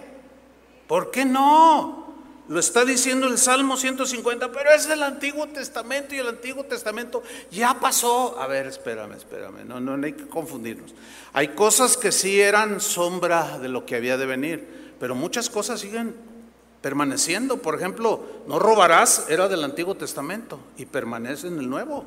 ¿Por 0.87 1.11
qué 1.11 1.25
no? 1.25 1.96
Lo 2.49 2.61
está 2.61 2.85
diciendo 2.85 3.27
el 3.27 3.37
Salmo 3.37 3.75
150, 3.75 4.51
pero 4.53 4.71
es 4.71 4.87
el 4.87 5.03
Antiguo 5.03 5.47
Testamento 5.47 6.15
y 6.15 6.19
el 6.19 6.27
Antiguo 6.27 6.63
Testamento 6.63 7.21
ya 7.51 7.77
pasó. 7.79 8.39
A 8.39 8.47
ver, 8.47 8.67
espérame, 8.67 9.13
espérame, 9.13 9.65
no, 9.65 9.81
no, 9.81 10.05
hay 10.05 10.13
que 10.13 10.27
confundirnos. 10.27 10.95
Hay 11.33 11.49
cosas 11.49 11.97
que 11.97 12.13
sí 12.13 12.39
eran 12.39 12.79
sombra 12.79 13.59
de 13.59 13.67
lo 13.67 13.85
que 13.85 13.97
había 13.97 14.15
de 14.15 14.25
venir, 14.25 14.93
pero 14.97 15.13
muchas 15.13 15.49
cosas 15.49 15.81
siguen 15.81 16.15
permaneciendo. 16.81 17.57
Por 17.57 17.75
ejemplo, 17.75 18.23
no 18.47 18.59
robarás 18.59 19.25
era 19.27 19.49
del 19.49 19.65
Antiguo 19.65 19.95
Testamento 19.95 20.57
y 20.77 20.85
permanece 20.85 21.47
en 21.47 21.59
el 21.59 21.69
Nuevo. 21.69 22.05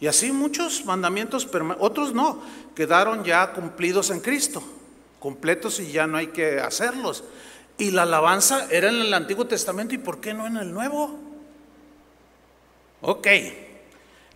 Y 0.00 0.08
así 0.08 0.32
muchos 0.32 0.84
mandamientos, 0.84 1.48
otros 1.78 2.12
no, 2.12 2.42
quedaron 2.74 3.22
ya 3.22 3.52
cumplidos 3.52 4.10
en 4.10 4.18
Cristo, 4.18 4.62
completos 5.20 5.78
y 5.78 5.92
ya 5.92 6.08
no 6.08 6.16
hay 6.16 6.28
que 6.28 6.58
hacerlos. 6.58 7.22
Y 7.78 7.92
la 7.92 8.02
alabanza 8.02 8.66
era 8.70 8.88
en 8.88 8.96
el 8.96 9.14
Antiguo 9.14 9.46
Testamento 9.46 9.94
y 9.94 9.98
¿por 9.98 10.20
qué 10.20 10.34
no 10.34 10.48
en 10.48 10.56
el 10.56 10.72
Nuevo? 10.72 11.16
Ok, 13.00 13.28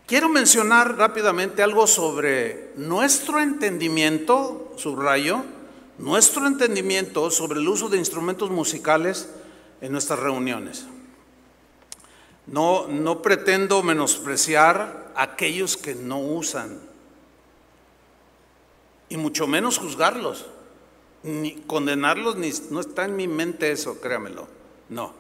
quiero 0.07 0.29
mencionar 0.29 0.97
rápidamente 0.97 1.65
algo 1.65 1.89
sobre 1.89 2.71
nuestro 2.77 3.41
entendimiento, 3.41 4.73
subrayo, 4.77 5.43
nuestro 5.99 6.47
entendimiento 6.47 7.33
sobre 7.33 7.59
el 7.59 7.67
uso 7.67 7.89
de 7.89 7.99
instrumentos 7.99 8.49
musicales 8.49 9.29
en 9.81 9.91
nuestras 9.91 10.21
reuniones. 10.21 10.87
No, 12.47 12.87
no 12.87 13.23
pretendo 13.23 13.83
menospreciar 13.83 15.11
a 15.17 15.23
aquellos 15.23 15.77
que 15.77 15.97
no 15.97 16.21
usan 16.21 16.79
y 19.09 19.17
mucho 19.17 19.49
menos 19.49 19.79
juzgarlos 19.79 20.47
ni 21.23 21.55
condenarlos, 21.55 22.37
ni, 22.37 22.51
no 22.71 22.81
está 22.81 23.05
en 23.05 23.17
mi 23.17 23.29
mente 23.29 23.71
eso, 23.73 24.01
créamelo. 24.01 24.49
No. 24.89 25.15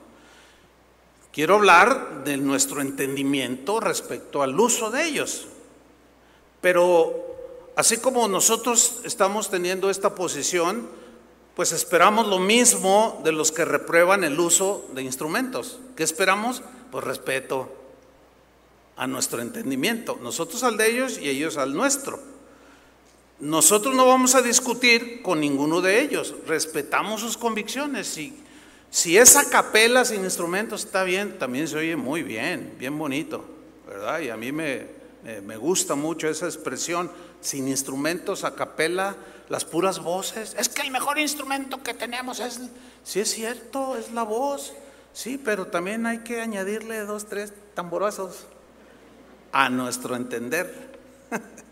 Quiero 1.33 1.55
hablar 1.55 2.25
de 2.25 2.37
nuestro 2.37 2.81
entendimiento 2.81 3.81
respecto 3.81 4.43
al 4.43 4.59
uso 4.59 4.91
de 4.91 5.05
ellos. 5.05 5.47
Pero 6.61 7.15
así 7.77 7.97
como 7.99 8.29
nosotros 8.29 9.01
estamos 9.05 9.51
teniendo 9.51 9.89
esta 9.89 10.15
posición, 10.15 10.89
pues 11.57 11.73
esperamos 11.73 12.27
lo 12.27 12.39
mismo 12.39 13.21
de 13.25 13.33
los 13.33 13.53
que 13.53 13.65
reprueban 13.65 14.25
el 14.25 14.39
uso 14.39 14.87
de 14.95 15.03
instrumentos. 15.03 15.79
¿Qué 15.97 16.03
esperamos? 16.03 16.63
Pues 16.91 17.05
respeto 17.05 17.73
a 18.97 19.07
nuestro 19.07 19.41
entendimiento. 19.41 20.19
Nosotros 20.23 20.63
al 20.63 20.77
de 20.77 20.91
ellos 20.91 21.19
y 21.19 21.29
ellos 21.29 21.57
al 21.57 21.75
nuestro. 21.75 22.32
Nosotros 23.43 23.97
no 23.97 24.07
vamos 24.07 24.37
a 24.37 24.41
discutir 24.41 25.21
con 25.21 25.41
ninguno 25.41 25.81
de 25.81 26.01
ellos, 26.01 26.33
respetamos 26.47 27.21
sus 27.21 27.37
convicciones. 27.37 28.07
Si, 28.07 28.41
si 28.89 29.19
esa 29.19 29.51
capela 29.51 30.05
sin 30.05 30.23
instrumentos 30.23 30.85
está 30.85 31.03
bien, 31.03 31.41
también 31.41 31.67
se 31.67 31.77
oye 31.77 31.97
muy 31.97 32.23
bien, 32.23 32.77
bien 32.79 32.97
bonito, 32.97 33.45
¿verdad? 33.89 34.21
Y 34.21 34.31
a 34.31 34.37
mí 34.37 34.53
me, 34.53 34.87
me 35.45 35.57
gusta 35.57 35.97
mucho 35.97 36.29
esa 36.29 36.47
expresión, 36.47 37.11
sin 37.41 37.67
instrumentos, 37.67 38.45
a 38.45 38.55
capela, 38.55 39.17
las 39.49 39.65
puras 39.65 39.99
voces. 39.99 40.55
Es 40.57 40.69
que 40.69 40.83
el 40.83 40.93
mejor 40.93 41.19
instrumento 41.19 41.83
que 41.83 41.95
tenemos 41.95 42.39
es, 42.39 42.61
sí 43.03 43.19
es 43.19 43.31
cierto, 43.33 43.97
es 43.97 44.13
la 44.13 44.23
voz, 44.23 44.73
sí, 45.13 45.37
pero 45.37 45.67
también 45.67 46.07
hay 46.07 46.19
que 46.19 46.41
añadirle 46.41 47.01
dos, 47.01 47.27
tres 47.27 47.53
tamborazos 47.75 48.45
a 49.51 49.69
nuestro 49.69 50.15
entender. 50.15 50.93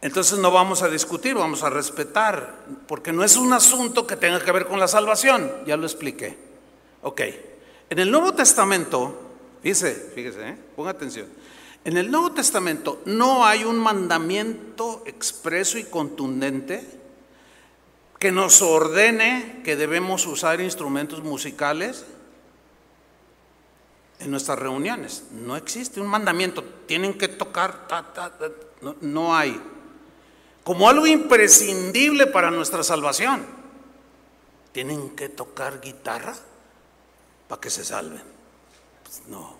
Entonces 0.00 0.38
no 0.38 0.50
vamos 0.50 0.82
a 0.82 0.88
discutir, 0.88 1.34
vamos 1.34 1.62
a 1.64 1.70
respetar, 1.70 2.66
porque 2.86 3.12
no 3.12 3.24
es 3.24 3.36
un 3.36 3.52
asunto 3.52 4.06
que 4.06 4.16
tenga 4.16 4.44
que 4.44 4.52
ver 4.52 4.66
con 4.66 4.78
la 4.78 4.86
salvación, 4.86 5.50
ya 5.66 5.76
lo 5.76 5.86
expliqué. 5.86 6.36
Ok, 7.02 7.20
en 7.90 7.98
el 7.98 8.10
Nuevo 8.10 8.32
Testamento, 8.32 9.20
fíjese, 9.62 10.12
fíjese, 10.14 10.50
¿eh? 10.50 10.58
ponga 10.76 10.90
atención, 10.90 11.26
en 11.84 11.96
el 11.96 12.10
Nuevo 12.10 12.32
Testamento 12.32 13.02
no 13.06 13.44
hay 13.44 13.64
un 13.64 13.78
mandamiento 13.78 15.02
expreso 15.06 15.78
y 15.78 15.84
contundente 15.84 16.98
que 18.18 18.32
nos 18.32 18.62
ordene 18.62 19.62
que 19.64 19.76
debemos 19.76 20.26
usar 20.26 20.60
instrumentos 20.60 21.22
musicales 21.22 22.04
en 24.20 24.30
nuestras 24.30 24.58
reuniones. 24.58 25.24
No 25.32 25.56
existe 25.56 26.00
un 26.00 26.08
mandamiento, 26.08 26.64
tienen 26.86 27.14
que 27.14 27.28
tocar, 27.28 27.86
no, 28.82 28.96
no 29.00 29.36
hay. 29.36 29.60
Como 30.68 30.86
algo 30.86 31.06
imprescindible 31.06 32.26
para 32.26 32.50
nuestra 32.50 32.82
salvación. 32.82 33.42
¿Tienen 34.70 35.16
que 35.16 35.30
tocar 35.30 35.80
guitarra 35.80 36.36
para 37.48 37.58
que 37.58 37.70
se 37.70 37.86
salven? 37.86 38.20
Pues 39.02 39.22
no. 39.28 39.56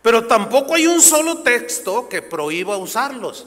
Pero 0.00 0.28
tampoco 0.28 0.76
hay 0.76 0.86
un 0.86 1.00
solo 1.00 1.38
texto 1.38 2.08
que 2.08 2.22
prohíba 2.22 2.76
usarlos. 2.76 3.44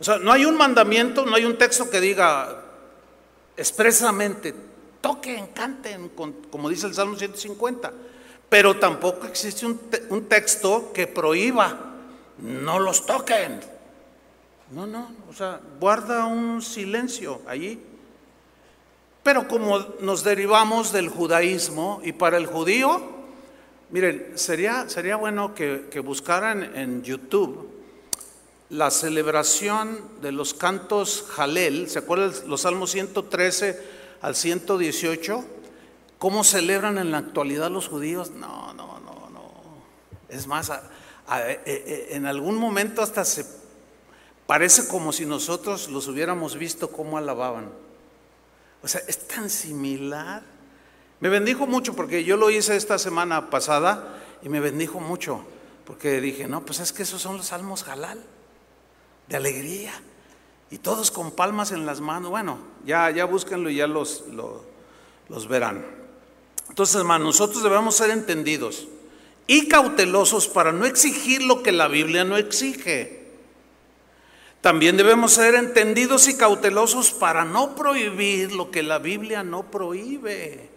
O 0.00 0.02
sea, 0.02 0.16
no 0.16 0.32
hay 0.32 0.46
un 0.46 0.56
mandamiento, 0.56 1.26
no 1.26 1.36
hay 1.36 1.44
un 1.44 1.58
texto 1.58 1.90
que 1.90 2.00
diga 2.00 2.64
expresamente, 3.54 4.54
toquen, 5.02 5.48
canten, 5.48 6.10
como 6.50 6.70
dice 6.70 6.86
el 6.86 6.94
Salmo 6.94 7.18
150. 7.18 7.92
Pero 8.48 8.78
tampoco 8.78 9.26
existe 9.26 9.66
un, 9.66 9.78
un 10.08 10.24
texto 10.24 10.90
que 10.94 11.06
prohíba, 11.06 11.96
no 12.38 12.78
los 12.78 13.04
toquen. 13.04 13.69
No, 14.70 14.86
no, 14.86 15.10
o 15.28 15.32
sea, 15.32 15.60
guarda 15.80 16.26
un 16.26 16.62
silencio 16.62 17.42
allí. 17.46 17.80
Pero 19.22 19.48
como 19.48 19.80
nos 20.00 20.22
derivamos 20.22 20.92
del 20.92 21.08
judaísmo 21.08 22.00
y 22.04 22.12
para 22.12 22.36
el 22.36 22.46
judío, 22.46 23.02
miren, 23.90 24.32
sería, 24.36 24.88
sería 24.88 25.16
bueno 25.16 25.54
que, 25.54 25.88
que 25.90 26.00
buscaran 26.00 26.76
en 26.76 27.02
YouTube 27.02 27.68
la 28.70 28.92
celebración 28.92 29.98
de 30.22 30.30
los 30.30 30.54
cantos 30.54 31.26
Jalel, 31.30 31.90
¿se 31.90 31.98
acuerdan 31.98 32.32
los 32.46 32.60
salmos 32.60 32.92
113 32.92 33.78
al 34.22 34.36
118? 34.36 35.44
¿Cómo 36.18 36.44
celebran 36.44 36.96
en 36.98 37.10
la 37.10 37.18
actualidad 37.18 37.70
los 37.70 37.88
judíos? 37.88 38.30
No, 38.30 38.72
no, 38.74 39.00
no, 39.00 39.28
no. 39.30 39.52
Es 40.28 40.46
más, 40.46 40.70
e, 40.70 41.60
e, 41.66 42.08
en 42.14 42.26
algún 42.26 42.54
momento 42.54 43.02
hasta 43.02 43.24
se 43.24 43.59
parece 44.50 44.88
como 44.88 45.12
si 45.12 45.26
nosotros 45.26 45.88
los 45.90 46.08
hubiéramos 46.08 46.56
visto 46.56 46.90
cómo 46.90 47.16
alababan. 47.16 47.70
O 48.82 48.88
sea, 48.88 49.00
es 49.06 49.28
tan 49.28 49.48
similar. 49.48 50.42
Me 51.20 51.28
bendijo 51.28 51.68
mucho 51.68 51.94
porque 51.94 52.24
yo 52.24 52.36
lo 52.36 52.50
hice 52.50 52.74
esta 52.74 52.98
semana 52.98 53.48
pasada 53.48 54.20
y 54.42 54.48
me 54.48 54.58
bendijo 54.58 54.98
mucho 54.98 55.44
porque 55.84 56.20
dije, 56.20 56.48
no, 56.48 56.64
pues 56.64 56.80
es 56.80 56.92
que 56.92 57.04
esos 57.04 57.22
son 57.22 57.36
los 57.36 57.46
salmos 57.46 57.86
halal 57.86 58.20
de 59.28 59.36
alegría. 59.36 59.92
Y 60.68 60.78
todos 60.78 61.12
con 61.12 61.30
palmas 61.30 61.70
en 61.70 61.86
las 61.86 62.00
manos. 62.00 62.30
Bueno, 62.30 62.58
ya, 62.84 63.08
ya 63.12 63.26
búsquenlo 63.26 63.70
y 63.70 63.76
ya 63.76 63.86
los, 63.86 64.24
los 65.28 65.46
verán. 65.46 65.86
Entonces, 66.68 66.96
hermanos, 66.96 67.38
nosotros 67.38 67.62
debemos 67.62 67.94
ser 67.94 68.10
entendidos 68.10 68.88
y 69.46 69.68
cautelosos 69.68 70.48
para 70.48 70.72
no 70.72 70.86
exigir 70.86 71.40
lo 71.40 71.62
que 71.62 71.70
la 71.70 71.86
Biblia 71.86 72.24
no 72.24 72.36
exige. 72.36 73.19
También 74.60 74.96
debemos 74.96 75.32
ser 75.32 75.54
entendidos 75.54 76.28
y 76.28 76.36
cautelosos 76.36 77.12
para 77.12 77.44
no 77.44 77.74
prohibir 77.74 78.52
lo 78.52 78.70
que 78.70 78.82
la 78.82 78.98
Biblia 78.98 79.42
no 79.42 79.70
prohíbe. 79.70 80.68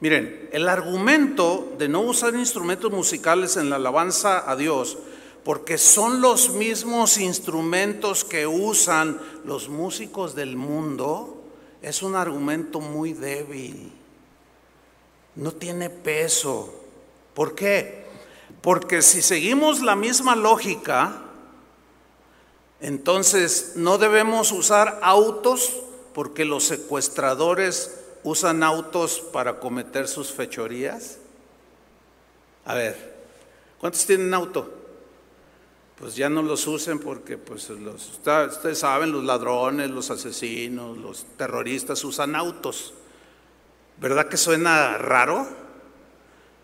Miren, 0.00 0.50
el 0.52 0.68
argumento 0.68 1.72
de 1.78 1.88
no 1.88 2.00
usar 2.00 2.34
instrumentos 2.34 2.90
musicales 2.90 3.56
en 3.56 3.70
la 3.70 3.76
alabanza 3.76 4.50
a 4.50 4.54
Dios 4.54 4.98
porque 5.44 5.76
son 5.76 6.22
los 6.22 6.50
mismos 6.50 7.18
instrumentos 7.18 8.24
que 8.24 8.46
usan 8.46 9.20
los 9.44 9.68
músicos 9.68 10.34
del 10.34 10.56
mundo, 10.56 11.42
es 11.82 12.02
un 12.02 12.16
argumento 12.16 12.80
muy 12.80 13.12
débil. 13.12 13.92
No 15.36 15.52
tiene 15.52 15.90
peso. 15.90 16.72
¿Por 17.34 17.54
qué? 17.54 18.06
Porque 18.62 19.02
si 19.02 19.20
seguimos 19.20 19.82
la 19.82 19.96
misma 19.96 20.34
lógica, 20.34 21.23
entonces 22.84 23.72
no 23.76 23.98
debemos 23.98 24.52
usar 24.52 25.00
autos 25.02 25.82
porque 26.14 26.44
los 26.44 26.64
secuestradores 26.64 27.98
usan 28.22 28.62
autos 28.62 29.20
para 29.20 29.58
cometer 29.58 30.06
sus 30.06 30.32
fechorías. 30.32 31.18
A 32.64 32.74
ver, 32.74 33.14
¿cuántos 33.78 34.06
tienen 34.06 34.32
auto? 34.32 34.84
pues 35.96 36.16
ya 36.16 36.28
no 36.28 36.42
los 36.42 36.66
usen 36.66 36.98
porque 36.98 37.38
pues 37.38 37.70
los, 37.70 38.18
ustedes 38.18 38.78
saben, 38.78 39.12
los 39.12 39.24
ladrones, 39.24 39.90
los 39.90 40.10
asesinos, 40.10 40.98
los 40.98 41.24
terroristas 41.36 42.04
usan 42.04 42.34
autos. 42.34 42.94
¿Verdad 44.00 44.28
que 44.28 44.36
suena 44.36 44.98
raro? 44.98 45.46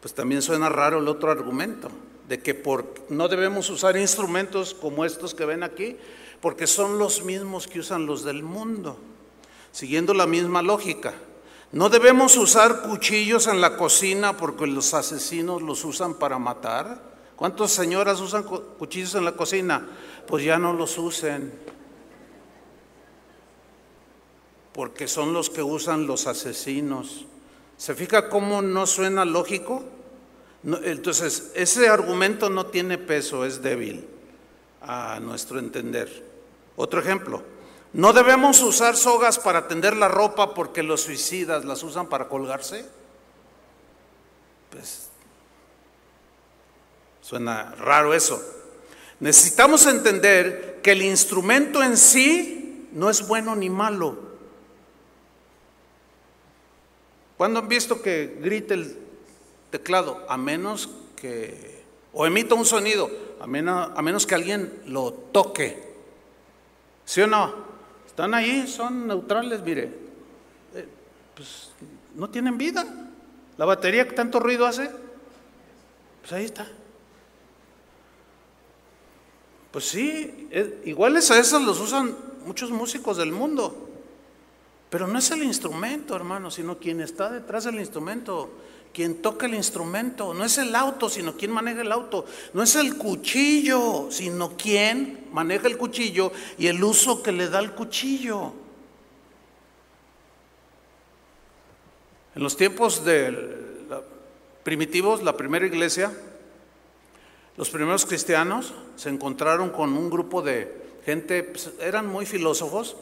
Pues 0.01 0.15
también 0.15 0.43
suena 0.43 0.69
raro 0.69 0.99
el 0.99 1.09
otro 1.09 1.31
argumento, 1.31 1.91
de 2.31 2.41
que 2.41 2.55
por, 2.55 2.95
no 3.09 3.27
debemos 3.27 3.71
usar 3.71 3.97
instrumentos 3.97 4.73
como 4.73 5.05
estos 5.05 5.35
que 5.35 5.45
ven 5.45 5.65
aquí, 5.65 5.97
porque 6.41 6.69
son 6.69 6.97
los 6.97 7.25
mismos 7.25 7.67
que 7.67 7.81
usan 7.81 8.07
los 8.07 8.23
del 8.23 8.45
mundo, 8.45 8.97
siguiendo 9.73 10.15
la 10.15 10.29
misma 10.29 10.63
lógica. 10.63 11.13
No 11.73 11.89
debemos 11.89 12.37
usar 12.37 12.83
cuchillos 12.83 13.49
en 13.49 13.61
la 13.61 13.77
cocina 13.77 14.37
porque 14.37 14.69
los 14.69 14.95
asesinos 14.95 15.61
los 15.61 15.85
usan 15.85 16.15
para 16.15 16.39
matar. 16.39 17.03
¿Cuántas 17.35 17.73
señoras 17.73 18.21
usan 18.21 18.45
cuchillos 18.45 19.17
en 19.17 19.25
la 19.25 19.33
cocina? 19.33 19.89
Pues 20.29 20.45
ya 20.45 20.57
no 20.57 20.73
los 20.73 20.99
usen. 20.99 21.53
Porque 24.73 25.09
son 25.09 25.33
los 25.33 25.51
que 25.51 25.65
usan 25.65 26.07
los 26.07 26.29
asesinos. 26.29 27.27
¿Se 27.77 27.97
fija 27.97 28.29
cómo 28.29 28.63
no 28.63 28.87
suena 28.87 29.25
lógico? 29.25 29.83
Entonces, 30.63 31.53
ese 31.55 31.89
argumento 31.89 32.51
no 32.51 32.67
tiene 32.67 32.99
peso, 32.99 33.45
es 33.45 33.63
débil 33.63 34.07
a 34.83 35.19
nuestro 35.21 35.59
entender. 35.59 36.25
Otro 36.77 37.01
ejemplo, 37.01 37.43
no 37.93 38.13
debemos 38.13 38.61
usar 38.63 38.97
sogas 38.97 39.39
para 39.39 39.69
tender 39.69 39.97
la 39.97 40.09
ropa 40.09 40.55
porque 40.55 40.83
los 40.83 41.03
suicidas 41.03 41.65
las 41.65 41.83
usan 41.83 42.09
para 42.09 42.29
colgarse. 42.29 42.85
Pues 44.71 45.11
Suena 47.31 47.77
raro 47.77 48.13
eso. 48.13 48.43
Necesitamos 49.21 49.87
entender 49.87 50.81
que 50.83 50.91
el 50.91 51.03
instrumento 51.03 51.81
en 51.81 51.97
sí 51.97 52.89
no 52.93 53.09
es 53.09 53.25
bueno 53.29 53.55
ni 53.55 53.71
malo. 53.71 54.19
¿Cuándo 57.37 57.61
han 57.61 57.69
visto 57.69 58.03
que 58.03 58.39
grite 58.41 58.75
el 58.75 58.99
teclado? 59.71 60.25
A 60.29 60.37
menos 60.37 60.91
que, 61.17 61.85
o 62.13 62.27
emita 62.27 62.55
un 62.55 62.67
sonido, 62.67 63.11
a 63.41 63.47
menos, 63.47 63.91
a 63.95 64.03
menos 64.03 64.27
que 64.27 64.35
alguien 64.35 64.83
lo 64.87 65.13
toque. 65.13 65.95
¿Sí 67.05 67.21
o 67.21 67.27
no? 67.27 67.71
Están 68.07 68.35
ahí, 68.35 68.67
son 68.67 69.07
neutrales, 69.07 69.63
mire. 69.63 69.85
Eh, 70.75 70.89
pues 71.35 71.71
no 72.15 72.29
tienen 72.31 72.59
vida. 72.59 72.87
La 73.57 73.65
batería 73.65 74.07
que 74.07 74.15
tanto 74.15 74.41
ruido 74.41 74.67
hace, 74.67 74.91
pues 76.21 76.33
ahí 76.33 76.45
está. 76.45 76.67
Pues 79.71 79.85
sí, 79.85 80.49
iguales 80.85 81.31
a 81.31 81.39
esos 81.39 81.63
los 81.63 81.79
usan 81.81 82.17
muchos 82.45 82.71
músicos 82.71 83.17
del 83.17 83.33
mundo. 83.33 83.89
Pero 84.91 85.07
no 85.07 85.19
es 85.19 85.31
el 85.31 85.45
instrumento, 85.45 86.17
hermano, 86.17 86.51
sino 86.51 86.79
quien 86.79 87.01
está 87.01 87.31
detrás 87.31 87.65
del 87.65 87.77
instrumento. 87.77 88.51
Quien 88.93 89.23
toca 89.23 89.47
el 89.47 89.55
instrumento, 89.55 90.35
no 90.35 90.45
es 90.45 90.59
el 90.59 90.75
auto, 90.75 91.09
sino 91.09 91.37
quien 91.37 91.53
maneja 91.53 91.83
el 91.83 91.93
auto, 91.93 92.25
no 92.53 92.63
es 92.63 92.75
el 92.77 92.97
cuchillo, 92.97 94.09
sino 94.11 94.57
quien 94.57 95.29
maneja 95.33 95.69
el 95.69 95.79
cuchillo 95.79 96.33
y 96.59 96.67
el 96.67 96.83
uso 96.83 97.23
que 97.23 97.33
le 97.33 97.49
da 97.49 97.61
el 97.61 97.73
cuchillo. 97.73 98.53
En 102.35 102.43
los 102.43 102.57
tiempos 102.57 103.05
de 103.05 103.71
primitivos, 104.63 105.23
la 105.23 105.37
primera 105.37 105.67
iglesia, 105.67 106.13
los 107.57 107.71
primeros 107.71 108.07
cristianos 108.07 108.73
se 108.97 109.09
encontraron 109.09 109.71
con 109.71 109.97
un 109.97 110.11
grupo 110.11 110.43
de 110.43 110.81
gente, 111.05 111.43
pues, 111.43 111.71
eran 111.81 112.07
muy 112.07 112.27
filósofos, 112.27 112.97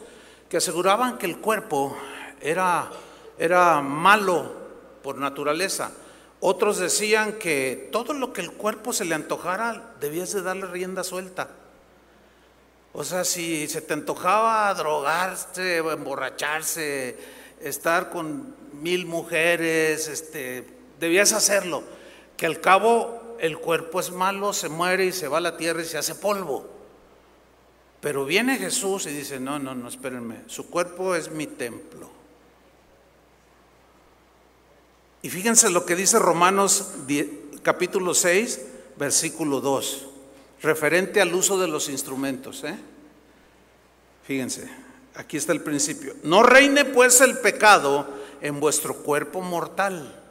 que 0.49 0.57
aseguraban 0.57 1.17
que 1.17 1.27
el 1.27 1.37
cuerpo 1.37 1.95
era, 2.41 2.89
era 3.37 3.81
malo 3.81 4.58
por 5.09 5.17
naturaleza. 5.17 5.89
Otros 6.39 6.77
decían 6.77 7.39
que 7.39 7.89
todo 7.91 8.13
lo 8.13 8.31
que 8.31 8.41
el 8.41 8.51
cuerpo 8.51 8.93
se 8.93 9.05
le 9.05 9.15
antojara 9.15 9.95
debías 9.99 10.31
de 10.33 10.43
darle 10.43 10.67
rienda 10.67 11.03
suelta. 11.03 11.49
O 12.93 13.03
sea, 13.03 13.25
si 13.25 13.67
se 13.67 13.81
te 13.81 13.95
antojaba 13.95 14.71
drogarse, 14.75 15.77
emborracharse, 15.77 17.17
estar 17.59 18.11
con 18.11 18.53
mil 18.73 19.07
mujeres, 19.07 20.07
este, 20.07 20.63
debías 20.99 21.33
hacerlo. 21.33 21.81
Que 22.37 22.45
al 22.45 22.61
cabo 22.61 23.35
el 23.39 23.57
cuerpo 23.57 23.99
es 23.99 24.11
malo, 24.11 24.53
se 24.53 24.69
muere 24.69 25.05
y 25.05 25.11
se 25.11 25.27
va 25.27 25.39
a 25.39 25.41
la 25.41 25.57
tierra 25.57 25.81
y 25.81 25.85
se 25.85 25.97
hace 25.97 26.13
polvo. 26.13 26.69
Pero 27.99 28.25
viene 28.25 28.59
Jesús 28.59 29.07
y 29.07 29.09
dice, 29.09 29.39
no, 29.39 29.57
no, 29.57 29.73
no, 29.73 29.87
espérenme, 29.89 30.43
su 30.45 30.69
cuerpo 30.69 31.15
es 31.15 31.31
mi 31.31 31.47
templo. 31.47 32.18
Y 35.21 35.29
fíjense 35.29 35.69
lo 35.69 35.85
que 35.85 35.95
dice 35.95 36.17
Romanos 36.17 36.91
capítulo 37.61 38.13
6, 38.13 38.61
versículo 38.97 39.59
2, 39.59 40.07
referente 40.61 41.19
al 41.19 41.33
uso 41.33 41.59
de 41.59 41.67
los 41.67 41.89
instrumentos. 41.89 42.63
¿eh? 42.63 42.77
Fíjense, 44.23 44.69
aquí 45.15 45.35
está 45.35 45.51
el 45.51 45.61
principio. 45.61 46.15
No 46.23 46.43
reine 46.43 46.85
pues 46.85 47.19
el 47.19 47.37
pecado 47.39 48.07
en 48.41 48.61
vuestro 48.61 48.95
cuerpo 48.95 49.41
mortal, 49.41 50.21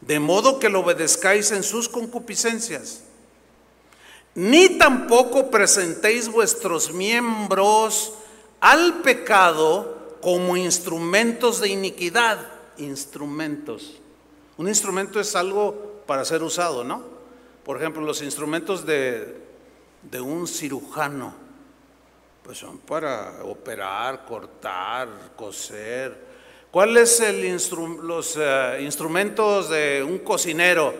de 0.00 0.20
modo 0.20 0.60
que 0.60 0.68
lo 0.68 0.80
obedezcáis 0.80 1.50
en 1.50 1.64
sus 1.64 1.88
concupiscencias. 1.88 3.02
Ni 4.36 4.78
tampoco 4.78 5.50
presentéis 5.50 6.28
vuestros 6.28 6.92
miembros 6.92 8.12
al 8.60 9.02
pecado 9.02 10.16
como 10.20 10.56
instrumentos 10.56 11.60
de 11.60 11.70
iniquidad 11.70 12.57
instrumentos. 12.78 14.00
Un 14.56 14.68
instrumento 14.68 15.20
es 15.20 15.36
algo 15.36 16.02
para 16.06 16.24
ser 16.24 16.42
usado, 16.42 16.84
¿no? 16.84 17.02
Por 17.64 17.76
ejemplo, 17.76 18.02
los 18.02 18.22
instrumentos 18.22 18.86
de, 18.86 19.36
de 20.02 20.20
un 20.20 20.48
cirujano, 20.48 21.34
pues 22.42 22.58
son 22.58 22.78
para 22.78 23.44
operar, 23.44 24.24
cortar, 24.24 25.08
coser. 25.36 26.26
¿Cuáles 26.70 27.22
son 27.60 28.06
los 28.06 28.36
eh, 28.38 28.78
instrumentos 28.80 29.68
de 29.68 30.02
un 30.02 30.18
cocinero? 30.18 30.94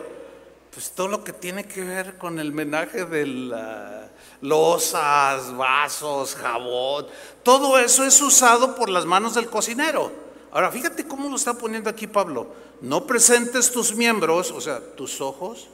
Pues 0.71 0.91
todo 0.91 1.07
lo 1.07 1.23
que 1.23 1.33
tiene 1.33 1.65
que 1.65 1.81
ver 1.81 2.17
con 2.17 2.39
el 2.39 2.51
menaje 2.51 3.05
de 3.05 3.25
la, 3.25 4.09
losas, 4.41 5.55
vasos, 5.55 6.35
jabón. 6.35 7.07
Todo 7.43 7.77
eso 7.77 8.03
es 8.03 8.21
usado 8.21 8.75
por 8.75 8.89
las 8.89 9.05
manos 9.05 9.35
del 9.35 9.49
cocinero. 9.49 10.28
Ahora, 10.51 10.71
fíjate 10.71 11.07
cómo 11.07 11.29
lo 11.29 11.35
está 11.35 11.53
poniendo 11.53 11.89
aquí 11.89 12.07
Pablo. 12.07 12.47
No 12.81 13.05
presentes 13.05 13.71
tus 13.71 13.95
miembros, 13.95 14.51
o 14.51 14.61
sea, 14.61 14.79
tus 14.95 15.21
ojos, 15.21 15.67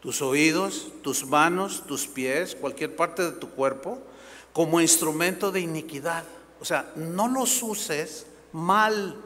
tus 0.00 0.22
oídos, 0.22 0.88
tus 1.02 1.26
manos, 1.26 1.84
tus 1.86 2.06
pies, 2.06 2.54
cualquier 2.54 2.96
parte 2.96 3.22
de 3.22 3.32
tu 3.32 3.50
cuerpo, 3.50 3.98
como 4.52 4.80
instrumento 4.80 5.50
de 5.50 5.60
iniquidad. 5.60 6.24
O 6.60 6.64
sea, 6.64 6.92
no 6.96 7.28
los 7.28 7.62
uses 7.62 8.26
mal. 8.52 9.16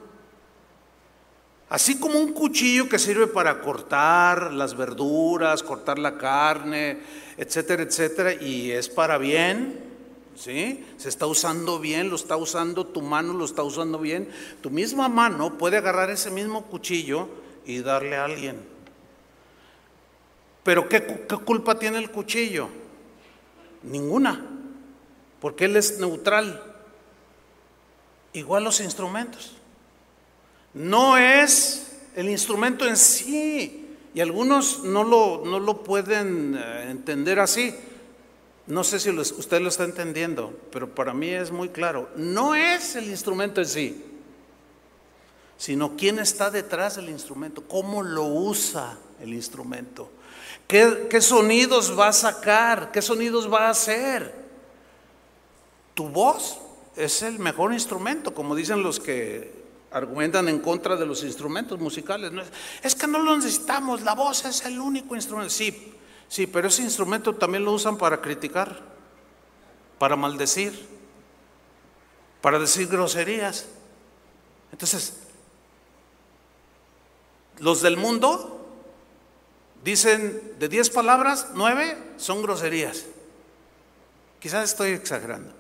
Así 1.69 1.99
como 1.99 2.19
un 2.19 2.33
cuchillo 2.33 2.89
que 2.89 2.99
sirve 2.99 3.27
para 3.27 3.61
cortar 3.61 4.53
las 4.53 4.77
verduras, 4.77 5.63
cortar 5.63 5.99
la 5.99 6.19
carne, 6.19 6.99
etcétera, 7.37 7.83
etcétera, 7.83 8.35
y 8.35 8.71
es 8.71 8.89
para 8.89 9.17
bien, 9.17 9.92
¿sí? 10.35 10.85
Se 10.97 11.09
está 11.09 11.27
usando 11.27 11.79
bien, 11.79 12.11
lo 12.11 12.17
está 12.17 12.37
usando 12.37 12.87
tu 12.87 13.03
mano, 13.03 13.33
lo 13.33 13.45
está 13.45 13.63
usando 13.63 13.99
bien. 13.99 14.29
Tu 14.61 14.71
misma 14.71 15.09
mano 15.09 15.59
puede 15.59 15.77
agarrar 15.77 16.11
ese 16.11 16.31
mismo 16.31 16.65
cuchillo 16.67 17.29
y 17.67 17.81
darle 17.81 18.17
a 18.17 18.25
alguien. 18.25 18.73
Pero 20.63 20.89
¿qué, 20.89 21.03
culpa 21.45 21.79
tiene 21.79 21.99
el 21.99 22.11
cuchillo? 22.11 22.69
Ninguna, 23.83 24.45
porque 25.41 25.65
él 25.65 25.77
es 25.77 25.99
neutral. 25.99 26.63
Igual 28.33 28.65
los 28.65 28.81
instrumentos. 28.81 29.57
No 30.75 31.19
es 31.19 32.01
el 32.15 32.29
instrumento 32.29 32.87
en 32.87 32.97
sí, 32.97 33.97
y 34.15 34.21
algunos 34.21 34.85
no 34.85 35.05
lo, 35.05 35.43
no 35.45 35.59
lo 35.59 35.83
pueden 35.83 36.57
eh, 36.57 36.91
entender 36.91 37.41
así. 37.41 37.75
No 38.67 38.85
sé 38.85 39.01
si 39.01 39.11
usted 39.11 39.61
lo 39.61 39.69
está 39.69 39.85
entendiendo, 39.85 40.57
pero 40.71 40.95
para 40.95 41.13
mí 41.13 41.29
es 41.29 41.51
muy 41.51 41.69
claro. 41.69 42.09
No 42.17 42.55
es 42.55 42.95
el 42.95 43.09
instrumento 43.09 43.61
en 43.61 43.67
sí, 43.67 44.05
sino 45.57 45.97
quién 45.97 46.19
está 46.19 46.51
detrás 46.51 46.97
del 46.97 47.09
instrumento, 47.09 47.65
cómo 47.67 48.03
lo 48.03 48.25
usa 48.25 48.99
el 49.21 49.35
instrumento, 49.35 50.11
qué, 50.69 51.07
qué 51.11 51.21
sonidos 51.21 51.99
va 51.99 52.09
a 52.09 52.13
sacar, 52.13 52.93
qué 52.93 53.03
sonidos 53.03 53.53
va 53.53 53.67
a 53.67 53.71
hacer. 53.71 54.43
Tu 55.95 56.09
voz 56.09 56.59
es 56.97 57.23
el 57.23 57.39
mejor 57.39 57.73
instrumento, 57.73 58.33
como 58.33 58.55
dicen 58.55 58.83
los 58.83 59.01
que 59.01 59.63
argumentan 59.93 60.49
en 60.49 60.59
contra 60.59 60.97
de 60.97 61.07
los 61.07 61.23
instrumentos 61.23 61.79
musicales. 61.79 62.33
es 62.83 62.95
que 62.95 63.07
no 63.07 63.19
lo 63.19 63.37
necesitamos, 63.37 64.03
la 64.03 64.15
voz 64.15 64.45
es 64.45 64.65
el 64.65 64.81
único 64.81 65.15
instrumento. 65.15 65.51
Sí, 65.51 65.95
Sí, 66.33 66.47
pero 66.47 66.69
ese 66.69 66.81
instrumento 66.81 67.35
también 67.35 67.63
lo 67.63 67.73
usan 67.73 67.99
para 67.99 68.23
criticar, 68.23 68.81
para 69.99 70.17
maldecir, 70.17 70.89
para 72.41 72.59
decir 72.59 72.89
groserías. 72.89 73.67
Entonces, 74.71 75.19
los 77.59 77.83
del 77.83 77.99
mundo 77.99 78.67
dicen 79.85 80.55
de 80.59 80.71
10 80.71 80.89
palabras, 80.89 81.49
9 81.53 81.99
son 82.17 82.41
groserías. 82.41 83.05
Quizás 84.41 84.71
estoy 84.71 84.93
exagerando. 84.93 85.53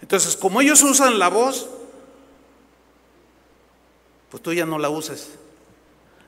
Entonces, 0.00 0.38
como 0.38 0.62
ellos 0.62 0.82
usan 0.82 1.18
la 1.18 1.28
voz, 1.28 1.68
pues 4.30 4.42
tú 4.42 4.54
ya 4.54 4.64
no 4.64 4.78
la 4.78 4.88
uses. 4.88 5.32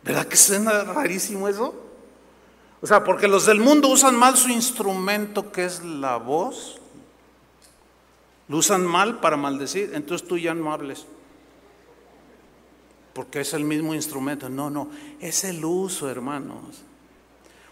¿Verdad 0.03 0.26
que 0.26 0.37
suena 0.37 0.85
rarísimo 0.85 1.49
eso? 1.49 1.84
O 2.85 2.87
sea, 2.87 3.03
porque 3.03 3.28
los 3.28 3.47
del 3.47 3.61
mundo 3.61 3.89
usan 3.89 4.14
mal 4.14 4.37
su 4.37 4.51
instrumento 4.51 5.51
que 5.51 5.64
es 5.64 5.82
la 5.82 6.18
voz. 6.18 6.78
Lo 8.47 8.59
usan 8.59 8.85
mal 8.85 9.20
para 9.20 9.39
maldecir. 9.39 9.93
Entonces 9.95 10.28
tú 10.28 10.37
ya 10.37 10.53
no 10.53 10.70
hables. 10.70 11.07
Porque 13.14 13.41
es 13.41 13.55
el 13.55 13.64
mismo 13.64 13.95
instrumento. 13.95 14.51
No, 14.51 14.68
no. 14.68 14.91
Es 15.18 15.45
el 15.45 15.64
uso, 15.64 16.11
hermanos. 16.11 16.82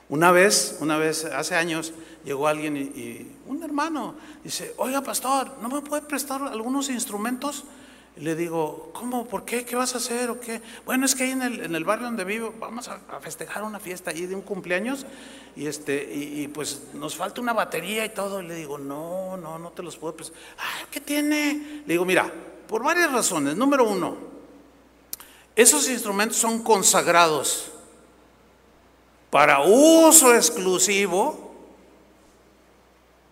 Una 0.08 0.32
vez, 0.32 0.78
una 0.80 0.96
vez, 0.96 1.26
hace 1.26 1.56
años, 1.56 1.92
llegó 2.24 2.48
alguien 2.48 2.78
y, 2.78 2.80
y 2.80 3.36
un 3.48 3.62
hermano 3.62 4.14
dice, 4.42 4.72
oiga 4.78 5.02
pastor, 5.02 5.58
¿no 5.60 5.68
me 5.68 5.82
puede 5.82 6.00
prestar 6.00 6.40
algunos 6.40 6.88
instrumentos? 6.88 7.64
Le 8.16 8.36
digo, 8.36 8.90
¿cómo? 8.92 9.26
¿Por 9.26 9.44
qué? 9.44 9.64
¿Qué 9.64 9.74
vas 9.74 9.94
a 9.94 9.98
hacer? 9.98 10.28
¿O 10.28 10.38
qué? 10.38 10.60
Bueno, 10.84 11.06
es 11.06 11.14
que 11.14 11.24
ahí 11.24 11.30
en 11.30 11.42
el, 11.42 11.60
en 11.64 11.74
el 11.74 11.84
barrio 11.84 12.06
donde 12.06 12.24
vivo 12.24 12.54
vamos 12.60 12.88
a, 12.88 12.98
festejar 13.20 13.62
una 13.62 13.80
fiesta 13.80 14.10
ahí 14.10 14.26
de 14.26 14.34
un 14.34 14.42
cumpleaños 14.42 15.06
y, 15.56 15.66
este, 15.66 16.12
y, 16.12 16.46
pues 16.48 16.82
nos 16.92 17.16
falta 17.16 17.40
una 17.40 17.54
batería 17.54 18.04
y 18.04 18.10
todo. 18.10 18.42
Y 18.42 18.46
le 18.46 18.54
digo, 18.54 18.76
no, 18.76 19.38
no, 19.38 19.58
no 19.58 19.70
te 19.70 19.82
los 19.82 19.96
puedo 19.96 20.14
prestar. 20.14 20.36
¿qué 20.90 21.00
tiene? 21.00 21.82
Le 21.86 21.94
digo, 21.94 22.04
mira, 22.04 22.30
por 22.68 22.82
varias 22.82 23.10
razones. 23.10 23.56
Número 23.56 23.88
uno, 23.88 24.16
esos 25.56 25.88
instrumentos 25.88 26.36
son 26.36 26.62
consagrados 26.62 27.72
para 29.30 29.62
uso 29.62 30.34
exclusivo 30.34 31.54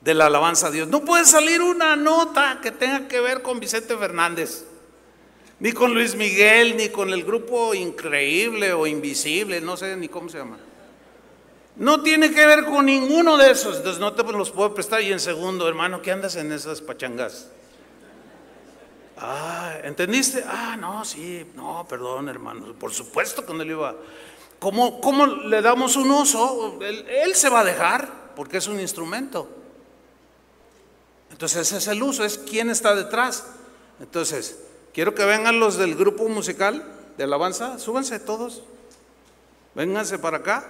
de 0.00 0.14
la 0.14 0.26
alabanza 0.26 0.68
a 0.68 0.70
Dios. 0.70 0.88
No 0.88 1.04
puede 1.04 1.26
salir 1.26 1.60
una 1.60 1.96
nota 1.96 2.60
que 2.62 2.70
tenga 2.70 3.08
que 3.08 3.20
ver 3.20 3.42
con 3.42 3.60
Vicente 3.60 3.94
Fernández 3.98 4.69
ni 5.60 5.72
con 5.72 5.92
Luis 5.92 6.14
Miguel, 6.14 6.76
ni 6.76 6.88
con 6.88 7.12
el 7.12 7.22
grupo 7.22 7.74
increíble 7.74 8.72
o 8.72 8.86
invisible, 8.86 9.60
no 9.60 9.76
sé 9.76 9.94
ni 9.96 10.08
cómo 10.08 10.28
se 10.30 10.38
llama. 10.38 10.58
No 11.76 12.02
tiene 12.02 12.32
que 12.32 12.46
ver 12.46 12.64
con 12.64 12.86
ninguno 12.86 13.36
de 13.36 13.50
esos, 13.50 13.76
entonces 13.76 14.00
no 14.00 14.12
te 14.14 14.22
los 14.24 14.50
puedo 14.50 14.74
prestar. 14.74 15.02
Y 15.02 15.12
en 15.12 15.20
segundo, 15.20 15.68
hermano, 15.68 16.02
¿qué 16.02 16.12
andas 16.12 16.36
en 16.36 16.50
esas 16.50 16.80
pachangas? 16.80 17.48
Ah, 19.18 19.76
¿entendiste? 19.84 20.42
Ah, 20.46 20.76
no, 20.78 21.04
sí, 21.04 21.46
no, 21.54 21.86
perdón, 21.88 22.30
hermano. 22.30 22.72
Por 22.72 22.92
supuesto 22.92 23.44
que 23.44 23.52
no 23.52 23.62
le 23.62 23.72
iba. 23.72 23.94
¿Cómo, 24.58 25.00
cómo 25.00 25.26
le 25.26 25.60
damos 25.60 25.96
un 25.96 26.10
uso? 26.10 26.78
Él, 26.80 27.06
él 27.08 27.34
se 27.34 27.50
va 27.50 27.60
a 27.60 27.64
dejar 27.64 28.32
porque 28.34 28.56
es 28.56 28.66
un 28.66 28.80
instrumento. 28.80 29.48
Entonces 31.30 31.68
ese 31.68 31.76
es 31.76 31.88
el 31.88 32.02
uso, 32.02 32.24
es 32.24 32.38
quién 32.38 32.70
está 32.70 32.94
detrás. 32.94 33.46
Entonces, 34.00 34.58
quiero 34.92 35.14
que 35.14 35.24
vengan 35.24 35.60
los 35.60 35.76
del 35.76 35.94
grupo 35.94 36.28
musical 36.28 36.84
de 37.16 37.24
alabanza, 37.24 37.78
súbanse 37.78 38.18
todos, 38.20 38.62
vénganse 39.74 40.18
para 40.18 40.38
acá, 40.38 40.68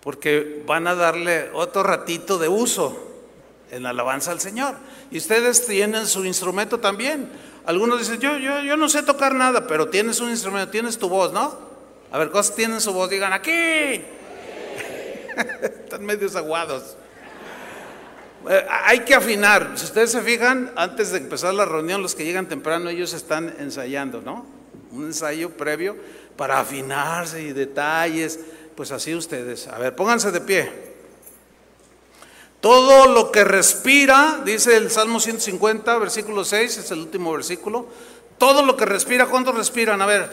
porque 0.00 0.62
van 0.66 0.86
a 0.86 0.94
darle 0.94 1.50
otro 1.52 1.82
ratito 1.82 2.38
de 2.38 2.48
uso 2.48 3.14
en 3.70 3.86
alabanza 3.86 4.32
al 4.32 4.40
Señor. 4.40 4.74
Y 5.10 5.18
ustedes 5.18 5.66
tienen 5.66 6.06
su 6.06 6.24
instrumento 6.24 6.78
también. 6.78 7.30
Algunos 7.66 7.98
dicen, 8.00 8.20
yo, 8.20 8.36
yo, 8.36 8.60
yo 8.60 8.76
no 8.76 8.88
sé 8.88 9.02
tocar 9.02 9.34
nada, 9.34 9.66
pero 9.66 9.88
tienes 9.88 10.20
un 10.20 10.30
instrumento, 10.30 10.70
tienes 10.70 10.98
tu 10.98 11.08
voz, 11.08 11.32
¿no? 11.32 11.58
A 12.12 12.18
ver, 12.18 12.30
¿cosas 12.30 12.54
tienen 12.54 12.80
su 12.80 12.92
voz? 12.92 13.08
Digan, 13.08 13.32
aquí. 13.32 13.50
Están 15.62 16.04
medios 16.04 16.36
aguados. 16.36 16.96
Eh, 18.48 18.66
hay 18.68 19.00
que 19.00 19.14
afinar. 19.14 19.72
Si 19.76 19.84
ustedes 19.84 20.12
se 20.12 20.20
fijan, 20.22 20.72
antes 20.76 21.10
de 21.10 21.18
empezar 21.18 21.54
la 21.54 21.64
reunión, 21.64 22.02
los 22.02 22.14
que 22.14 22.24
llegan 22.24 22.48
temprano, 22.48 22.90
ellos 22.90 23.12
están 23.12 23.54
ensayando, 23.58 24.20
¿no? 24.20 24.46
Un 24.92 25.06
ensayo 25.06 25.50
previo 25.50 25.96
para 26.36 26.60
afinarse 26.60 27.42
y 27.42 27.52
detalles. 27.52 28.38
Pues 28.74 28.92
así 28.92 29.14
ustedes. 29.14 29.68
A 29.68 29.78
ver, 29.78 29.94
pónganse 29.94 30.30
de 30.30 30.40
pie. 30.40 30.94
Todo 32.60 33.06
lo 33.06 33.30
que 33.30 33.44
respira, 33.44 34.40
dice 34.44 34.76
el 34.76 34.90
Salmo 34.90 35.20
150, 35.20 35.98
versículo 35.98 36.44
6, 36.44 36.78
es 36.78 36.90
el 36.90 37.00
último 37.00 37.32
versículo. 37.32 37.86
Todo 38.38 38.62
lo 38.62 38.76
que 38.76 38.86
respira, 38.86 39.26
¿cuántos 39.26 39.54
respiran? 39.54 40.00
A 40.00 40.06
ver, 40.06 40.30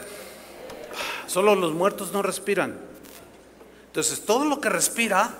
solo 1.27 1.55
los 1.55 1.73
muertos 1.73 2.13
no 2.13 2.21
respiran. 2.21 2.77
Entonces, 3.87 4.21
todo 4.21 4.45
lo 4.45 4.61
que 4.61 4.69
respira, 4.69 5.33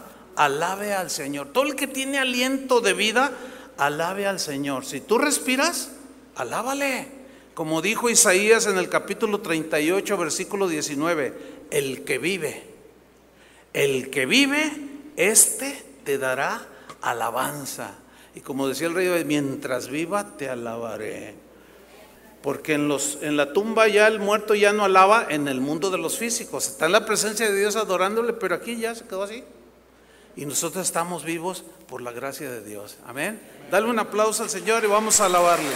alabe 0.46 0.94
al 0.94 1.12
Señor. 1.12 1.50
Todo 1.54 1.66
el 1.66 1.76
que 1.76 1.88
tiene 1.88 2.18
aliento 2.18 2.82
de 2.82 2.94
vida, 2.94 3.32
alabe 3.78 4.26
al 4.26 4.40
Señor. 4.40 4.86
Si 4.86 5.00
tú 5.00 5.20
respiras, 5.20 5.92
alábale. 6.36 7.08
Como 7.54 7.82
dijo 7.82 8.10
Isaías 8.10 8.66
en 8.66 8.78
el 8.78 8.90
capítulo 8.90 9.42
38, 9.42 10.18
versículo 10.18 10.68
19, 10.68 11.34
el 11.70 12.04
que 12.04 12.18
vive, 12.18 12.64
el 13.74 14.10
que 14.10 14.26
vive, 14.26 14.72
este 15.16 15.84
te 16.04 16.18
dará 16.18 16.66
alabanza. 17.02 17.96
Y 18.34 18.40
como 18.40 18.68
decía 18.68 18.88
el 18.88 18.96
rey, 18.96 19.24
mientras 19.26 19.90
viva 19.90 20.38
te 20.38 20.50
alabaré. 20.50 21.36
Porque 22.42 22.74
en, 22.74 22.88
los, 22.88 23.20
en 23.22 23.38
la 23.38 23.54
tumba 23.54 23.88
ya 23.88 24.08
el 24.08 24.20
muerto 24.20 24.56
ya 24.56 24.74
no 24.74 24.86
alaba 24.86 25.28
en 25.30 25.48
el 25.48 25.62
mundo 25.62 25.92
de 25.92 26.00
los 26.00 26.18
físicos. 26.18 26.68
Está 26.68 26.88
en 26.88 26.94
la 26.94 27.06
presencia 27.06 27.48
de 27.52 27.60
Dios 27.60 27.76
adorándole, 27.76 28.34
pero 28.34 28.56
aquí 28.56 28.78
ya 28.78 28.96
se 28.96 29.06
quedó 29.06 29.22
así. 29.22 29.44
Y 30.36 30.46
nosotros 30.46 30.86
estamos 30.86 31.24
vivos 31.24 31.64
por 31.88 32.02
la 32.02 32.12
gracia 32.12 32.50
de 32.50 32.64
Dios. 32.64 32.98
Amén. 33.06 33.42
Dale 33.70 33.90
un 33.90 34.00
aplauso 34.00 34.44
al 34.44 34.50
Señor 34.50 34.84
y 34.84 34.88
vamos 34.88 35.20
a 35.20 35.26
alabarle. 35.26 35.76